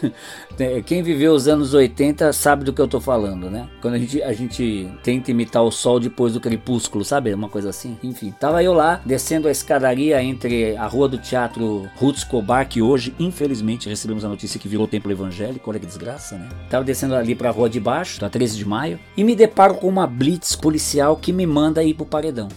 Quem 0.86 1.02
viveu 1.02 1.34
os 1.34 1.48
anos 1.48 1.74
80 1.74 2.32
sabe 2.32 2.63
do 2.63 2.72
que 2.72 2.80
eu 2.80 2.88
tô 2.88 3.02
falando, 3.02 3.50
né? 3.50 3.67
Quando 3.82 3.96
a 3.96 3.98
gente, 3.98 4.22
a 4.22 4.34
gente 4.34 4.88
tenta 5.02 5.32
imitar 5.32 5.63
o 5.63 5.72
sol 5.72 6.00
depois 6.00 6.34
do 6.34 6.39
crepúsculo, 6.39 7.04
sabe? 7.04 7.34
Uma 7.34 7.50
coisa 7.50 7.72
assim. 7.72 7.98
Enfim, 8.04 8.36
tava 8.39 8.63
eu 8.63 8.74
lá, 8.74 9.02
descendo 9.04 9.48
a 9.48 9.52
escadaria 9.52 10.22
entre 10.22 10.78
a 10.78 10.86
rua 10.86 11.08
do 11.08 11.17
teatro 11.17 11.89
Ruth 11.96 12.17
Escobar, 12.17 12.67
que 12.67 12.84
hoje, 12.84 13.15
infelizmente, 13.20 13.89
recebemos 13.89 14.24
a 14.24 14.30
notícia 14.30 14.60
que 14.60 14.67
virou 14.67 14.88
templo 14.88 15.12
evangélico, 15.12 15.70
olha 15.72 15.80
que 15.80 15.88
desgraça, 15.88 16.38
né? 16.38 16.50
Tava 16.70 16.84
descendo 16.84 17.15
ali 17.15 17.34
pra 17.34 17.46
rua 17.51 17.69
de 17.69 17.79
baixo, 17.79 18.19
da 18.19 18.29
13 18.29 18.57
de 18.57 18.65
maio, 18.65 18.99
e 19.15 19.23
me 19.23 19.36
deparo 19.36 19.75
com 19.75 19.88
uma 19.88 20.07
blitz 20.07 20.55
policial 20.55 21.15
que 21.15 21.33
me 21.33 21.45
manda 21.45 21.83
ir 21.83 21.93
pro 21.93 22.05
paredão. 22.05 22.49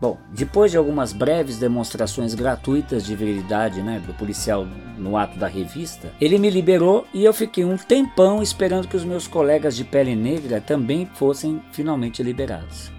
Bom, 0.00 0.18
depois 0.30 0.70
de 0.70 0.76
algumas 0.76 1.12
breves 1.12 1.58
demonstrações 1.58 2.34
gratuitas 2.34 3.06
de 3.06 3.16
virilidade 3.16 3.80
né, 3.80 4.02
do 4.06 4.12
policial 4.12 4.66
no 4.98 5.16
ato 5.16 5.38
da 5.38 5.46
revista, 5.46 6.12
ele 6.20 6.38
me 6.38 6.50
liberou 6.50 7.06
e 7.14 7.24
eu 7.24 7.32
fiquei 7.32 7.64
um 7.64 7.76
tempão 7.76 8.42
esperando 8.42 8.86
que 8.86 8.96
os 8.96 9.04
meus 9.04 9.26
colegas 9.26 9.74
de 9.74 9.82
pele 9.82 10.14
negra 10.14 10.60
também 10.60 11.08
fossem 11.14 11.62
finalmente 11.72 12.22
liberados. 12.22 12.92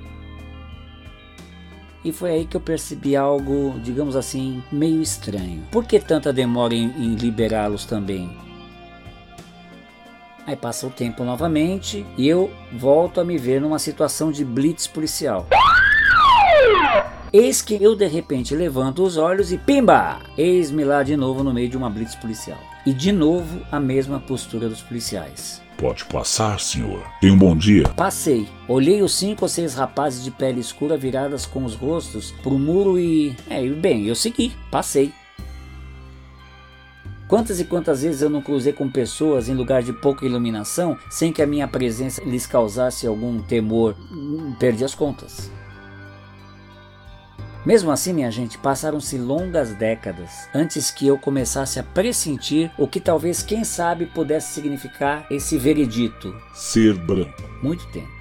E 2.04 2.12
foi 2.12 2.32
aí 2.32 2.46
que 2.46 2.56
eu 2.56 2.62
percebi 2.62 3.16
algo, 3.16 3.80
digamos 3.84 4.16
assim, 4.16 4.64
meio 4.72 5.02
estranho. 5.02 5.64
Por 5.72 5.86
que 5.86 6.00
tanta 6.00 6.32
demora 6.32 6.74
em, 6.74 6.90
em 6.98 7.16
liberá-los 7.16 7.86
também? 7.86 8.45
Aí 10.48 10.56
passa 10.56 10.86
o 10.86 10.92
tempo 10.92 11.24
novamente 11.24 12.06
e 12.18 12.28
eu 12.28 12.52
volto 12.72 13.20
a 13.20 13.26
me 13.26 13.38
ver 13.38 13.60
numa 13.60 13.80
situação 13.80 14.32
de 14.32 14.46
blitz 14.46 14.86
policial. 14.86 15.48
Eis 17.34 17.62
que 17.62 17.84
eu 17.84 17.96
de 17.96 18.08
repente 18.08 18.56
levanto 18.56 19.04
os 19.04 19.18
olhos 19.18 19.52
e 19.52 19.58
pimba! 19.58 20.20
Eis-me 20.38 20.84
lá 20.84 21.04
de 21.04 21.18
novo 21.18 21.44
no 21.44 21.54
meio 21.54 21.68
de 21.68 21.76
uma 21.76 21.90
blitz 21.90 22.16
policial. 22.16 22.60
E 22.86 22.94
de 22.94 23.12
novo 23.12 23.60
a 23.72 23.80
mesma 23.80 24.20
postura 24.20 24.70
dos 24.70 24.82
policiais. 24.82 25.62
Pode 25.78 26.06
passar, 26.06 26.60
senhor. 26.60 27.04
Tenha 27.20 27.34
um 27.34 27.38
bom 27.38 27.58
dia. 27.58 27.90
Passei, 27.90 28.48
olhei 28.68 29.02
os 29.02 29.14
cinco 29.14 29.44
ou 29.44 29.50
seis 29.50 29.74
rapazes 29.74 30.24
de 30.24 30.32
pele 30.32 30.62
escura 30.62 30.96
viradas 30.96 31.46
com 31.46 31.66
os 31.66 31.76
rostos 31.76 32.32
pro 32.44 32.58
muro 32.58 32.98
e. 32.98 33.36
É, 33.50 33.66
e 33.66 33.70
bem, 33.70 34.06
eu 34.06 34.16
segui, 34.16 34.54
passei. 34.72 35.12
Quantas 37.28 37.60
e 37.60 37.66
quantas 37.66 38.04
vezes 38.04 38.22
eu 38.22 38.30
não 38.30 38.42
cruzei 38.42 38.72
com 38.72 38.90
pessoas 38.90 39.50
em 39.50 39.56
lugar 39.56 39.82
de 39.82 39.92
pouca 39.92 40.26
iluminação 40.26 40.98
sem 41.10 41.34
que 41.34 41.42
a 41.42 41.48
minha 41.48 41.68
presença 41.68 42.24
lhes 42.24 42.46
causasse 42.46 43.08
algum 43.08 43.42
temor? 43.42 43.96
Hum, 44.12 44.56
Perdi 44.60 44.84
as 44.84 44.94
contas. 44.94 45.50
Mesmo 47.66 47.90
assim, 47.90 48.14
minha 48.14 48.30
gente, 48.30 48.60
passaram-se 48.60 49.18
longas 49.18 49.74
décadas 49.74 50.48
antes 50.54 50.92
que 50.92 51.08
eu 51.08 51.18
começasse 51.18 51.80
a 51.80 51.84
pressentir 51.84 52.72
o 52.78 52.88
que 52.88 53.00
talvez, 53.00 53.42
quem 53.42 53.64
sabe, 53.64 54.06
pudesse 54.06 54.54
significar 54.54 55.26
esse 55.32 55.58
veredito. 55.58 56.32
Ser 56.54 56.94
branco. 56.94 57.42
Muito 57.64 57.88
tempo. 57.88 58.15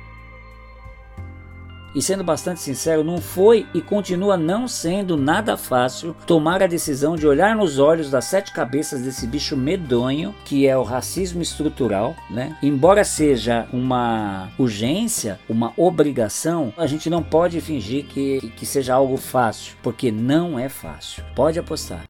E 1.94 2.02
sendo 2.02 2.24
bastante 2.24 2.60
sincero, 2.60 3.04
não 3.04 3.18
foi 3.18 3.66
e 3.72 3.80
continua 3.80 4.36
não 4.36 4.66
sendo 4.66 5.16
nada 5.16 5.56
fácil 5.56 6.14
tomar 6.26 6.62
a 6.62 6.66
decisão 6.66 7.16
de 7.16 7.26
olhar 7.26 7.54
nos 7.54 7.78
olhos 7.78 8.10
das 8.10 8.24
sete 8.24 8.52
cabeças 8.52 9.02
desse 9.02 9.26
bicho 9.26 9.56
medonho 9.56 10.34
que 10.44 10.66
é 10.66 10.76
o 10.76 10.82
racismo 10.82 11.40
estrutural, 11.40 12.16
né? 12.28 12.56
Embora 12.62 13.04
seja 13.04 13.68
uma 13.72 14.50
urgência, 14.58 15.38
uma 15.48 15.72
obrigação, 15.76 16.72
a 16.76 16.86
gente 16.86 17.08
não 17.08 17.22
pode 17.22 17.60
fingir 17.60 18.06
que, 18.06 18.52
que 18.56 18.66
seja 18.66 18.94
algo 18.94 19.16
fácil, 19.16 19.76
porque 19.82 20.10
não 20.10 20.58
é 20.58 20.68
fácil. 20.68 21.24
Pode 21.34 21.58
apostar. 21.58 22.04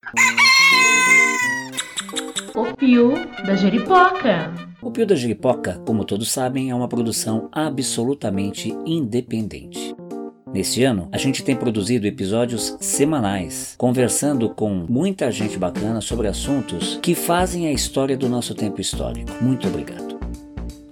O 2.57 2.73
Pio 2.77 3.15
da 3.45 3.57
Jeripoca. 3.57 4.55
O 4.81 4.89
Pio 4.89 5.05
da 5.05 5.17
Jiripoca, 5.17 5.83
como 5.85 6.05
todos 6.05 6.31
sabem, 6.31 6.71
é 6.71 6.75
uma 6.75 6.87
produção 6.87 7.49
absolutamente 7.51 8.73
independente. 8.87 9.93
Neste 10.53 10.85
ano, 10.85 11.09
a 11.11 11.19
gente 11.19 11.43
tem 11.43 11.57
produzido 11.57 12.07
episódios 12.07 12.77
semanais, 12.79 13.75
conversando 13.77 14.49
com 14.51 14.71
muita 14.89 15.33
gente 15.33 15.59
bacana 15.59 16.01
sobre 16.01 16.29
assuntos 16.29 16.97
que 17.03 17.13
fazem 17.13 17.67
a 17.67 17.73
história 17.73 18.17
do 18.17 18.29
nosso 18.29 18.55
tempo 18.55 18.81
histórico. 18.81 19.33
Muito 19.43 19.67
obrigado. 19.67 20.21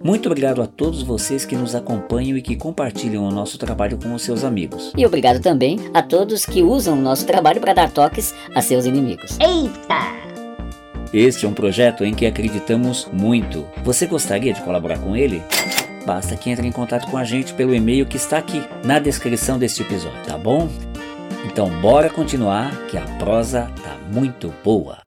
Muito 0.03 0.27
obrigado 0.27 0.61
a 0.63 0.67
todos 0.67 1.05
vocês 1.05 1.45
que 1.45 1.55
nos 1.55 1.77
acompanham 1.77 2.37
e 2.37 2.43
que 2.43 2.57
compartilham 2.57 3.23
o 3.23 3.31
nosso 3.31 3.57
trabalho 3.57 3.97
com 4.03 4.13
os 4.13 4.23
seus 4.23 4.43
amigos. 4.43 4.93
E 4.99 5.07
obrigado 5.07 5.41
também 5.41 5.79
a 5.95 6.03
todos 6.03 6.45
que 6.45 6.61
usam 6.61 6.99
o 6.99 7.01
nosso 7.01 7.25
trabalho 7.25 7.61
para 7.61 7.73
dar 7.73 7.93
toques 7.93 8.35
a 8.53 8.61
seus 8.61 8.85
inimigos. 8.85 9.39
Eita! 9.39 10.22
Este 11.13 11.45
é 11.45 11.49
um 11.49 11.53
projeto 11.53 12.07
em 12.07 12.15
que 12.15 12.25
acreditamos 12.25 13.07
muito. 13.13 13.69
Você 13.85 14.07
gostaria 14.07 14.55
de 14.55 14.63
colaborar 14.63 14.99
com 14.99 15.15
ele? 15.15 15.43
Basta 16.07 16.35
que 16.37 16.49
entre 16.49 16.67
em 16.67 16.73
contato 16.73 17.07
com 17.11 17.19
a 17.19 17.25
gente 17.25 17.53
pelo 17.53 17.75
e-mail 17.75 18.07
que 18.07 18.17
está 18.17 18.39
aqui 18.39 18.63
na 18.83 18.99
descrição 18.99 19.59
deste 19.59 19.83
episódio, 19.83 20.23
tá 20.27 20.39
bom? 20.39 20.71
Então 21.45 21.69
bora 21.83 22.09
continuar 22.09 22.75
que 22.87 22.97
a 22.97 23.03
prosa 23.19 23.71
tá 23.83 23.95
muito 24.11 24.55
boa. 24.65 25.01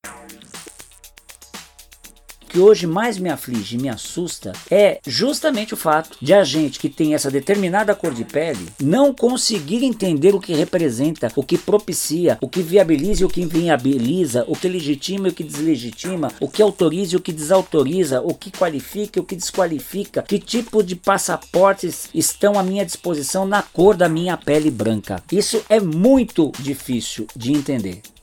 Que 2.55 2.61
hoje 2.61 2.87
mais 2.87 3.17
me 3.17 3.29
aflige 3.29 3.75
e 3.75 3.81
me 3.81 3.89
assusta 3.89 4.53
é 4.71 5.01
justamente 5.05 5.73
o 5.73 5.77
fato 5.77 6.17
de 6.21 6.33
a 6.33 6.41
gente 6.45 6.79
que 6.79 6.87
tem 6.87 7.13
essa 7.13 7.29
determinada 7.29 7.93
cor 7.93 8.13
de 8.13 8.23
pele 8.23 8.69
não 8.81 9.13
conseguir 9.13 9.83
entender 9.83 10.33
o 10.33 10.39
que 10.39 10.53
representa, 10.53 11.29
o 11.35 11.43
que 11.43 11.57
propicia, 11.57 12.37
o 12.39 12.47
que 12.47 12.61
viabiliza 12.61 13.23
e 13.23 13.25
o 13.25 13.29
que 13.29 13.41
inviabiliza, 13.41 14.45
o 14.47 14.55
que 14.55 14.69
legitima 14.69 15.27
e 15.27 15.31
o 15.31 15.33
que 15.33 15.43
deslegitima, 15.43 16.31
o 16.39 16.47
que 16.47 16.61
autoriza 16.61 17.15
e 17.15 17.17
o 17.17 17.21
que 17.21 17.33
desautoriza, 17.33 18.21
o 18.21 18.33
que 18.33 18.49
qualifica 18.49 19.19
e 19.19 19.21
o 19.21 19.25
que 19.25 19.35
desqualifica, 19.35 20.21
que 20.21 20.39
tipo 20.39 20.81
de 20.81 20.95
passaportes 20.95 22.07
estão 22.15 22.57
à 22.57 22.63
minha 22.63 22.85
disposição 22.85 23.45
na 23.45 23.63
cor 23.63 23.97
da 23.97 24.07
minha 24.07 24.37
pele 24.37 24.71
branca. 24.71 25.21
Isso 25.29 25.61
é 25.67 25.81
muito 25.81 26.53
difícil 26.57 27.27
de 27.35 27.51
entender. 27.51 28.14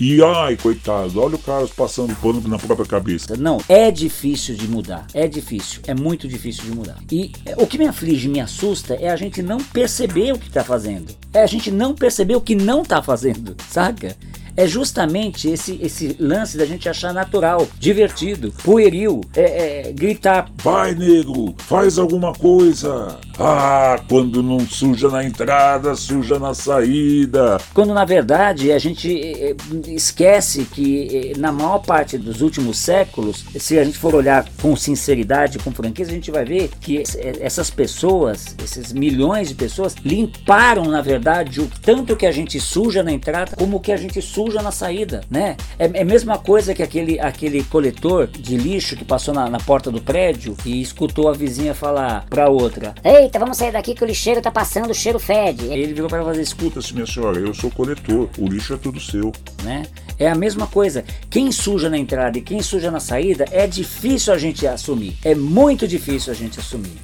E 0.00 0.22
ai, 0.22 0.56
coitado, 0.56 1.20
olha 1.20 1.34
o 1.34 1.38
Carlos 1.38 1.72
passando 1.72 2.16
pano 2.16 2.40
na 2.48 2.58
própria 2.58 2.86
cabeça. 2.86 3.36
Não, 3.36 3.58
é 3.68 3.90
difícil 3.90 4.54
de 4.54 4.66
mudar. 4.66 5.06
É 5.12 5.28
difícil, 5.28 5.82
é 5.86 5.94
muito 5.94 6.26
difícil 6.26 6.64
de 6.64 6.70
mudar. 6.70 6.96
E 7.12 7.32
é, 7.44 7.54
o 7.62 7.66
que 7.66 7.76
me 7.76 7.86
aflige, 7.86 8.26
me 8.26 8.40
assusta 8.40 8.94
é 8.94 9.10
a 9.10 9.16
gente 9.16 9.42
não 9.42 9.58
perceber 9.58 10.32
o 10.32 10.38
que 10.38 10.48
está 10.48 10.64
fazendo. 10.64 11.14
É 11.34 11.42
a 11.42 11.46
gente 11.46 11.70
não 11.70 11.94
perceber 11.94 12.34
o 12.34 12.40
que 12.40 12.54
não 12.54 12.80
está 12.80 13.02
fazendo, 13.02 13.54
saca? 13.68 14.16
É 14.56 14.66
justamente 14.66 15.48
esse, 15.48 15.78
esse 15.82 16.16
lance 16.18 16.56
da 16.58 16.66
gente 16.66 16.88
achar 16.88 17.12
natural, 17.14 17.66
divertido, 17.78 18.52
pueril, 18.62 19.20
é, 19.34 19.88
é, 19.88 19.92
gritar. 19.92 20.50
Vai, 20.62 20.94
nego, 20.94 21.54
faz 21.58 21.98
alguma 21.98 22.32
coisa. 22.32 23.18
Ah, 23.38 23.98
quando 24.08 24.42
não 24.42 24.60
suja 24.60 25.08
na 25.08 25.24
entrada, 25.24 25.94
suja 25.94 26.38
na 26.38 26.52
saída. 26.54 27.58
Quando 27.72 27.94
na 27.94 28.04
verdade 28.04 28.70
a 28.72 28.78
gente 28.78 29.18
é, 29.18 29.50
é, 29.52 29.56
esquece 29.88 30.64
que 30.64 31.32
é, 31.34 31.38
na 31.38 31.50
maior 31.52 31.78
parte 31.78 32.18
dos 32.18 32.42
últimos 32.42 32.78
séculos, 32.78 33.44
se 33.58 33.78
a 33.78 33.84
gente 33.84 33.96
for 33.98 34.14
olhar 34.14 34.46
com 34.60 34.76
sinceridade, 34.76 35.58
com 35.58 35.70
franqueza, 35.72 36.10
a 36.10 36.14
gente 36.14 36.30
vai 36.30 36.44
ver 36.44 36.70
que 36.80 36.96
es- 36.96 37.16
essas 37.40 37.70
pessoas, 37.70 38.54
esses 38.62 38.92
milhões 38.92 39.48
de 39.48 39.54
pessoas, 39.54 39.94
limparam 40.04 40.84
na 40.84 41.00
verdade 41.00 41.60
o 41.60 41.70
tanto 41.82 42.16
que 42.16 42.26
a 42.26 42.32
gente 42.32 42.60
suja 42.60 43.02
na 43.02 43.12
entrada 43.12 43.56
como 43.56 43.76
o 43.78 43.80
que 43.80 43.92
a 43.92 43.96
gente 43.96 44.20
suja 44.20 44.49
na 44.62 44.72
saída, 44.72 45.22
né? 45.30 45.56
É, 45.78 45.90
é 45.92 46.02
a 46.02 46.04
mesma 46.04 46.38
coisa 46.38 46.74
que 46.74 46.82
aquele, 46.82 47.20
aquele 47.20 47.62
coletor 47.64 48.26
de 48.26 48.56
lixo 48.56 48.96
que 48.96 49.04
passou 49.04 49.34
na, 49.34 49.48
na 49.48 49.58
porta 49.58 49.90
do 49.90 50.00
prédio 50.00 50.56
e 50.64 50.80
escutou 50.80 51.28
a 51.28 51.32
vizinha 51.32 51.74
falar 51.74 52.26
pra 52.30 52.48
outra. 52.48 52.94
Eita, 53.04 53.38
vamos 53.38 53.56
sair 53.56 53.72
daqui 53.72 53.94
que 53.94 54.02
o 54.04 54.06
lixeiro 54.06 54.40
tá 54.40 54.50
passando, 54.50 54.90
o 54.90 54.94
cheiro 54.94 55.18
fede. 55.18 55.66
Ele 55.66 55.92
virou 55.92 56.08
para 56.08 56.18
ela 56.18 56.28
fazer 56.28 56.42
escuta, 56.42 56.60
Escuta-se, 56.70 56.94
minha 56.94 57.06
senhora, 57.06 57.38
eu 57.40 57.54
sou 57.54 57.70
coletor, 57.70 58.28
o 58.38 58.46
lixo 58.46 58.74
é 58.74 58.76
tudo 58.76 59.00
seu. 59.00 59.32
né? 59.64 59.82
É 60.18 60.28
a 60.28 60.34
mesma 60.34 60.66
coisa. 60.66 61.04
Quem 61.28 61.50
suja 61.50 61.88
na 61.88 61.98
entrada 61.98 62.38
e 62.38 62.42
quem 62.42 62.62
suja 62.62 62.90
na 62.90 63.00
saída 63.00 63.44
é 63.50 63.66
difícil 63.66 64.32
a 64.32 64.38
gente 64.38 64.66
assumir. 64.66 65.16
É 65.24 65.34
muito 65.34 65.88
difícil 65.88 66.32
a 66.32 66.36
gente 66.36 66.60
assumir. 66.60 66.98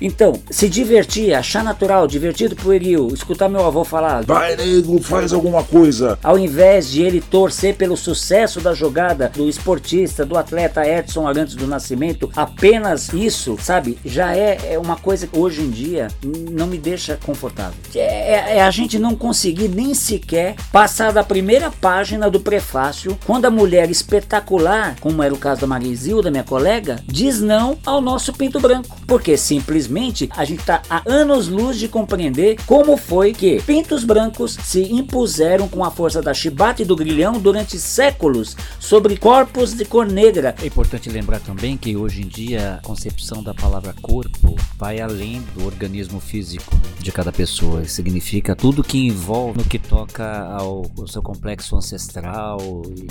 Então, 0.00 0.32
se 0.50 0.68
divertir, 0.68 1.34
achar 1.34 1.62
natural, 1.62 2.06
divertido 2.06 2.56
pueril, 2.56 3.08
escutar 3.12 3.48
meu 3.48 3.64
avô 3.66 3.84
falar, 3.84 4.24
Vai, 4.24 4.56
nego, 4.56 5.00
faz 5.02 5.32
alguma 5.32 5.62
coisa. 5.62 6.18
ao 6.22 6.38
invés 6.38 6.90
de 6.90 7.02
ele 7.02 7.20
torcer 7.20 7.74
pelo 7.76 7.96
sucesso 7.96 8.60
da 8.60 8.72
jogada 8.72 9.30
do 9.34 9.48
esportista, 9.48 10.24
do 10.24 10.38
atleta 10.38 10.86
Edson 10.86 11.26
Arantes 11.28 11.54
do 11.54 11.66
Nascimento, 11.66 12.30
apenas 12.34 13.12
isso, 13.12 13.56
sabe, 13.60 13.98
já 14.04 14.34
é, 14.34 14.72
é 14.74 14.78
uma 14.78 14.96
coisa 14.96 15.26
que 15.26 15.38
hoje 15.38 15.60
em 15.62 15.70
dia 15.70 16.08
não 16.50 16.66
me 16.66 16.78
deixa 16.78 17.18
confortável. 17.24 17.74
É, 17.94 18.00
é- 18.34 18.56
é 18.58 18.62
a 18.62 18.70
gente 18.70 18.98
não 18.98 19.14
conseguir 19.14 19.68
nem 19.68 19.92
sequer 19.94 20.54
passar 20.72 21.12
da 21.12 21.22
primeira 21.22 21.70
página 21.70 22.30
do 22.30 22.40
prefácio 22.40 23.18
quando 23.26 23.44
a 23.46 23.50
mulher 23.50 23.90
espetacular, 23.90 24.96
como 25.00 25.22
era 25.22 25.34
o 25.34 25.38
caso 25.38 25.60
da 25.62 25.66
Maria 25.66 25.92
Isilda, 25.92 26.30
minha 26.30 26.44
colega, 26.44 27.00
diz 27.06 27.40
não 27.40 27.76
ao 27.84 28.00
nosso 28.00 28.32
pinto 28.32 28.58
branco. 28.60 28.96
Porque 29.06 29.36
simplesmente 29.36 29.89
a 30.36 30.44
gente 30.44 30.60
está 30.60 30.82
há 30.88 31.02
anos-luz 31.04 31.78
de 31.78 31.88
compreender 31.88 32.56
como 32.64 32.96
foi 32.96 33.32
que 33.32 33.60
pintos 33.62 34.04
brancos 34.04 34.56
se 34.62 34.82
impuseram 34.92 35.68
com 35.68 35.84
a 35.84 35.90
força 35.90 36.22
da 36.22 36.32
chibata 36.32 36.82
e 36.82 36.84
do 36.84 36.94
grilhão 36.94 37.40
durante 37.40 37.78
séculos 37.78 38.56
sobre 38.78 39.16
corpos 39.16 39.74
de 39.74 39.84
cor 39.84 40.06
negra. 40.06 40.54
É 40.62 40.66
importante 40.66 41.10
lembrar 41.10 41.40
também 41.40 41.76
que 41.76 41.96
hoje 41.96 42.22
em 42.22 42.28
dia 42.28 42.76
a 42.76 42.86
concepção 42.86 43.42
da 43.42 43.52
palavra 43.52 43.94
corpo 44.00 44.54
vai 44.78 45.00
além 45.00 45.42
do 45.54 45.66
organismo 45.66 46.20
físico 46.20 46.74
de 47.00 47.10
cada 47.10 47.32
pessoa. 47.32 47.84
Significa 47.84 48.54
tudo 48.54 48.84
que 48.84 48.98
envolve 48.98 49.58
no 49.58 49.64
que 49.64 49.78
toca 49.78 50.42
ao, 50.44 50.86
ao 50.98 51.08
seu 51.08 51.22
complexo 51.22 51.76
ancestral, 51.76 52.58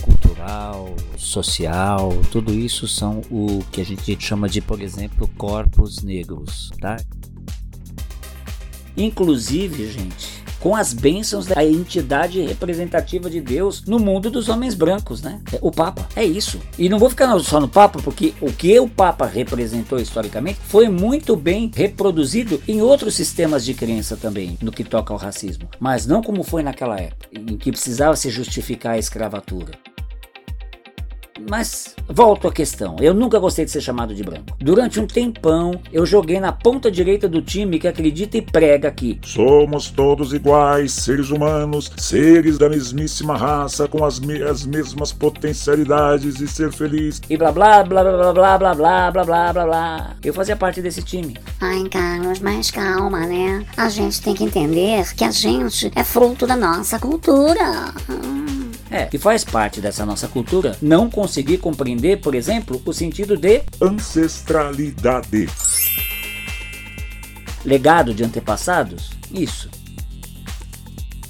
cultural, 0.02 0.96
social. 1.18 2.14
Tudo 2.32 2.54
isso 2.54 2.88
são 2.88 3.22
o 3.30 3.64
que 3.72 3.82
a 3.82 3.86
gente 3.86 4.18
chama 4.20 4.48
de, 4.48 4.62
por 4.62 4.82
exemplo, 4.82 5.30
corpos 5.38 6.02
negros, 6.02 6.69
tá? 6.78 6.98
Inclusive, 8.98 9.90
gente, 9.90 10.44
com 10.60 10.76
as 10.76 10.94
bênçãos 10.94 11.46
da 11.46 11.64
entidade 11.64 12.42
representativa 12.42 13.30
de 13.30 13.40
Deus 13.40 13.84
no 13.86 13.98
mundo 13.98 14.30
dos 14.30 14.50
homens 14.50 14.76
brancos, 14.76 15.22
né? 15.22 15.42
É, 15.54 15.60
O 15.62 15.72
Papa, 15.72 16.08
é 16.16 16.24
isso. 16.26 16.60
E 16.78 16.90
não 16.90 17.00
vou 17.00 17.10
ficar 17.10 17.38
só 17.40 17.60
no 17.60 17.68
Papa, 17.68 18.00
porque 18.04 18.34
o 18.42 18.52
que 18.52 18.78
o 18.80 18.90
Papa 18.90 19.26
representou 19.26 20.00
historicamente 20.00 20.60
foi 20.64 20.90
muito 20.90 21.36
bem 21.36 21.72
reproduzido 21.74 22.62
em 22.68 22.82
outros 22.82 23.16
sistemas 23.16 23.64
de 23.64 23.74
crença 23.74 24.18
também, 24.18 24.58
no 24.62 24.72
que 24.72 24.84
toca 24.84 25.14
ao 25.14 25.20
racismo. 25.20 25.70
Mas 25.80 26.06
não 26.06 26.22
como 26.22 26.44
foi 26.44 26.62
naquela 26.62 27.00
época, 27.00 27.30
em 27.32 27.58
que 27.58 27.72
precisava 27.72 28.16
se 28.16 28.30
justificar 28.30 28.96
a 28.96 29.00
escravatura. 29.00 29.72
Mas 31.50 31.96
volto 32.08 32.48
à 32.48 32.52
questão. 32.52 32.96
Eu 33.00 33.14
nunca 33.14 33.38
gostei 33.40 33.66
de 33.66 33.72
ser 33.72 33.82
chamado 33.82 34.14
de 34.16 34.24
branco. 34.24 34.56
Durante 34.60 35.00
um 35.00 35.06
tempão, 35.08 35.80
eu 35.92 36.06
joguei 36.06 36.40
na 36.40 36.52
ponta 36.52 36.90
direita 36.92 37.28
do 37.28 37.42
time 37.42 37.78
que 37.80 37.88
acredita 37.88 38.38
e 38.38 38.42
prega 38.42 38.90
que 38.92 39.20
Somos 39.24 39.90
todos 39.90 40.34
iguais, 40.34 40.92
seres 40.92 41.30
humanos, 41.30 41.92
seres 41.98 42.58
da 42.58 42.68
mesmíssima 42.70 43.38
raça, 43.38 43.88
com 43.88 44.04
as, 44.04 44.20
me- 44.20 44.42
as 44.42 44.66
mesmas 44.66 45.12
potencialidades 45.12 46.40
e 46.40 46.48
ser 46.48 46.72
feliz. 46.72 47.22
e 47.30 47.38
blá 47.38 47.52
blá 47.52 47.84
blá 47.84 48.04
blá 48.04 48.34
blá 48.34 48.34
blá 48.34 48.58
blá 48.58 48.76
blá 48.76 49.12
blá 49.12 49.24
blá 49.24 49.54
blá 49.54 49.66
blá. 49.66 50.16
Eu 50.24 50.34
fazia 50.34 50.56
parte 50.56 50.82
desse 50.82 51.02
time. 51.02 51.36
Ai, 51.62 51.84
Carlos, 51.90 52.40
mas 52.40 52.72
calma, 52.72 53.26
né? 53.26 53.66
A 53.78 53.90
gente 53.90 54.22
tem 54.22 54.34
que 54.34 54.44
entender 54.44 55.14
que 55.16 55.24
a 55.24 55.32
gente 55.32 55.92
é 55.96 56.04
fruto 56.04 56.46
da 56.48 56.56
nossa 56.56 57.00
cultura. 57.00 57.94
Hum. 58.10 58.59
É, 58.92 59.08
e 59.14 59.18
faz 59.18 59.44
parte 59.44 59.80
dessa 59.80 60.06
nossa 60.06 60.28
cultura 60.28 60.76
não 60.82 61.10
conseguir 61.10 61.60
compreender, 61.60 62.20
por 62.22 62.34
exemplo, 62.34 62.82
o 62.86 62.94
sentido 62.94 63.38
de 63.38 63.62
Ancestralidade. 63.82 65.48
legado 67.64 68.14
de 68.14 68.24
antepassados? 68.24 69.12
Isso. 69.32 69.70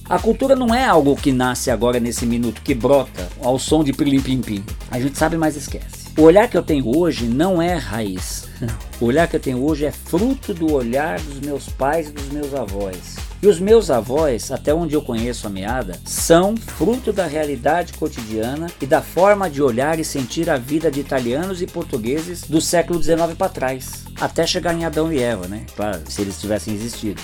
A 0.09 0.17
cultura 0.17 0.55
não 0.55 0.73
é 0.73 0.85
algo 0.85 1.15
que 1.15 1.31
nasce 1.31 1.69
agora 1.69 1.99
nesse 1.99 2.25
minuto, 2.25 2.61
que 2.63 2.73
brota 2.73 3.29
ao 3.43 3.59
som 3.59 3.83
de 3.83 3.93
pilim 3.93 4.19
pim 4.21 4.41
pim. 4.41 4.63
A 4.89 4.99
gente 4.99 5.17
sabe, 5.17 5.37
mas 5.37 5.55
esquece. 5.55 6.09
O 6.17 6.23
olhar 6.23 6.47
que 6.49 6.57
eu 6.57 6.63
tenho 6.63 6.97
hoje 6.97 7.25
não 7.27 7.61
é 7.61 7.75
raiz. 7.75 8.47
O 8.99 9.05
olhar 9.05 9.29
que 9.29 9.37
eu 9.37 9.39
tenho 9.39 9.63
hoje 9.63 9.85
é 9.85 9.91
fruto 9.93 10.53
do 10.53 10.73
olhar 10.73 11.17
dos 11.21 11.39
meus 11.39 11.69
pais 11.69 12.09
e 12.09 12.11
dos 12.11 12.29
meus 12.31 12.53
avós. 12.53 13.15
E 13.41 13.47
os 13.47 13.57
meus 13.57 13.89
avós, 13.89 14.51
até 14.51 14.73
onde 14.73 14.93
eu 14.93 15.01
conheço 15.01 15.47
a 15.47 15.49
meada, 15.49 15.97
são 16.03 16.57
fruto 16.57 17.13
da 17.13 17.25
realidade 17.25 17.93
cotidiana 17.93 18.67
e 18.81 18.85
da 18.85 19.01
forma 19.01 19.49
de 19.49 19.61
olhar 19.61 19.97
e 19.97 20.03
sentir 20.03 20.49
a 20.49 20.57
vida 20.57 20.91
de 20.91 20.99
italianos 20.99 21.61
e 21.61 21.65
portugueses 21.65 22.41
do 22.41 22.59
século 22.59 23.01
XIX 23.01 23.33
para 23.37 23.47
trás, 23.47 24.03
até 24.19 24.45
chegar 24.45 24.73
em 24.73 24.83
Adão 24.83 25.11
e 25.13 25.21
Eva, 25.21 25.47
né? 25.47 25.65
Claro, 25.73 26.01
se 26.09 26.21
eles 26.21 26.39
tivessem 26.39 26.73
existido. 26.73 27.21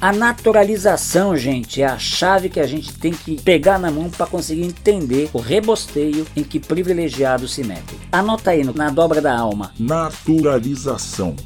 A 0.00 0.12
naturalização, 0.12 1.36
gente, 1.36 1.80
é 1.80 1.86
a 1.86 1.96
chave 1.96 2.48
que 2.48 2.60
a 2.60 2.66
gente 2.66 2.92
tem 2.92 3.12
que 3.12 3.40
pegar 3.40 3.78
na 3.78 3.90
mão 3.90 4.10
para 4.10 4.26
conseguir 4.26 4.64
entender 4.64 5.30
o 5.32 5.38
rebosteio 5.38 6.26
em 6.36 6.42
que 6.42 6.58
privilegiados 6.58 7.54
se 7.54 7.62
metem. 7.62 7.98
Anota 8.10 8.50
aí 8.50 8.64
na 8.64 8.90
dobra 8.90 9.22
da 9.22 9.34
alma. 9.34 9.72
Naturalização. 9.78 11.36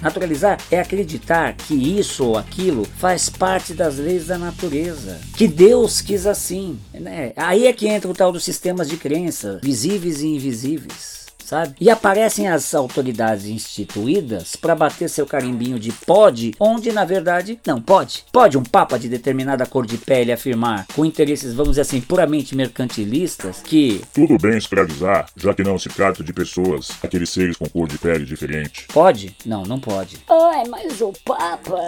Naturalizar 0.00 0.58
é 0.70 0.80
acreditar 0.80 1.54
que 1.54 1.74
isso 1.74 2.24
ou 2.24 2.38
aquilo 2.38 2.84
faz 2.84 3.28
parte 3.28 3.74
das 3.74 3.98
leis 3.98 4.26
da 4.26 4.38
natureza, 4.38 5.20
que 5.36 5.46
Deus 5.46 6.00
quis 6.00 6.26
assim. 6.26 6.78
Né? 6.92 7.32
Aí 7.36 7.66
é 7.66 7.72
que 7.72 7.86
entra 7.86 8.10
o 8.10 8.14
tal 8.14 8.32
dos 8.32 8.44
sistemas 8.44 8.88
de 8.88 8.96
crença, 8.96 9.60
visíveis 9.62 10.22
e 10.22 10.28
invisíveis 10.28 11.19
sabe? 11.50 11.74
E 11.80 11.90
aparecem 11.90 12.46
as 12.46 12.72
autoridades 12.74 13.46
instituídas 13.46 14.54
para 14.54 14.76
bater 14.76 15.10
seu 15.10 15.26
carimbinho 15.26 15.80
de 15.80 15.90
pode, 15.90 16.54
onde 16.60 16.92
na 16.92 17.04
verdade 17.04 17.58
não 17.66 17.82
pode. 17.82 18.24
Pode 18.32 18.56
um 18.56 18.62
papa 18.62 18.98
de 18.98 19.08
determinada 19.08 19.66
cor 19.66 19.84
de 19.84 19.98
pele 19.98 20.30
afirmar, 20.30 20.86
com 20.94 21.04
interesses, 21.04 21.52
vamos 21.52 21.72
dizer 21.72 21.80
assim, 21.82 22.00
puramente 22.00 22.54
mercantilistas, 22.54 23.60
que 23.60 24.00
Tudo 24.14 24.38
bem 24.38 24.56
escravizar, 24.56 25.26
já 25.36 25.52
que 25.52 25.64
não 25.64 25.76
se 25.76 25.88
trata 25.88 26.22
de 26.22 26.32
pessoas, 26.32 26.90
aqueles 27.02 27.30
seres 27.30 27.56
com 27.56 27.68
cor 27.68 27.88
de 27.88 27.98
pele 27.98 28.24
diferente. 28.24 28.86
pode? 28.92 29.34
Não, 29.44 29.64
não 29.64 29.80
pode. 29.80 30.18
Ai, 30.28 30.64
mas 30.68 31.00
o 31.00 31.12
Papa. 31.24 31.80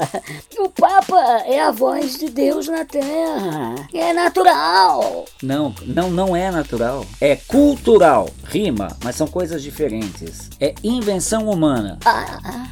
O 0.59 0.69
Papa 0.71 1.45
é 1.47 1.61
a 1.61 1.71
voz 1.71 2.19
de 2.19 2.31
Deus 2.31 2.67
na 2.67 2.85
Terra. 2.85 3.75
É 3.95 4.13
natural. 4.13 5.25
Não, 5.43 5.75
não, 5.87 6.11
não 6.11 6.37
é 6.37 6.51
natural. 6.51 7.07
É 7.21 7.37
cultural. 7.37 8.29
Rima, 8.45 8.97
mas 9.03 9.17
são 9.17 9.27
coisas 9.27 9.52
diferentes. 9.61 10.49
É 10.61 10.73
invenção 10.85 11.51
humana. 11.51 11.99
Ah, 12.05 12.69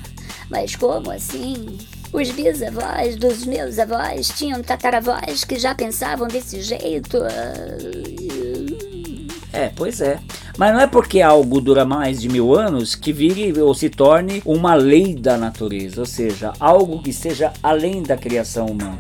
mas 0.49 0.77
como 0.77 1.11
assim? 1.11 1.79
Os 2.13 2.31
bisavós 2.31 3.17
dos 3.17 3.45
meus 3.45 3.79
avós 3.79 4.29
tinham 4.29 4.63
tataravós 4.63 5.45
que 5.45 5.59
já 5.59 5.75
pensavam 5.75 6.29
desse 6.29 6.63
jeito. 6.63 7.19
Ah, 7.19 8.31
É, 9.53 9.71
pois 9.75 10.01
é. 10.01 10.21
Mas 10.57 10.73
não 10.73 10.81
é 10.81 10.87
porque 10.87 11.21
algo 11.21 11.61
dura 11.61 11.85
mais 11.85 12.21
de 12.21 12.29
mil 12.29 12.55
anos 12.55 12.95
que 12.95 13.13
vire 13.13 13.61
ou 13.61 13.75
se 13.75 13.89
torne 13.91 14.43
uma 14.45 14.75
lei 14.75 15.15
da 15.15 15.37
natureza, 15.37 16.01
ou 16.01 16.07
seja, 16.07 16.53
algo 16.61 17.03
que 17.03 17.11
esteja 17.11 17.53
além 17.63 18.03
da 18.03 18.17
criação 18.17 18.67
humana. 18.67 18.99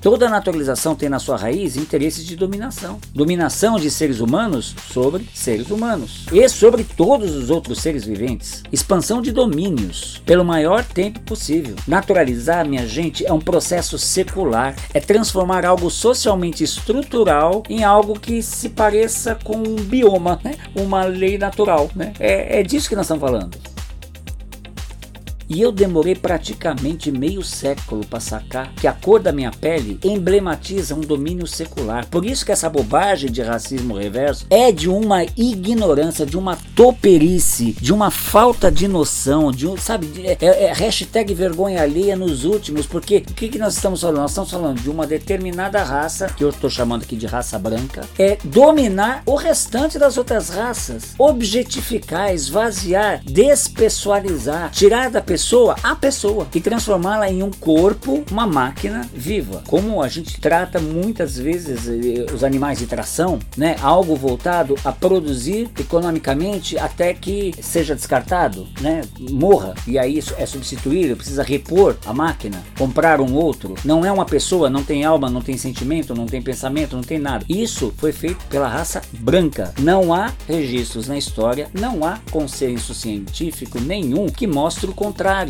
Toda 0.00 0.28
naturalização 0.28 0.94
tem 0.94 1.08
na 1.08 1.18
sua 1.18 1.36
raiz 1.36 1.76
interesses 1.76 2.24
de 2.24 2.36
dominação. 2.36 3.00
Dominação 3.12 3.76
de 3.80 3.90
seres 3.90 4.20
humanos 4.20 4.74
sobre 4.92 5.28
seres 5.34 5.70
humanos. 5.70 6.24
E 6.32 6.48
sobre 6.48 6.84
todos 6.84 7.34
os 7.34 7.50
outros 7.50 7.80
seres 7.80 8.04
viventes. 8.04 8.62
Expansão 8.70 9.20
de 9.20 9.32
domínios 9.32 10.22
pelo 10.24 10.44
maior 10.44 10.84
tempo 10.84 11.18
possível. 11.20 11.74
Naturalizar, 11.86 12.66
minha 12.66 12.86
gente, 12.86 13.26
é 13.26 13.32
um 13.32 13.40
processo 13.40 13.98
secular. 13.98 14.76
É 14.94 15.00
transformar 15.00 15.66
algo 15.66 15.90
socialmente 15.90 16.62
estrutural 16.62 17.64
em 17.68 17.82
algo 17.82 18.18
que 18.18 18.40
se 18.40 18.68
pareça 18.68 19.36
com 19.42 19.56
um 19.56 19.74
bioma, 19.74 20.40
né? 20.44 20.54
uma 20.76 21.04
lei 21.04 21.36
natural. 21.36 21.90
Né? 21.96 22.12
É, 22.20 22.60
é 22.60 22.62
disso 22.62 22.88
que 22.88 22.94
nós 22.94 23.06
estamos 23.06 23.20
falando. 23.20 23.58
E 25.48 25.60
eu 25.62 25.72
demorei 25.72 26.14
praticamente 26.14 27.10
meio 27.10 27.42
século 27.42 28.04
para 28.06 28.20
sacar 28.20 28.72
que 28.74 28.86
a 28.86 28.92
cor 28.92 29.20
da 29.20 29.32
minha 29.32 29.50
pele 29.50 29.98
emblematiza 30.04 30.94
um 30.94 31.00
domínio 31.00 31.46
secular. 31.46 32.06
Por 32.06 32.24
isso 32.24 32.44
que 32.44 32.52
essa 32.52 32.68
bobagem 32.68 33.30
de 33.30 33.40
racismo 33.42 33.96
reverso 33.96 34.46
é 34.50 34.70
de 34.70 34.88
uma 34.90 35.24
ignorância, 35.36 36.26
de 36.26 36.36
uma 36.36 36.56
toperice, 36.76 37.72
de 37.80 37.92
uma 37.92 38.10
falta 38.10 38.70
de 38.70 38.86
noção, 38.86 39.50
de 39.50 39.66
um, 39.66 39.76
sabe, 39.76 40.06
de- 40.06 40.26
é, 40.26 40.36
é 40.40 40.72
hashtag 40.72 41.32
vergonha 41.32 41.82
alheia 41.82 42.14
nos 42.16 42.44
últimos, 42.44 42.86
porque 42.86 43.18
o 43.28 43.34
que, 43.34 43.48
que 43.48 43.58
nós 43.58 43.74
estamos 43.74 44.00
falando? 44.02 44.18
Nós 44.18 44.30
estamos 44.32 44.50
falando 44.50 44.80
de 44.80 44.90
uma 44.90 45.06
determinada 45.06 45.82
raça, 45.82 46.26
que 46.36 46.44
eu 46.44 46.50
estou 46.50 46.68
chamando 46.68 47.02
aqui 47.04 47.16
de 47.16 47.26
raça 47.26 47.58
branca, 47.58 48.02
é 48.18 48.36
dominar 48.44 49.22
o 49.24 49.34
restante 49.34 49.98
das 49.98 50.18
outras 50.18 50.50
raças, 50.50 51.14
objetificar, 51.18 52.34
esvaziar, 52.34 53.22
despessoalizar, 53.24 54.70
tirar 54.70 55.08
da 55.10 55.20
pessoa 55.20 55.37
a 55.82 55.94
pessoa 55.94 56.48
e 56.54 56.60
transformá-la 56.60 57.30
em 57.30 57.42
um 57.42 57.50
corpo, 57.50 58.24
uma 58.30 58.46
máquina 58.46 59.08
viva. 59.14 59.62
Como 59.66 60.02
a 60.02 60.08
gente 60.08 60.40
trata 60.40 60.80
muitas 60.80 61.38
vezes 61.38 61.88
eh, 61.88 62.32
os 62.32 62.42
animais 62.42 62.78
de 62.78 62.86
tração, 62.86 63.38
né? 63.56 63.76
Algo 63.80 64.16
voltado 64.16 64.74
a 64.84 64.90
produzir 64.90 65.70
economicamente 65.78 66.76
até 66.78 67.14
que 67.14 67.54
seja 67.62 67.94
descartado, 67.94 68.66
né? 68.80 69.02
Morra 69.30 69.74
e 69.86 69.98
aí 69.98 70.18
isso 70.18 70.34
é 70.36 70.44
substituído, 70.44 71.16
precisa 71.16 71.42
repor 71.42 71.96
a 72.04 72.12
máquina, 72.12 72.62
comprar 72.76 73.20
um 73.20 73.34
outro. 73.34 73.74
Não 73.84 74.04
é 74.04 74.10
uma 74.10 74.26
pessoa, 74.26 74.68
não 74.68 74.82
tem 74.82 75.04
alma, 75.04 75.30
não 75.30 75.40
tem 75.40 75.56
sentimento, 75.56 76.14
não 76.14 76.26
tem 76.26 76.42
pensamento, 76.42 76.96
não 76.96 77.02
tem 77.02 77.18
nada. 77.18 77.44
Isso 77.48 77.94
foi 77.96 78.12
feito 78.12 78.44
pela 78.46 78.68
raça 78.68 79.00
branca. 79.20 79.72
Não 79.78 80.12
há 80.12 80.32
registros 80.48 81.06
na 81.06 81.16
história, 81.16 81.68
não 81.72 82.04
há 82.04 82.18
consenso 82.30 82.92
científico 82.94 83.80
nenhum 83.80 84.26
que 84.26 84.46
mostre 84.46 84.90
o 84.90 84.94
contrário. 84.94 85.27
Ah, 85.30 85.44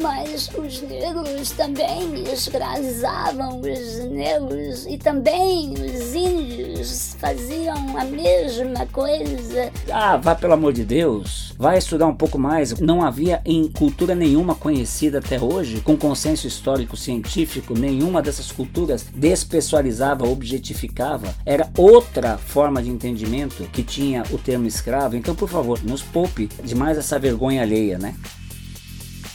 mas 0.00 0.48
os 0.56 0.82
negros 0.82 1.50
também 1.50 2.24
escravizavam 2.32 3.60
os 3.60 4.04
negros 4.10 4.86
e 4.86 4.98
também 4.98 5.72
os 5.72 6.14
índios 6.14 7.16
faziam 7.18 7.98
a 7.98 8.04
mesma 8.04 8.86
coisa. 8.86 9.70
Ah, 9.90 10.16
vá 10.16 10.34
pelo 10.34 10.52
amor 10.52 10.72
de 10.72 10.84
Deus, 10.84 11.54
vai 11.58 11.78
estudar 11.78 12.06
um 12.06 12.14
pouco 12.14 12.38
mais. 12.38 12.78
Não 12.80 13.02
havia 13.02 13.40
em 13.44 13.68
cultura 13.68 14.14
nenhuma 14.14 14.54
conhecida 14.54 15.18
até 15.18 15.40
hoje, 15.40 15.80
com 15.80 15.96
consenso 15.96 16.46
histórico 16.46 16.96
científico, 16.96 17.78
nenhuma 17.78 18.22
dessas 18.22 18.52
culturas 18.52 19.06
despessoalizava, 19.14 20.28
objetificava. 20.28 21.34
Era 21.44 21.70
outra 21.76 22.38
forma 22.38 22.82
de 22.82 22.90
entendimento 22.90 23.64
que 23.72 23.82
tinha 23.82 24.22
o 24.30 24.38
termo 24.38 24.66
escravo. 24.66 25.16
Então, 25.16 25.34
por 25.34 25.48
favor, 25.48 25.82
nos 25.82 26.02
poupe 26.02 26.48
demais 26.62 26.98
essa 26.98 27.18
vergonha 27.18 27.62
alheia, 27.62 27.98
né? 27.98 28.14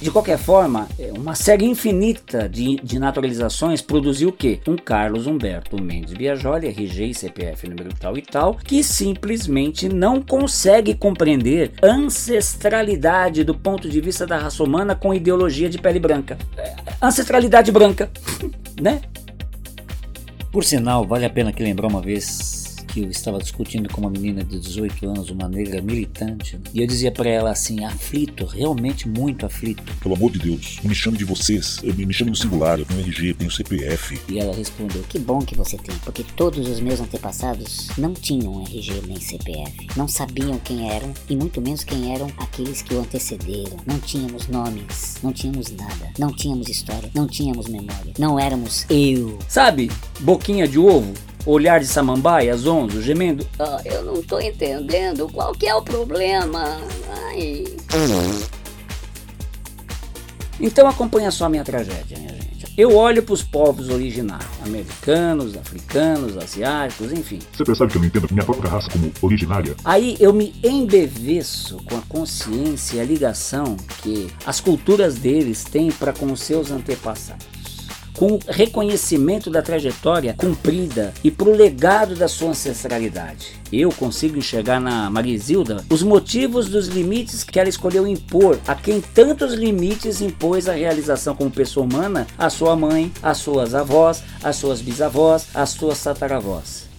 De 0.02 0.10
qualquer 0.10 0.40
forma, 0.40 0.88
é, 0.98 1.12
uma 1.16 1.36
série 1.36 1.64
infinita 1.64 2.50
de, 2.50 2.78
de 2.78 2.98
naturalizações 2.98 3.84
produziu 3.84 4.30
o 4.30 4.34
quê? 4.34 4.60
Um 4.68 4.76
Carlos 4.76 5.28
Humberto 5.28 5.80
Mendes 5.80 6.16
Biajoli, 6.16 6.68
RG 6.68 7.06
e 7.06 7.14
CPF 7.14 7.70
número 7.70 7.94
tal 7.94 8.18
e 8.18 8.22
tal, 8.24 8.56
que 8.56 8.84
simplesmente 8.84 9.88
não 9.88 10.20
consegue 10.20 10.96
compreender 10.96 11.74
ancestralidade 11.84 13.44
do 13.44 13.54
ponto 13.54 13.88
de 13.88 14.02
vista 14.02 14.26
da 14.26 14.40
raça 14.40 14.64
humana 14.64 14.96
com 14.96 15.14
ideologia 15.14 15.70
de 15.70 15.78
pele 15.78 16.00
branca. 16.00 16.36
É, 16.58 16.74
Ancestralidade 17.00 17.72
branca, 17.72 18.10
né? 18.82 19.02
Por 20.52 20.64
sinal, 20.64 21.06
vale 21.06 21.26
a 21.26 21.30
pena 21.30 21.54
que 21.54 21.62
lembrar 21.62 21.88
uma 21.88 22.02
vez 22.02 22.61
que 22.92 23.02
eu 23.02 23.10
estava 23.10 23.40
discutindo 23.40 23.90
com 23.90 24.02
uma 24.02 24.10
menina 24.10 24.44
de 24.44 24.60
18 24.60 25.08
anos, 25.08 25.30
uma 25.30 25.48
negra 25.48 25.82
militante, 25.82 26.58
né? 26.58 26.64
e 26.74 26.82
eu 26.82 26.88
dizia 26.88 27.12
para 27.12 27.30
ela 27.30 27.52
assim, 27.52 27.84
aflito, 27.84 28.46
realmente 28.46 29.08
muito 29.08 29.46
aflito. 29.46 29.84
Pelo 30.02 30.16
amor 30.16 30.32
de 30.32 30.40
Deus, 30.40 30.78
não 30.84 30.90
me 30.90 30.96
chame 30.96 31.18
de 31.18 31.26
vocês, 31.26 31.80
eu 31.84 31.94
me 31.96 32.12
me 32.12 32.14
chame 32.14 32.32
no 32.32 32.36
singular, 32.36 32.78
eu 32.78 32.86
tenho 32.86 33.00
RG, 33.00 33.30
eu 33.30 33.36
tenho 33.36 33.50
CPF. 33.50 34.20
E 34.28 34.38
ela 34.38 34.54
respondeu, 34.54 35.02
Que 35.04 35.18
bom 35.18 35.40
que 35.40 35.56
você 35.56 35.78
tem, 35.78 35.96
porque 36.00 36.26
todos 36.36 36.68
os 36.68 36.82
meus 36.82 37.00
antepassados 37.00 37.88
não 37.98 38.14
tinham 38.14 38.62
RG 38.64 39.02
nem 39.08 39.18
CPF. 39.18 39.88
Não 39.96 40.10
sabiam 40.10 40.60
quem 40.60 40.90
eram 40.90 41.14
e 41.30 41.36
muito 41.38 41.62
menos 41.62 41.86
quem 41.86 42.14
eram 42.14 42.28
aqueles 42.38 42.82
que 42.82 42.94
o 42.94 43.00
antecederam. 43.00 43.78
Não 43.86 43.98
tínhamos 44.00 44.50
nomes, 44.50 45.16
não 45.24 45.32
tínhamos 45.32 45.72
nada, 45.72 46.12
não 46.20 46.34
tínhamos 46.34 46.68
história, 46.68 47.10
não 47.16 47.28
tínhamos 47.28 47.70
memória. 47.70 48.14
Não 48.20 48.38
éramos 48.38 48.86
eu. 48.90 49.40
sabe, 49.48 49.90
boquinha 50.20 50.68
de 50.68 50.78
ovo, 50.78 51.14
olhar 51.46 51.80
de 51.80 51.88
samambaia, 51.88 52.56
zonzo, 52.56 53.02
gemendo. 53.02 53.46
Ah, 53.60 53.82
eu 53.86 54.04
não 54.04 54.22
tô 54.22 54.40
entendendo 54.40 55.28
qual 55.30 55.54
que 55.54 55.68
é 55.68 55.76
o 55.76 55.82
problema. 55.82 56.80
Ai. 57.28 57.66
Então 60.60 60.88
acompanha 60.88 61.32
só 61.32 61.46
a 61.46 61.50
minha 61.50 61.64
tragédia, 61.64 62.18
minha 62.18 62.34
gente. 62.34 62.52
Eu 62.78 62.96
olho 62.96 63.22
para 63.22 63.34
os 63.34 63.44
povos 63.44 63.90
originários, 63.90 64.48
americanos, 64.66 65.58
africanos, 65.58 66.38
asiáticos, 66.38 67.12
enfim. 67.12 67.40
Você 67.52 67.66
percebe 67.66 67.92
que 67.92 67.98
eu 67.98 68.02
não 68.02 68.08
entendo 68.08 68.28
minha 68.32 68.46
própria 68.46 68.70
raça 68.70 68.90
como 68.90 69.12
originária? 69.22 69.76
Aí 69.84 70.16
eu 70.20 70.32
me 70.32 70.54
embeveço 70.64 71.78
com 71.84 71.98
a 71.98 72.02
consciência 72.08 72.98
e 72.98 73.00
a 73.02 73.04
ligação 73.04 73.76
que 74.02 74.28
as 74.46 74.62
culturas 74.62 75.16
deles 75.16 75.64
têm 75.64 75.92
para 75.92 76.14
com 76.14 76.32
os 76.32 76.40
seus 76.42 76.72
antepassados. 76.72 77.61
Com 78.14 78.34
o 78.34 78.40
reconhecimento 78.48 79.50
da 79.50 79.62
trajetória 79.62 80.36
cumprida 80.38 81.14
e 81.24 81.32
para 81.32 81.50
o 81.50 81.56
legado 81.56 82.16
da 82.16 82.28
sua 82.28 82.50
ancestralidade. 82.50 83.60
Eu 83.72 83.90
consigo 83.92 84.38
enxergar 84.38 84.80
na 84.80 85.10
Marisilda 85.10 85.84
os 85.90 86.04
motivos 86.04 86.68
dos 86.68 86.88
limites 86.88 87.44
que 87.44 87.60
ela 87.60 87.70
escolheu 87.70 88.06
impor 88.06 88.60
a 88.68 88.76
quem 88.76 89.02
tantos 89.02 89.54
limites 89.54 90.22
impôs 90.22 90.68
a 90.68 90.74
realização 90.74 91.36
como 91.36 91.50
pessoa 91.50 91.86
humana 91.86 92.28
a 92.38 92.50
sua 92.50 92.76
mãe, 92.76 93.12
as 93.24 93.38
suas 93.38 93.74
avós, 93.74 94.24
as 94.44 94.56
suas 94.58 94.82
bisavós, 94.82 95.48
as 95.54 95.70
suas 95.70 96.04
tataravós. 96.04 96.90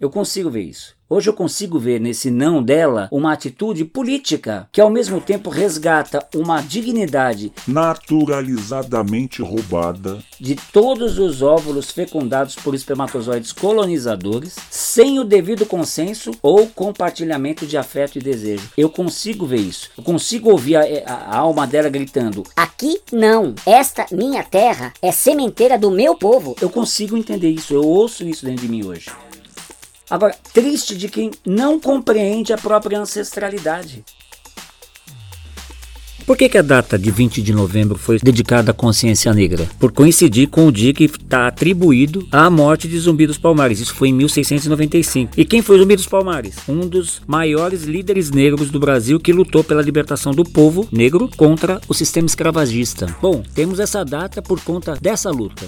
Eu 0.00 0.10
consigo 0.10 0.50
ver 0.50 0.62
isso. 0.62 0.93
Hoje 1.08 1.28
eu 1.28 1.34
consigo 1.34 1.78
ver 1.78 2.00
nesse 2.00 2.30
não 2.30 2.62
dela 2.62 3.08
uma 3.12 3.32
atitude 3.32 3.84
política 3.84 4.66
que 4.72 4.80
ao 4.80 4.88
mesmo 4.88 5.20
tempo 5.20 5.50
resgata 5.50 6.26
uma 6.34 6.62
dignidade 6.62 7.52
Naturalizadamente 7.68 9.42
roubada. 9.42 10.18
de 10.40 10.56
todos 10.72 11.18
os 11.18 11.42
óvulos 11.42 11.90
fecundados 11.90 12.54
por 12.56 12.74
espermatozoides 12.74 13.52
colonizadores, 13.52 14.56
sem 14.70 15.18
o 15.18 15.24
devido 15.24 15.66
consenso 15.66 16.30
ou 16.42 16.66
compartilhamento 16.68 17.66
de 17.66 17.76
afeto 17.76 18.18
e 18.18 18.22
desejo. 18.22 18.70
Eu 18.76 18.88
consigo 18.88 19.44
ver 19.46 19.60
isso. 19.60 19.90
Eu 19.98 20.02
consigo 20.04 20.50
ouvir 20.50 20.76
a, 20.76 20.80
a- 21.06 21.14
a 21.14 21.36
alma 21.36 21.66
dela 21.66 21.90
gritando. 21.90 22.42
Aqui 22.56 22.98
não. 23.12 23.54
Esta 23.66 24.06
minha 24.10 24.42
terra 24.42 24.92
é 25.02 25.12
sementeira 25.12 25.78
do 25.78 25.90
meu 25.90 26.16
povo. 26.16 26.56
Eu 26.62 26.70
consigo 26.70 27.16
entender 27.16 27.50
isso. 27.50 27.74
Eu 27.74 27.82
ouço 27.86 28.24
isso 28.26 28.44
dentro 28.46 28.62
de 28.62 28.68
mim 28.68 28.84
hoje. 28.86 29.10
Agora, 30.14 30.36
triste 30.52 30.96
de 30.96 31.08
quem 31.08 31.32
não 31.44 31.80
compreende 31.80 32.52
a 32.52 32.56
própria 32.56 33.00
ancestralidade. 33.00 34.04
Por 36.24 36.36
que, 36.36 36.48
que 36.48 36.56
a 36.56 36.62
data 36.62 36.96
de 36.96 37.10
20 37.10 37.42
de 37.42 37.52
novembro 37.52 37.98
foi 37.98 38.20
dedicada 38.20 38.70
à 38.70 38.74
consciência 38.74 39.34
negra? 39.34 39.68
Por 39.76 39.90
coincidir 39.90 40.48
com 40.48 40.68
o 40.68 40.72
dia 40.72 40.94
que 40.94 41.06
está 41.06 41.48
atribuído 41.48 42.28
à 42.30 42.48
morte 42.48 42.86
de 42.86 42.96
Zumbi 42.96 43.26
dos 43.26 43.38
Palmares. 43.38 43.80
Isso 43.80 43.92
foi 43.92 44.10
em 44.10 44.12
1695. 44.12 45.32
E 45.36 45.44
quem 45.44 45.60
foi 45.60 45.80
Zumbi 45.80 45.96
dos 45.96 46.06
Palmares? 46.06 46.58
Um 46.68 46.86
dos 46.86 47.20
maiores 47.26 47.82
líderes 47.82 48.30
negros 48.30 48.70
do 48.70 48.78
Brasil 48.78 49.18
que 49.18 49.32
lutou 49.32 49.64
pela 49.64 49.82
libertação 49.82 50.30
do 50.30 50.44
povo 50.44 50.86
negro 50.92 51.28
contra 51.36 51.80
o 51.88 51.92
sistema 51.92 52.26
escravagista. 52.26 53.06
Bom, 53.20 53.42
temos 53.52 53.80
essa 53.80 54.04
data 54.04 54.40
por 54.40 54.60
conta 54.60 54.94
dessa 54.94 55.28
luta. 55.28 55.66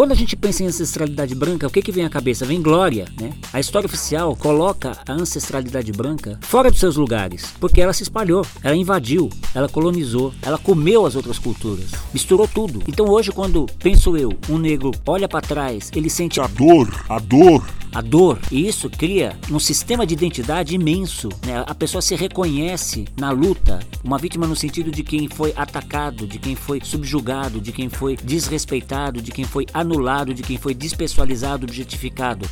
Quando 0.00 0.12
a 0.12 0.14
gente 0.14 0.34
pensa 0.34 0.62
em 0.62 0.66
ancestralidade 0.66 1.34
branca, 1.34 1.66
o 1.66 1.70
que, 1.70 1.82
que 1.82 1.92
vem 1.92 2.06
à 2.06 2.08
cabeça? 2.08 2.46
Vem 2.46 2.62
glória, 2.62 3.04
né? 3.20 3.34
A 3.52 3.60
história 3.60 3.84
oficial 3.84 4.34
coloca 4.34 4.96
a 5.06 5.12
ancestralidade 5.12 5.92
branca 5.92 6.38
fora 6.40 6.70
dos 6.70 6.80
seus 6.80 6.96
lugares, 6.96 7.52
porque 7.60 7.82
ela 7.82 7.92
se 7.92 8.04
espalhou, 8.04 8.46
ela 8.62 8.74
invadiu, 8.74 9.28
ela 9.54 9.68
colonizou, 9.68 10.32
ela 10.40 10.56
comeu 10.56 11.04
as 11.04 11.16
outras 11.16 11.38
culturas, 11.38 11.90
misturou 12.14 12.48
tudo. 12.48 12.82
Então 12.88 13.10
hoje, 13.10 13.30
quando 13.30 13.66
penso 13.78 14.16
eu, 14.16 14.32
um 14.48 14.56
negro 14.56 14.90
olha 15.06 15.28
para 15.28 15.42
trás, 15.42 15.90
ele 15.94 16.08
sente 16.08 16.40
A 16.40 16.46
dor, 16.46 16.88
a 17.06 17.18
dor. 17.18 17.62
A 17.92 18.00
dor, 18.00 18.38
e 18.50 18.66
isso 18.66 18.88
cria 18.88 19.36
um 19.50 19.58
sistema 19.58 20.06
de 20.06 20.14
identidade 20.14 20.74
imenso. 20.74 21.28
Né? 21.44 21.64
A 21.66 21.74
pessoa 21.74 22.00
se 22.00 22.14
reconhece 22.14 23.06
na 23.18 23.30
luta, 23.30 23.80
uma 24.04 24.18
vítima 24.18 24.46
no 24.46 24.54
sentido 24.54 24.90
de 24.90 25.02
quem 25.02 25.28
foi 25.28 25.52
atacado, 25.56 26.26
de 26.26 26.38
quem 26.38 26.54
foi 26.54 26.80
subjugado, 26.82 27.60
de 27.60 27.72
quem 27.72 27.88
foi 27.88 28.16
desrespeitado, 28.16 29.20
de 29.20 29.32
quem 29.32 29.44
foi 29.44 29.66
anulado, 29.74 30.32
de 30.32 30.42
quem 30.42 30.56
foi 30.56 30.74
despessoalizado, 30.74 31.66
objetificado. 31.66 32.48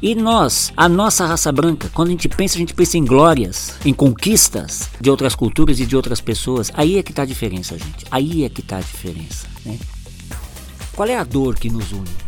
E 0.00 0.14
nós, 0.14 0.72
a 0.76 0.88
nossa 0.88 1.26
raça 1.26 1.50
branca, 1.50 1.90
quando 1.92 2.08
a 2.08 2.10
gente 2.12 2.28
pensa, 2.28 2.54
a 2.54 2.58
gente 2.58 2.72
pensa 2.72 2.96
em 2.96 3.04
glórias, 3.04 3.74
em 3.84 3.92
conquistas 3.92 4.88
de 5.00 5.10
outras 5.10 5.34
culturas 5.34 5.80
e 5.80 5.86
de 5.86 5.96
outras 5.96 6.20
pessoas. 6.20 6.70
Aí 6.74 6.98
é 6.98 7.02
que 7.02 7.10
está 7.10 7.22
a 7.22 7.26
diferença, 7.26 7.76
gente. 7.76 8.06
Aí 8.08 8.44
é 8.44 8.48
que 8.48 8.60
está 8.60 8.76
a 8.76 8.80
diferença. 8.80 9.48
Né? 9.64 9.76
Qual 10.94 11.08
é 11.08 11.16
a 11.16 11.24
dor 11.24 11.56
que 11.56 11.68
nos 11.68 11.90
une? 11.90 12.27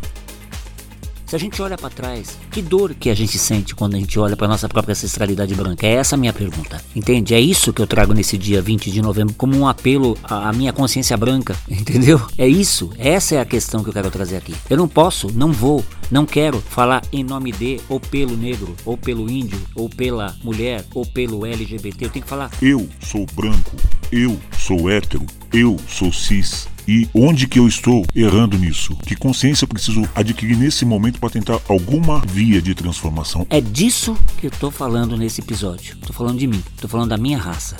Se 1.30 1.36
a 1.36 1.38
gente 1.38 1.62
olha 1.62 1.78
para 1.78 1.88
trás, 1.88 2.36
que 2.50 2.60
dor 2.60 2.92
que 2.92 3.08
a 3.08 3.14
gente 3.14 3.38
sente 3.38 3.72
quando 3.72 3.94
a 3.94 3.98
gente 4.00 4.18
olha 4.18 4.36
para 4.36 4.48
nossa 4.48 4.68
própria 4.68 4.94
ancestralidade 4.94 5.54
branca? 5.54 5.86
É 5.86 5.92
essa 5.92 6.16
a 6.16 6.18
minha 6.18 6.32
pergunta. 6.32 6.82
Entende? 6.92 7.34
É 7.34 7.40
isso 7.40 7.72
que 7.72 7.80
eu 7.80 7.86
trago 7.86 8.12
nesse 8.12 8.36
dia 8.36 8.60
20 8.60 8.90
de 8.90 9.00
novembro 9.00 9.32
como 9.34 9.56
um 9.56 9.68
apelo 9.68 10.18
à 10.24 10.52
minha 10.52 10.72
consciência 10.72 11.16
branca, 11.16 11.56
entendeu? 11.70 12.20
É 12.36 12.48
isso. 12.48 12.90
Essa 12.98 13.36
é 13.36 13.40
a 13.40 13.44
questão 13.44 13.84
que 13.84 13.90
eu 13.90 13.92
quero 13.92 14.10
trazer 14.10 14.38
aqui. 14.38 14.56
Eu 14.68 14.76
não 14.76 14.88
posso, 14.88 15.30
não 15.32 15.52
vou, 15.52 15.84
não 16.10 16.26
quero 16.26 16.60
falar 16.60 17.00
em 17.12 17.22
nome 17.22 17.52
de 17.52 17.80
ou 17.88 18.00
pelo 18.00 18.36
negro, 18.36 18.74
ou 18.84 18.98
pelo 18.98 19.30
índio, 19.30 19.60
ou 19.76 19.88
pela 19.88 20.34
mulher, 20.42 20.84
ou 20.92 21.06
pelo 21.06 21.46
LGBT. 21.46 22.06
Eu 22.06 22.10
tenho 22.10 22.24
que 22.24 22.28
falar 22.28 22.50
Eu 22.60 22.88
sou 23.00 23.24
branco. 23.36 23.76
Eu 24.10 24.36
sou 24.58 24.90
hétero. 24.90 25.24
Eu 25.52 25.76
sou 25.86 26.12
cis. 26.12 26.66
E 26.86 27.08
onde 27.14 27.46
que 27.46 27.58
eu 27.58 27.66
estou 27.66 28.04
errando 28.14 28.58
nisso? 28.58 28.96
Que 29.06 29.14
consciência 29.14 29.64
eu 29.64 29.68
preciso 29.68 30.08
adquirir 30.14 30.56
nesse 30.56 30.84
momento 30.84 31.18
para 31.18 31.30
tentar 31.30 31.60
alguma 31.68 32.20
via 32.20 32.60
de 32.60 32.74
transformação? 32.74 33.46
É 33.50 33.60
disso 33.60 34.16
que 34.38 34.46
eu 34.46 34.50
tô 34.50 34.70
falando 34.70 35.16
nesse 35.16 35.40
episódio. 35.40 35.96
Tô 35.98 36.12
falando 36.12 36.38
de 36.38 36.46
mim, 36.46 36.62
tô 36.80 36.88
falando 36.88 37.10
da 37.10 37.16
minha 37.16 37.38
raça. 37.38 37.76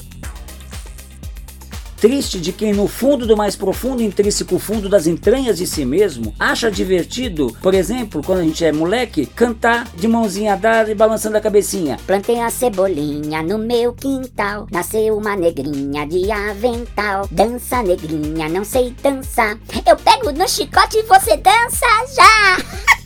Triste 2.01 2.41
de 2.41 2.51
quem 2.51 2.73
no 2.73 2.89
fundo 2.89 3.27
do 3.27 3.37
mais 3.37 3.55
profundo 3.55 4.03
intrínseco 4.03 4.59
fundo 4.59 4.89
das 4.89 5.07
entranhas 5.07 5.59
de 5.59 5.67
si 5.67 5.85
mesmo 5.85 6.35
acha 6.39 6.71
divertido, 6.71 7.55
por 7.61 7.75
exemplo, 7.75 8.23
quando 8.25 8.39
a 8.39 8.43
gente 8.43 8.65
é 8.65 8.73
moleque, 8.73 9.27
cantar 9.27 9.87
de 9.95 10.09
mãozinha 10.09 10.57
dada 10.57 10.91
e 10.91 10.95
balançando 10.95 11.37
a 11.37 11.41
cabecinha. 11.43 11.99
Plantei 12.07 12.41
a 12.41 12.49
cebolinha 12.49 13.43
no 13.43 13.59
meu 13.59 13.93
quintal. 13.93 14.67
Nasceu 14.71 15.19
uma 15.19 15.37
negrinha 15.37 16.07
de 16.07 16.33
avental. 16.33 17.29
Dança, 17.31 17.83
negrinha, 17.83 18.49
não 18.49 18.65
sei 18.65 18.95
dançar. 19.03 19.59
Eu 19.87 19.97
pego 19.97 20.33
no 20.33 20.49
chicote 20.49 20.97
e 20.97 21.03
você 21.03 21.37
dança 21.37 21.87
já. 22.17 22.97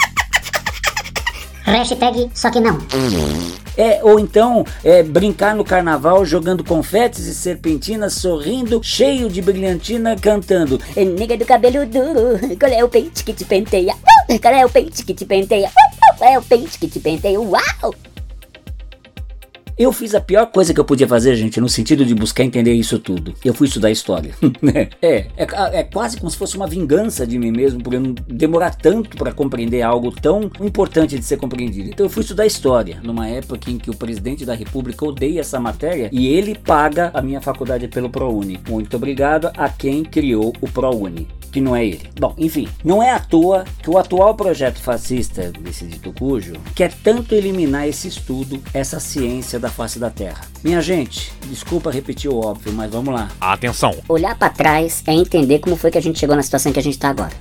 Hashtag 1.65 2.31
só 2.35 2.51
que 2.51 2.61
não. 2.61 2.79
É, 3.77 4.01
ou 4.03 4.21
então 4.21 4.65
é, 4.85 5.03
brincar 5.03 5.57
no 5.57 5.65
carnaval 5.65 6.25
jogando 6.25 6.63
confetes 6.63 7.27
e 7.27 7.35
serpentinas, 7.35 8.13
sorrindo, 8.15 8.81
cheio 8.83 9.29
de 9.29 9.43
brilhantina, 9.43 10.15
cantando. 10.17 10.81
É 10.95 11.05
Nega 11.05 11.37
do 11.37 11.45
cabelo 11.45 11.85
duro, 11.87 12.39
qual 12.59 12.71
é 12.71 12.85
o 12.85 12.89
pente 12.89 13.25
que 13.25 13.33
te 13.33 13.45
penteia? 13.45 13.95
Qual 14.41 14.55
é 14.55 14.65
o 14.65 14.71
pente 14.71 15.05
que 15.05 15.15
te 15.15 15.25
penteia? 15.25 15.71
Qual 16.19 16.31
é 16.31 16.39
o 16.39 16.43
pente 16.43 16.79
que 16.79 16.87
te 16.87 17.01
penteia? 17.01 17.41
Uau! 17.41 17.95
Eu 19.77 19.93
fiz 19.93 20.15
a 20.15 20.21
pior 20.21 20.47
coisa 20.47 20.73
que 20.73 20.79
eu 20.79 20.85
podia 20.85 21.09
fazer, 21.09 21.35
gente, 21.35 21.61
no 21.61 21.69
sentido 21.69 22.05
de 22.05 22.15
buscar 22.15 22.45
entender 22.45 22.73
isso 22.73 22.97
tudo. 22.97 23.35
Eu 23.45 23.53
fui 23.53 23.67
estudar 23.67 23.91
história. 23.91 24.33
é, 25.03 25.27
é, 25.37 25.47
é 25.73 25.83
quase 25.83 26.17
como 26.17 26.31
se 26.31 26.37
fosse 26.37 26.57
uma 26.57 26.69
vingança 26.69 27.27
de 27.27 27.37
mim 27.37 27.51
mesmo 27.51 27.83
por 27.83 27.93
eu 27.93 28.15
demorar 28.29 28.77
tanto 28.77 29.17
para 29.17 29.33
compreender 29.33 29.83
algo 29.83 30.13
tão 30.13 30.49
importante 30.61 31.19
de 31.19 31.25
ser 31.25 31.39
compreendido. 31.39 31.89
Então 31.89 32.07
eu 32.07 32.11
fui 32.11 32.23
estudar 32.23 32.47
história, 32.47 33.01
numa 33.03 33.27
época 33.29 33.69
em 33.69 33.77
que 33.77 33.91
o 33.91 33.97
presidente 33.97 34.45
da 34.45 34.55
república 34.55 35.05
odeia 35.05 35.41
essa 35.41 35.59
matéria 35.59 36.09
e 36.13 36.29
ele 36.29 36.55
paga 36.55 37.11
a 37.13 37.21
minha 37.21 37.41
faculdade 37.41 37.89
pelo 37.89 38.09
ProUni. 38.09 38.61
Muito 38.69 38.97
obrigado 38.97 39.51
a 39.57 39.69
quem 39.69 40.05
criou 40.05 40.53
o 40.61 40.69
ProUni 40.69 41.27
que 41.55 41.61
não 41.61 41.77
é 41.77 41.87
ele. 41.87 42.11
Bom, 42.19 42.35
enfim, 42.37 42.69
não 42.83 43.01
é 43.01 43.13
à 43.13 43.21
toa 43.21 43.65
que 43.81 43.89
o 43.89 43.97
atual 43.97 44.35
projeto 44.35 44.83
fascista 44.83 45.53
desse 45.53 45.87
dito 45.87 46.13
cujo 46.13 46.55
quer 46.75 46.93
tanto 46.93 47.33
eliminar 47.33 47.87
esse 47.87 48.09
estudo, 48.09 48.61
essa 48.75 48.99
ciência 48.99 49.61
da 49.61 49.71
face 49.71 50.01
da 50.01 50.11
Terra. 50.11 50.41
Minha 50.65 50.83
gente, 50.83 51.33
desculpa 51.47 51.93
repetir 51.93 52.29
o 52.29 52.45
óbvio, 52.45 52.73
mas 52.73 52.91
vamos 52.91 53.15
lá. 53.15 53.31
Atenção! 53.41 53.95
Olhar 54.09 54.37
pra 54.37 54.51
trás 54.51 55.05
é 55.07 55.13
entender 55.13 55.61
como 55.61 55.77
foi 55.77 55.93
que 55.93 55.99
a 55.99 56.03
gente 56.03 56.19
chegou 56.19 56.35
na 56.35 56.43
situação 56.43 56.73
que 56.73 56.81
a 56.81 56.83
gente 56.83 56.99
tá 56.99 57.11
agora. 57.11 57.33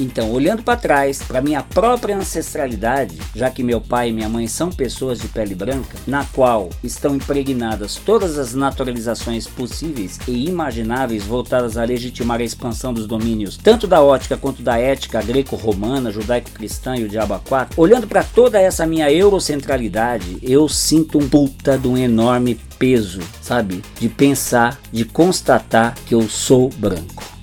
Então, 0.00 0.30
olhando 0.30 0.62
para 0.62 0.78
trás, 0.78 1.20
para 1.22 1.42
minha 1.42 1.62
própria 1.62 2.16
ancestralidade, 2.16 3.18
já 3.34 3.50
que 3.50 3.62
meu 3.62 3.80
pai 3.80 4.10
e 4.10 4.12
minha 4.12 4.28
mãe 4.28 4.46
são 4.46 4.70
pessoas 4.70 5.18
de 5.18 5.28
pele 5.28 5.54
branca, 5.54 5.96
na 6.06 6.24
qual 6.24 6.70
estão 6.84 7.16
impregnadas 7.16 7.96
todas 7.96 8.38
as 8.38 8.54
naturalizações 8.54 9.46
possíveis 9.46 10.18
e 10.28 10.48
imagináveis 10.48 11.24
voltadas 11.24 11.76
a 11.76 11.84
legitimar 11.84 12.40
a 12.40 12.44
expansão 12.44 12.92
dos 12.92 13.06
domínios, 13.06 13.56
tanto 13.56 13.86
da 13.86 14.00
ótica 14.00 14.36
quanto 14.36 14.62
da 14.62 14.78
ética 14.78 15.20
greco-romana, 15.20 16.12
judaico-cristã 16.12 16.96
e 16.96 17.04
o 17.04 17.08
diabo 17.08 17.34
a 17.34 17.68
olhando 17.76 18.06
para 18.06 18.22
toda 18.22 18.60
essa 18.60 18.86
minha 18.86 19.10
eurocentralidade, 19.10 20.38
eu 20.42 20.68
sinto 20.68 21.18
um 21.18 21.28
puta 21.28 21.76
de 21.78 21.88
um 21.88 21.96
enorme 21.96 22.54
peso, 22.78 23.20
sabe? 23.40 23.82
De 23.98 24.08
pensar, 24.08 24.78
de 24.92 25.04
constatar 25.04 25.94
que 26.06 26.14
eu 26.14 26.28
sou 26.28 26.68
branco. 26.70 27.37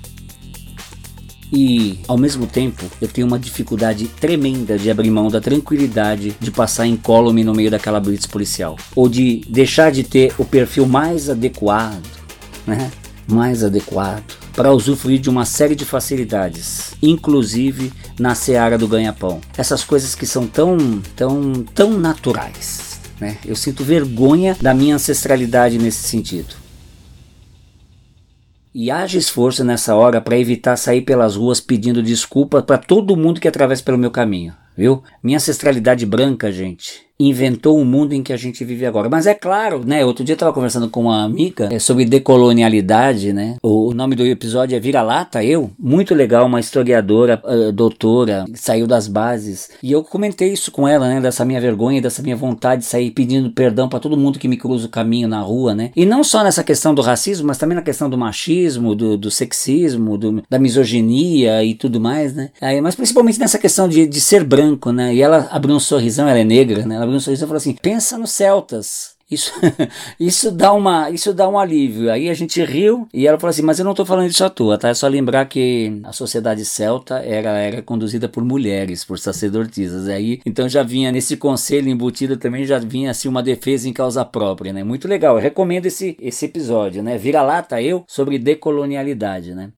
E, 1.52 2.00
ao 2.08 2.18
mesmo 2.18 2.46
tempo, 2.46 2.84
eu 3.00 3.08
tenho 3.08 3.26
uma 3.26 3.38
dificuldade 3.38 4.08
tremenda 4.08 4.78
de 4.78 4.90
abrir 4.90 5.10
mão 5.10 5.28
da 5.28 5.40
tranquilidade 5.40 6.36
de 6.40 6.50
passar 6.50 6.86
incólume 6.86 7.44
no 7.44 7.54
meio 7.54 7.70
daquela 7.70 8.00
blitz 8.00 8.26
policial. 8.26 8.76
Ou 8.94 9.08
de 9.08 9.42
deixar 9.48 9.92
de 9.92 10.02
ter 10.02 10.34
o 10.38 10.44
perfil 10.44 10.86
mais 10.86 11.30
adequado, 11.30 12.06
né? 12.66 12.90
Mais 13.28 13.62
adequado 13.62 14.46
para 14.56 14.72
usufruir 14.72 15.20
de 15.20 15.28
uma 15.28 15.44
série 15.44 15.74
de 15.74 15.84
facilidades, 15.84 16.94
inclusive 17.02 17.92
na 18.18 18.34
seara 18.34 18.78
do 18.78 18.88
ganha-pão. 18.88 19.40
Essas 19.56 19.84
coisas 19.84 20.14
que 20.14 20.26
são 20.26 20.46
tão, 20.46 21.02
tão, 21.14 21.52
tão 21.74 21.98
naturais. 21.98 22.98
Né? 23.20 23.36
Eu 23.44 23.54
sinto 23.54 23.84
vergonha 23.84 24.56
da 24.60 24.72
minha 24.72 24.94
ancestralidade 24.94 25.78
nesse 25.78 26.08
sentido. 26.08 26.54
E 28.78 28.90
haja 28.90 29.16
esforço 29.16 29.64
nessa 29.64 29.94
hora 29.94 30.20
para 30.20 30.38
evitar 30.38 30.76
sair 30.76 31.00
pelas 31.00 31.34
ruas 31.34 31.62
pedindo 31.62 32.02
desculpa 32.02 32.62
para 32.62 32.76
todo 32.76 33.16
mundo 33.16 33.40
que 33.40 33.48
atravessa 33.48 33.82
pelo 33.82 33.96
meu 33.96 34.10
caminho, 34.10 34.54
viu? 34.76 35.02
Minha 35.22 35.36
ancestralidade 35.38 36.04
branca, 36.04 36.52
gente, 36.52 37.06
inventou 37.18 37.78
o 37.78 37.84
mundo 37.84 38.12
em 38.12 38.22
que 38.22 38.32
a 38.32 38.36
gente 38.36 38.64
vive 38.64 38.84
agora. 38.84 39.08
Mas 39.08 39.26
é 39.26 39.34
claro, 39.34 39.82
né? 39.84 40.04
Outro 40.04 40.24
dia 40.24 40.34
eu 40.34 40.36
estava 40.36 40.52
conversando 40.52 40.88
com 40.88 41.02
uma 41.02 41.24
amiga 41.24 41.68
é, 41.72 41.78
sobre 41.78 42.04
decolonialidade, 42.04 43.32
né? 43.32 43.56
O 43.62 43.94
nome 43.94 44.14
do 44.14 44.24
episódio 44.24 44.76
é 44.76 44.80
Vira-Lata, 44.80 45.42
eu. 45.42 45.70
Muito 45.78 46.14
legal, 46.14 46.46
uma 46.46 46.60
historiadora, 46.60 47.42
uh, 47.44 47.72
doutora, 47.72 48.44
saiu 48.54 48.86
das 48.86 49.08
bases. 49.08 49.70
E 49.82 49.92
eu 49.92 50.02
comentei 50.04 50.52
isso 50.52 50.70
com 50.70 50.86
ela, 50.86 51.08
né? 51.08 51.20
Dessa 51.20 51.44
minha 51.44 51.60
vergonha, 51.60 52.02
dessa 52.02 52.22
minha 52.22 52.36
vontade 52.36 52.82
de 52.82 52.88
sair 52.88 53.10
pedindo 53.10 53.50
perdão 53.50 53.88
para 53.88 53.98
todo 53.98 54.16
mundo 54.16 54.38
que 54.38 54.48
me 54.48 54.56
cruza 54.56 54.86
o 54.86 54.90
caminho 54.90 55.28
na 55.28 55.40
rua, 55.40 55.74
né? 55.74 55.90
E 55.96 56.04
não 56.04 56.22
só 56.22 56.44
nessa 56.44 56.62
questão 56.62 56.94
do 56.94 57.02
racismo, 57.02 57.46
mas 57.46 57.58
também 57.58 57.76
na 57.76 57.82
questão 57.82 58.10
do 58.10 58.18
machismo, 58.18 58.94
do, 58.94 59.16
do 59.16 59.30
sexismo, 59.30 60.18
do, 60.18 60.42
da 60.48 60.58
misoginia 60.58 61.64
e 61.64 61.74
tudo 61.74 61.98
mais, 61.98 62.34
né? 62.34 62.50
Aí, 62.60 62.80
mas 62.80 62.94
principalmente 62.94 63.40
nessa 63.40 63.58
questão 63.58 63.88
de, 63.88 64.06
de 64.06 64.20
ser 64.20 64.44
branco, 64.44 64.65
né? 64.92 65.14
E 65.14 65.22
ela 65.22 65.48
abriu 65.50 65.74
um 65.74 65.80
sorrisão, 65.80 66.28
ela 66.28 66.38
é 66.38 66.44
negra, 66.44 66.84
né? 66.84 66.94
Ela 66.94 67.04
abriu 67.04 67.16
um 67.16 67.20
sorrisão 67.20 67.46
e 67.46 67.48
falou 67.48 67.58
assim: 67.58 67.74
pensa 67.74 68.18
nos 68.18 68.30
celtas. 68.32 69.16
Isso, 69.28 69.52
isso, 70.20 70.52
dá 70.52 70.72
uma, 70.72 71.10
isso 71.10 71.34
dá 71.34 71.48
um 71.48 71.58
alívio. 71.58 72.12
Aí 72.12 72.30
a 72.30 72.34
gente 72.34 72.62
riu 72.64 73.08
e 73.12 73.26
ela 73.26 73.38
falou 73.38 73.50
assim: 73.50 73.62
Mas 73.62 73.78
eu 73.78 73.84
não 73.84 73.90
estou 73.90 74.06
falando 74.06 74.30
isso 74.30 74.44
à 74.44 74.48
toa, 74.48 74.78
tá? 74.78 74.88
É 74.88 74.94
só 74.94 75.08
lembrar 75.08 75.46
que 75.46 76.00
a 76.04 76.12
sociedade 76.12 76.64
celta 76.64 77.18
era, 77.18 77.58
era 77.58 77.82
conduzida 77.82 78.28
por 78.28 78.44
mulheres, 78.44 79.04
por 79.04 79.18
sacerdotisas. 79.18 80.08
Aí, 80.08 80.40
então 80.46 80.68
já 80.68 80.84
vinha 80.84 81.10
nesse 81.10 81.36
conselho 81.36 81.88
embutido 81.88 82.36
também, 82.36 82.64
já 82.64 82.78
vinha 82.78 83.10
assim 83.10 83.28
uma 83.28 83.42
defesa 83.42 83.88
em 83.88 83.92
causa 83.92 84.24
própria, 84.24 84.72
né? 84.72 84.84
Muito 84.84 85.08
legal. 85.08 85.36
Eu 85.36 85.42
recomendo 85.42 85.86
esse, 85.86 86.16
esse 86.20 86.44
episódio, 86.44 87.02
né? 87.02 87.18
Vira-lata 87.18 87.82
eu 87.82 88.04
sobre 88.06 88.38
decolonialidade, 88.38 89.54
né? 89.54 89.72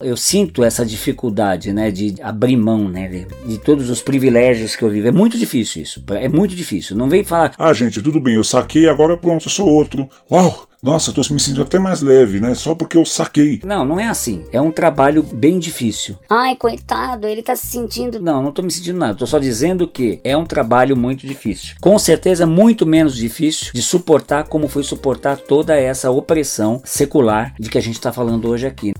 Eu 0.00 0.16
sinto 0.16 0.64
essa 0.64 0.84
dificuldade, 0.84 1.72
né, 1.72 1.90
de 1.90 2.14
abrir 2.22 2.56
mão, 2.56 2.88
né, 2.88 3.08
de, 3.08 3.26
de, 3.46 3.58
todos 3.58 3.90
os 3.90 4.02
privilégios 4.02 4.74
que 4.74 4.82
eu 4.82 4.90
vivo. 4.90 5.08
É 5.08 5.12
muito 5.12 5.38
difícil 5.38 5.82
isso. 5.82 6.02
É 6.10 6.28
muito 6.28 6.54
difícil. 6.54 6.96
Não 6.96 7.08
vem 7.08 7.24
falar. 7.24 7.52
Ah, 7.58 7.72
gente, 7.72 8.02
tudo 8.02 8.20
bem, 8.20 8.34
eu 8.34 8.44
saquei, 8.44 8.88
agora 8.88 9.16
pronto, 9.16 9.46
eu 9.46 9.50
sou 9.50 9.68
outro. 9.68 10.08
Uau! 10.30 10.70
Nossa, 10.82 11.12
tô 11.12 11.20
me 11.20 11.38
sentindo 11.38 11.60
até 11.60 11.78
mais 11.78 12.00
leve, 12.00 12.40
né? 12.40 12.54
Só 12.54 12.74
porque 12.74 12.96
eu 12.96 13.04
saquei. 13.04 13.60
Não, 13.62 13.84
não 13.84 14.00
é 14.00 14.06
assim. 14.06 14.44
É 14.50 14.58
um 14.58 14.72
trabalho 14.72 15.22
bem 15.22 15.58
difícil. 15.58 16.16
Ai, 16.28 16.56
coitado, 16.56 17.26
ele 17.26 17.42
tá 17.42 17.54
se 17.54 17.66
sentindo. 17.66 18.18
Não, 18.18 18.42
não 18.42 18.50
tô 18.50 18.62
me 18.62 18.70
sentindo 18.70 18.98
nada. 18.98 19.14
Tô 19.14 19.26
só 19.26 19.38
dizendo 19.38 19.86
que 19.86 20.20
é 20.24 20.34
um 20.34 20.46
trabalho 20.46 20.96
muito 20.96 21.26
difícil. 21.26 21.76
Com 21.82 21.98
certeza, 21.98 22.46
muito 22.46 22.86
menos 22.86 23.14
difícil 23.14 23.72
de 23.74 23.82
suportar 23.82 24.44
como 24.44 24.68
foi 24.68 24.82
suportar 24.82 25.36
toda 25.36 25.76
essa 25.76 26.10
opressão 26.10 26.80
secular 26.82 27.54
de 27.60 27.68
que 27.68 27.76
a 27.76 27.82
gente 27.82 28.00
tá 28.00 28.10
falando 28.10 28.48
hoje 28.48 28.66
aqui. 28.66 28.94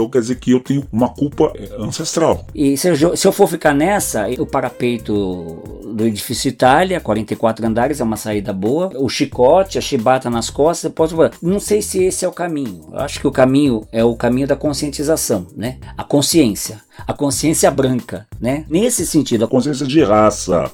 Então 0.00 0.08
quer 0.08 0.20
dizer 0.20 0.36
que 0.36 0.52
eu 0.52 0.60
tenho 0.60 0.86
uma 0.90 1.10
culpa 1.10 1.52
é, 1.54 1.68
ancestral. 1.78 2.46
E 2.54 2.74
se 2.74 2.88
eu, 2.88 3.16
se 3.16 3.26
eu 3.26 3.32
for 3.32 3.46
ficar 3.46 3.74
nessa, 3.74 4.26
o 4.38 4.46
parapeito 4.46 5.62
do 5.94 6.06
edifício 6.06 6.48
Itália, 6.48 7.00
44 7.00 7.66
andares, 7.66 8.00
é 8.00 8.04
uma 8.04 8.16
saída 8.16 8.50
boa. 8.50 8.90
O 8.96 9.10
chicote, 9.10 9.76
a 9.76 9.80
chibata 9.80 10.30
nas 10.30 10.48
costas, 10.48 10.90
pode 10.90 11.14
Não 11.42 11.60
sei 11.60 11.82
se 11.82 12.02
esse 12.02 12.24
é 12.24 12.28
o 12.28 12.32
caminho. 12.32 12.88
Eu 12.90 13.00
acho 13.00 13.20
que 13.20 13.26
o 13.26 13.30
caminho 13.30 13.86
é 13.92 14.02
o 14.02 14.16
caminho 14.16 14.46
da 14.46 14.56
conscientização, 14.56 15.46
né? 15.54 15.76
A 15.98 16.02
consciência. 16.02 16.80
A 17.06 17.12
consciência 17.12 17.70
branca, 17.70 18.26
né? 18.40 18.64
Nesse 18.70 19.06
sentido, 19.06 19.44
a 19.44 19.48
consciência 19.48 19.86
de 19.86 20.02
raça. 20.02 20.70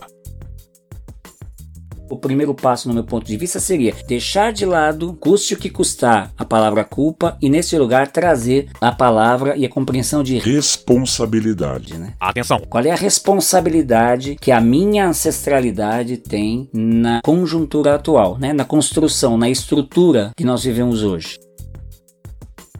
O 2.08 2.16
primeiro 2.16 2.54
passo, 2.54 2.88
no 2.88 2.94
meu 2.94 3.04
ponto 3.04 3.26
de 3.26 3.36
vista, 3.36 3.58
seria 3.58 3.94
deixar 4.06 4.52
de 4.52 4.64
lado, 4.64 5.16
custe 5.20 5.54
o 5.54 5.56
que 5.56 5.70
custar, 5.70 6.32
a 6.36 6.44
palavra 6.44 6.84
culpa 6.84 7.36
e, 7.40 7.48
nesse 7.48 7.76
lugar, 7.76 8.08
trazer 8.08 8.68
a 8.80 8.92
palavra 8.92 9.56
e 9.56 9.64
a 9.64 9.68
compreensão 9.68 10.22
de 10.22 10.38
responsabilidade. 10.38 11.98
Né? 11.98 12.14
Atenção! 12.20 12.60
Qual 12.68 12.84
é 12.84 12.90
a 12.90 12.96
responsabilidade 12.96 14.36
que 14.40 14.52
a 14.52 14.60
minha 14.60 15.08
ancestralidade 15.08 16.16
tem 16.16 16.68
na 16.72 17.20
conjuntura 17.24 17.94
atual, 17.94 18.38
né? 18.38 18.52
na 18.52 18.64
construção, 18.64 19.36
na 19.36 19.50
estrutura 19.50 20.30
que 20.36 20.44
nós 20.44 20.64
vivemos 20.64 21.02
hoje? 21.02 21.45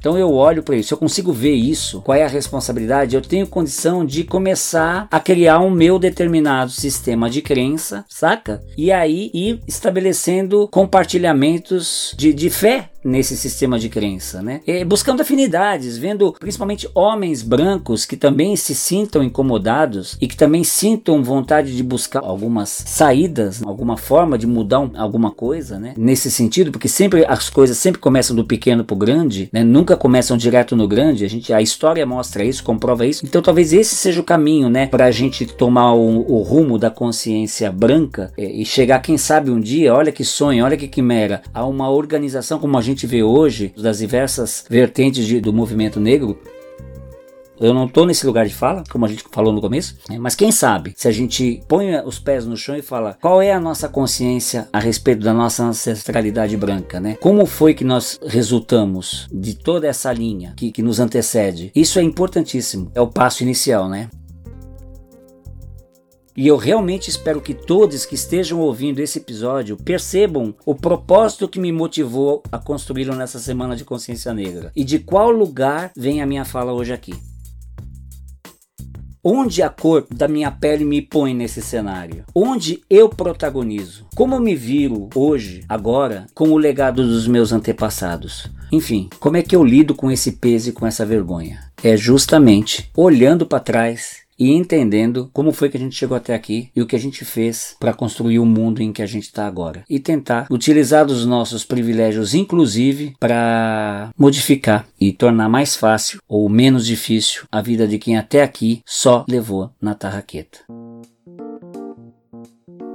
Então 0.06 0.16
eu 0.16 0.32
olho 0.32 0.62
para 0.62 0.76
isso, 0.76 0.94
eu 0.94 0.98
consigo 0.98 1.32
ver 1.32 1.54
isso, 1.54 2.00
qual 2.00 2.16
é 2.16 2.22
a 2.22 2.28
responsabilidade, 2.28 3.16
eu 3.16 3.20
tenho 3.20 3.44
condição 3.44 4.06
de 4.06 4.22
começar 4.22 5.08
a 5.10 5.18
criar 5.18 5.58
um 5.58 5.68
meu 5.68 5.98
determinado 5.98 6.70
sistema 6.70 7.28
de 7.28 7.42
crença, 7.42 8.04
saca? 8.08 8.62
E 8.78 8.92
aí 8.92 9.32
ir 9.34 9.58
estabelecendo 9.66 10.68
compartilhamentos 10.68 12.14
de, 12.16 12.32
de 12.32 12.48
fé 12.48 12.90
nesse 13.06 13.36
sistema 13.36 13.78
de 13.78 13.88
crença, 13.88 14.42
né? 14.42 14.60
E 14.66 14.84
buscando 14.84 15.20
afinidades, 15.22 15.96
vendo 15.96 16.32
principalmente 16.32 16.88
homens 16.94 17.42
brancos 17.42 18.04
que 18.04 18.16
também 18.16 18.56
se 18.56 18.74
sintam 18.74 19.22
incomodados 19.22 20.16
e 20.20 20.26
que 20.26 20.36
também 20.36 20.64
sintam 20.64 21.22
vontade 21.22 21.76
de 21.76 21.82
buscar 21.82 22.20
algumas 22.20 22.68
saídas, 22.68 23.62
alguma 23.62 23.96
forma 23.96 24.36
de 24.36 24.46
mudar 24.46 24.80
um, 24.80 24.90
alguma 24.96 25.30
coisa, 25.30 25.78
né? 25.78 25.94
Nesse 25.96 26.30
sentido, 26.30 26.70
porque 26.72 26.88
sempre 26.88 27.24
as 27.26 27.48
coisas 27.48 27.78
sempre 27.78 28.00
começam 28.00 28.34
do 28.34 28.44
pequeno 28.44 28.84
para 28.84 28.94
o 28.94 28.98
grande, 28.98 29.48
né? 29.52 29.62
Nunca 29.62 29.96
começam 29.96 30.36
direto 30.36 30.74
no 30.74 30.88
grande. 30.88 31.24
A 31.24 31.28
gente, 31.28 31.52
a 31.52 31.62
história 31.62 32.04
mostra 32.04 32.44
isso, 32.44 32.64
comprova 32.64 33.06
isso. 33.06 33.24
Então 33.24 33.40
talvez 33.40 33.72
esse 33.72 33.94
seja 33.94 34.20
o 34.20 34.24
caminho, 34.24 34.68
né? 34.68 34.86
Para 34.86 35.06
a 35.06 35.10
gente 35.10 35.46
tomar 35.46 35.94
o, 35.94 36.24
o, 36.28 36.42
rumo 36.42 36.78
da 36.78 36.90
consciência 36.90 37.70
branca 37.70 38.32
e, 38.36 38.62
e 38.62 38.64
chegar, 38.64 39.00
quem 39.00 39.18
sabe 39.18 39.50
um 39.50 39.60
dia, 39.60 39.94
olha 39.94 40.12
que 40.12 40.24
sonho, 40.24 40.64
olha 40.64 40.76
que 40.76 40.88
quimera, 40.88 41.42
a 41.52 41.64
uma 41.66 41.90
organização 41.90 42.58
como 42.58 42.78
a 42.78 42.82
gente 42.82 42.95
gente 42.96 43.06
vê 43.06 43.22
hoje, 43.22 43.74
das 43.76 43.98
diversas 43.98 44.64
vertentes 44.68 45.26
de, 45.26 45.38
do 45.38 45.52
movimento 45.52 46.00
negro, 46.00 46.38
eu 47.60 47.72
não 47.72 47.86
estou 47.86 48.04
nesse 48.04 48.26
lugar 48.26 48.46
de 48.46 48.54
fala, 48.54 48.84
como 48.90 49.06
a 49.06 49.08
gente 49.08 49.24
falou 49.30 49.52
no 49.52 49.62
começo, 49.62 49.96
né? 50.10 50.18
mas 50.18 50.34
quem 50.34 50.52
sabe 50.52 50.92
se 50.94 51.08
a 51.08 51.10
gente 51.10 51.62
põe 51.66 51.94
os 52.00 52.18
pés 52.18 52.44
no 52.44 52.56
chão 52.56 52.76
e 52.76 52.82
fala 52.82 53.16
qual 53.20 53.40
é 53.40 53.50
a 53.52 53.60
nossa 53.60 53.88
consciência 53.88 54.68
a 54.72 54.78
respeito 54.78 55.22
da 55.22 55.32
nossa 55.32 55.64
ancestralidade 55.64 56.54
branca, 56.54 57.00
né? 57.00 57.16
Como 57.18 57.46
foi 57.46 57.72
que 57.72 57.84
nós 57.84 58.20
resultamos 58.26 59.26
de 59.32 59.54
toda 59.54 59.86
essa 59.86 60.12
linha 60.12 60.52
que, 60.54 60.70
que 60.70 60.82
nos 60.82 61.00
antecede? 61.00 61.72
Isso 61.74 61.98
é 61.98 62.02
importantíssimo, 62.02 62.90
é 62.94 63.00
o 63.00 63.06
passo 63.06 63.42
inicial, 63.42 63.88
né? 63.88 64.10
E 66.36 66.46
eu 66.46 66.58
realmente 66.58 67.08
espero 67.08 67.40
que 67.40 67.54
todos 67.54 68.04
que 68.04 68.14
estejam 68.14 68.60
ouvindo 68.60 69.00
esse 69.00 69.18
episódio 69.18 69.78
percebam 69.78 70.54
o 70.66 70.74
propósito 70.74 71.48
que 71.48 71.58
me 71.58 71.72
motivou 71.72 72.42
a 72.52 72.58
construí-lo 72.58 73.14
nessa 73.14 73.38
semana 73.38 73.74
de 73.74 73.86
consciência 73.86 74.34
negra 74.34 74.70
e 74.76 74.84
de 74.84 74.98
qual 74.98 75.30
lugar 75.30 75.92
vem 75.96 76.20
a 76.20 76.26
minha 76.26 76.44
fala 76.44 76.74
hoje 76.74 76.92
aqui. 76.92 77.14
Onde 79.24 79.62
a 79.62 79.70
cor 79.70 80.06
da 80.08 80.28
minha 80.28 80.52
pele 80.52 80.84
me 80.84 81.00
põe 81.00 81.34
nesse 81.34 81.62
cenário? 81.62 82.24
Onde 82.34 82.82
eu 82.88 83.08
protagonizo? 83.08 84.06
Como 84.14 84.38
me 84.38 84.54
viro 84.54 85.08
hoje, 85.14 85.64
agora, 85.68 86.26
com 86.34 86.50
o 86.50 86.58
legado 86.58 87.02
dos 87.02 87.26
meus 87.26 87.50
antepassados? 87.50 88.48
Enfim, 88.70 89.08
como 89.18 89.36
é 89.38 89.42
que 89.42 89.56
eu 89.56 89.64
lido 89.64 89.94
com 89.94 90.10
esse 90.10 90.32
peso 90.32 90.68
e 90.68 90.72
com 90.72 90.86
essa 90.86 91.04
vergonha? 91.04 91.72
É 91.82 91.96
justamente 91.96 92.88
olhando 92.94 93.46
para 93.46 93.58
trás 93.58 94.25
e 94.38 94.52
entendendo 94.52 95.30
como 95.32 95.52
foi 95.52 95.68
que 95.68 95.76
a 95.76 95.80
gente 95.80 95.96
chegou 95.96 96.16
até 96.16 96.34
aqui 96.34 96.70
e 96.74 96.82
o 96.82 96.86
que 96.86 96.96
a 96.96 96.98
gente 96.98 97.24
fez 97.24 97.76
para 97.78 97.94
construir 97.94 98.38
o 98.38 98.46
mundo 98.46 98.82
em 98.82 98.92
que 98.92 99.02
a 99.02 99.06
gente 99.06 99.24
está 99.24 99.46
agora. 99.46 99.84
E 99.88 99.98
tentar 99.98 100.46
utilizar 100.50 101.06
os 101.06 101.24
nossos 101.26 101.64
privilégios, 101.64 102.34
inclusive, 102.34 103.14
para 103.18 104.10
modificar 104.16 104.86
e 105.00 105.12
tornar 105.12 105.48
mais 105.48 105.76
fácil 105.76 106.20
ou 106.28 106.48
menos 106.48 106.86
difícil 106.86 107.44
a 107.50 107.60
vida 107.60 107.86
de 107.86 107.98
quem 107.98 108.16
até 108.16 108.42
aqui 108.42 108.82
só 108.84 109.24
levou 109.28 109.70
na 109.80 109.94
tarraqueta. 109.94 110.58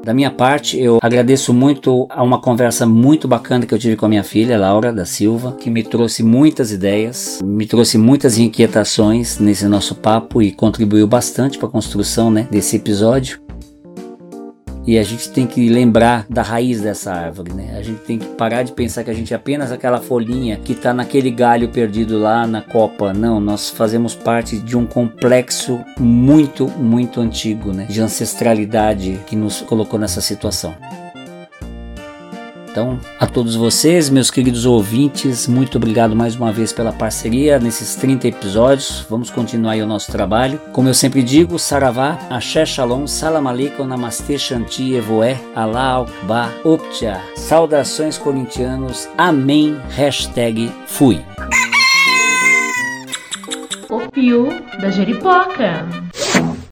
Da 0.03 0.15
minha 0.15 0.31
parte, 0.31 0.79
eu 0.79 0.97
agradeço 1.01 1.53
muito 1.53 2.07
a 2.09 2.23
uma 2.23 2.41
conversa 2.41 2.87
muito 2.87 3.27
bacana 3.27 3.67
que 3.67 3.73
eu 3.73 3.77
tive 3.77 3.95
com 3.95 4.07
a 4.07 4.09
minha 4.09 4.23
filha, 4.23 4.57
Laura 4.57 4.91
da 4.91 5.05
Silva, 5.05 5.55
que 5.59 5.69
me 5.69 5.83
trouxe 5.83 6.23
muitas 6.23 6.71
ideias, 6.71 7.39
me 7.43 7.67
trouxe 7.67 7.99
muitas 7.99 8.37
inquietações 8.37 9.37
nesse 9.37 9.67
nosso 9.67 9.93
papo 9.93 10.41
e 10.41 10.51
contribuiu 10.51 11.05
bastante 11.05 11.59
para 11.59 11.67
a 11.67 11.71
construção 11.71 12.31
né, 12.31 12.47
desse 12.49 12.77
episódio. 12.77 13.39
E 14.86 14.97
a 14.97 15.03
gente 15.03 15.29
tem 15.29 15.45
que 15.45 15.69
lembrar 15.69 16.25
da 16.27 16.41
raiz 16.41 16.82
dessa 16.82 17.13
árvore, 17.13 17.53
né? 17.53 17.75
A 17.77 17.84
gente 17.84 17.99
tem 17.99 18.17
que 18.17 18.25
parar 18.25 18.63
de 18.63 18.71
pensar 18.71 19.03
que 19.03 19.11
a 19.11 19.13
gente 19.13 19.32
é 19.32 19.36
apenas 19.36 19.71
aquela 19.71 20.01
folhinha 20.01 20.57
que 20.57 20.73
está 20.73 20.91
naquele 20.91 21.29
galho 21.29 21.69
perdido 21.69 22.17
lá 22.17 22.47
na 22.47 22.61
copa. 22.61 23.13
Não, 23.13 23.39
nós 23.39 23.69
fazemos 23.69 24.15
parte 24.15 24.57
de 24.57 24.75
um 24.75 24.86
complexo 24.86 25.79
muito, 25.99 26.67
muito 26.67 27.21
antigo, 27.21 27.71
né? 27.71 27.86
De 27.88 28.01
ancestralidade 28.01 29.19
que 29.27 29.36
nos 29.36 29.61
colocou 29.61 29.99
nessa 29.99 30.19
situação. 30.19 30.75
Então, 32.72 32.97
a 33.19 33.28
todos 33.28 33.53
vocês, 33.53 34.09
meus 34.09 34.32
queridos 34.32 34.65
ouvintes, 34.65 35.45
muito 35.45 35.78
obrigado 35.78 36.15
mais 36.15 36.38
uma 36.38 36.53
vez 36.53 36.72
pela 36.72 36.93
parceria 36.93 37.59
nesses 37.59 37.95
30 37.95 38.30
episódios. 38.30 39.05
Vamos 39.09 39.30
continuar 39.30 39.76
o 39.76 39.86
nosso 39.86 40.09
trabalho. 40.09 40.57
Como 40.72 40.88
eu 40.88 40.93
sempre 40.93 41.22
digo, 41.22 41.59
Saravá, 41.59 42.17
Axé 42.30 42.65
Shalom, 42.65 43.05
Salam 43.07 43.45
Aleikum, 43.45 43.84
Namastê, 43.84 44.39
Shanti, 44.39 44.93
Evoé, 44.93 45.38
Allah 45.53 46.01
Akbar, 46.01 46.49
Optia. 46.63 47.19
Saudações 47.36 48.17
corintianos, 48.17 49.09
Amém, 49.17 49.78
hashtag 49.89 50.72
fui. 50.86 51.22
O 53.89 53.99
Pio 54.11 54.47
da 54.80 54.89
Jeripoca. 54.89 55.86